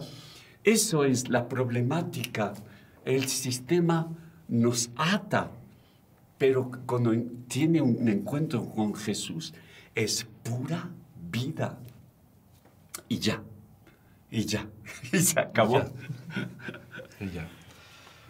Eso 0.64 1.06
es 1.06 1.30
la 1.30 1.48
problemática. 1.48 2.54
El 3.06 3.28
sistema 3.28 4.10
nos 4.48 4.90
ata, 4.96 5.52
pero 6.38 6.72
cuando 6.86 7.14
tiene 7.48 7.82
un 7.82 8.08
encuentro 8.08 8.66
con 8.66 8.94
Jesús 8.96 9.54
es 9.96 10.28
pura 10.44 10.90
vida. 11.32 11.78
Y 13.10 13.20
ya, 13.20 13.42
y 14.30 14.46
ya, 14.46 14.68
y 15.14 15.20
se 15.20 15.40
acabó. 15.40 15.84
Y 17.20 17.30
ya. 17.30 17.48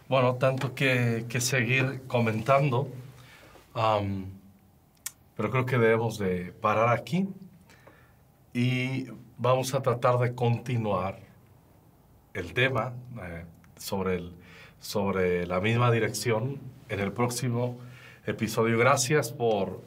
Bueno, 0.08 0.36
tanto 0.36 0.74
que, 0.74 1.26
que 1.28 1.42
seguir 1.42 2.04
comentando, 2.08 2.90
pero 5.36 5.52
creo 5.52 5.66
que 5.66 5.78
debemos 5.78 6.18
de 6.18 6.54
parar 6.54 6.90
aquí 6.90 7.28
y 8.54 9.08
vamos 9.38 9.74
a 9.74 9.82
tratar 9.82 10.18
de 10.20 10.34
continuar 10.34 11.20
el 12.34 12.54
tema 12.54 12.94
eh, 13.22 13.46
sobre, 13.78 14.16
el, 14.16 14.34
sobre 14.80 15.46
la 15.46 15.60
misma 15.60 15.92
dirección 15.92 16.60
en 16.90 17.00
el 17.00 17.12
próximo 17.12 17.80
episodio. 18.26 18.78
Gracias 18.78 19.32
por, 19.32 19.82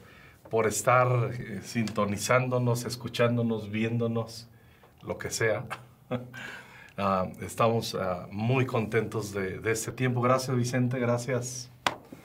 por 0.48 0.66
estar 0.66 1.30
eh, 1.32 1.60
sintonizándonos, 1.62 2.84
escuchándonos, 2.84 3.70
viéndonos, 3.70 4.48
lo 5.02 5.18
que 5.18 5.30
sea. 5.30 5.64
Ah, 7.02 7.28
estamos 7.40 7.94
ah, 7.94 8.26
muy 8.30 8.66
contentos 8.66 9.32
de, 9.32 9.58
de 9.58 9.72
este 9.72 9.90
tiempo. 9.90 10.20
Gracias, 10.20 10.54
Vicente. 10.54 10.98
Gracias, 10.98 11.70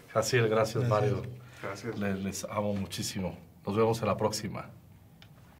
Jaciel. 0.09 0.49
Gracias, 0.49 0.83
Gracias. 0.83 0.89
Mario. 0.89 1.23
Gracias. 1.63 1.97
Les, 1.97 2.19
les 2.19 2.43
amo 2.43 2.73
muchísimo. 2.73 3.37
Nos 3.65 3.73
vemos 3.77 4.01
en 4.01 4.07
la 4.07 4.17
próxima. 4.17 4.65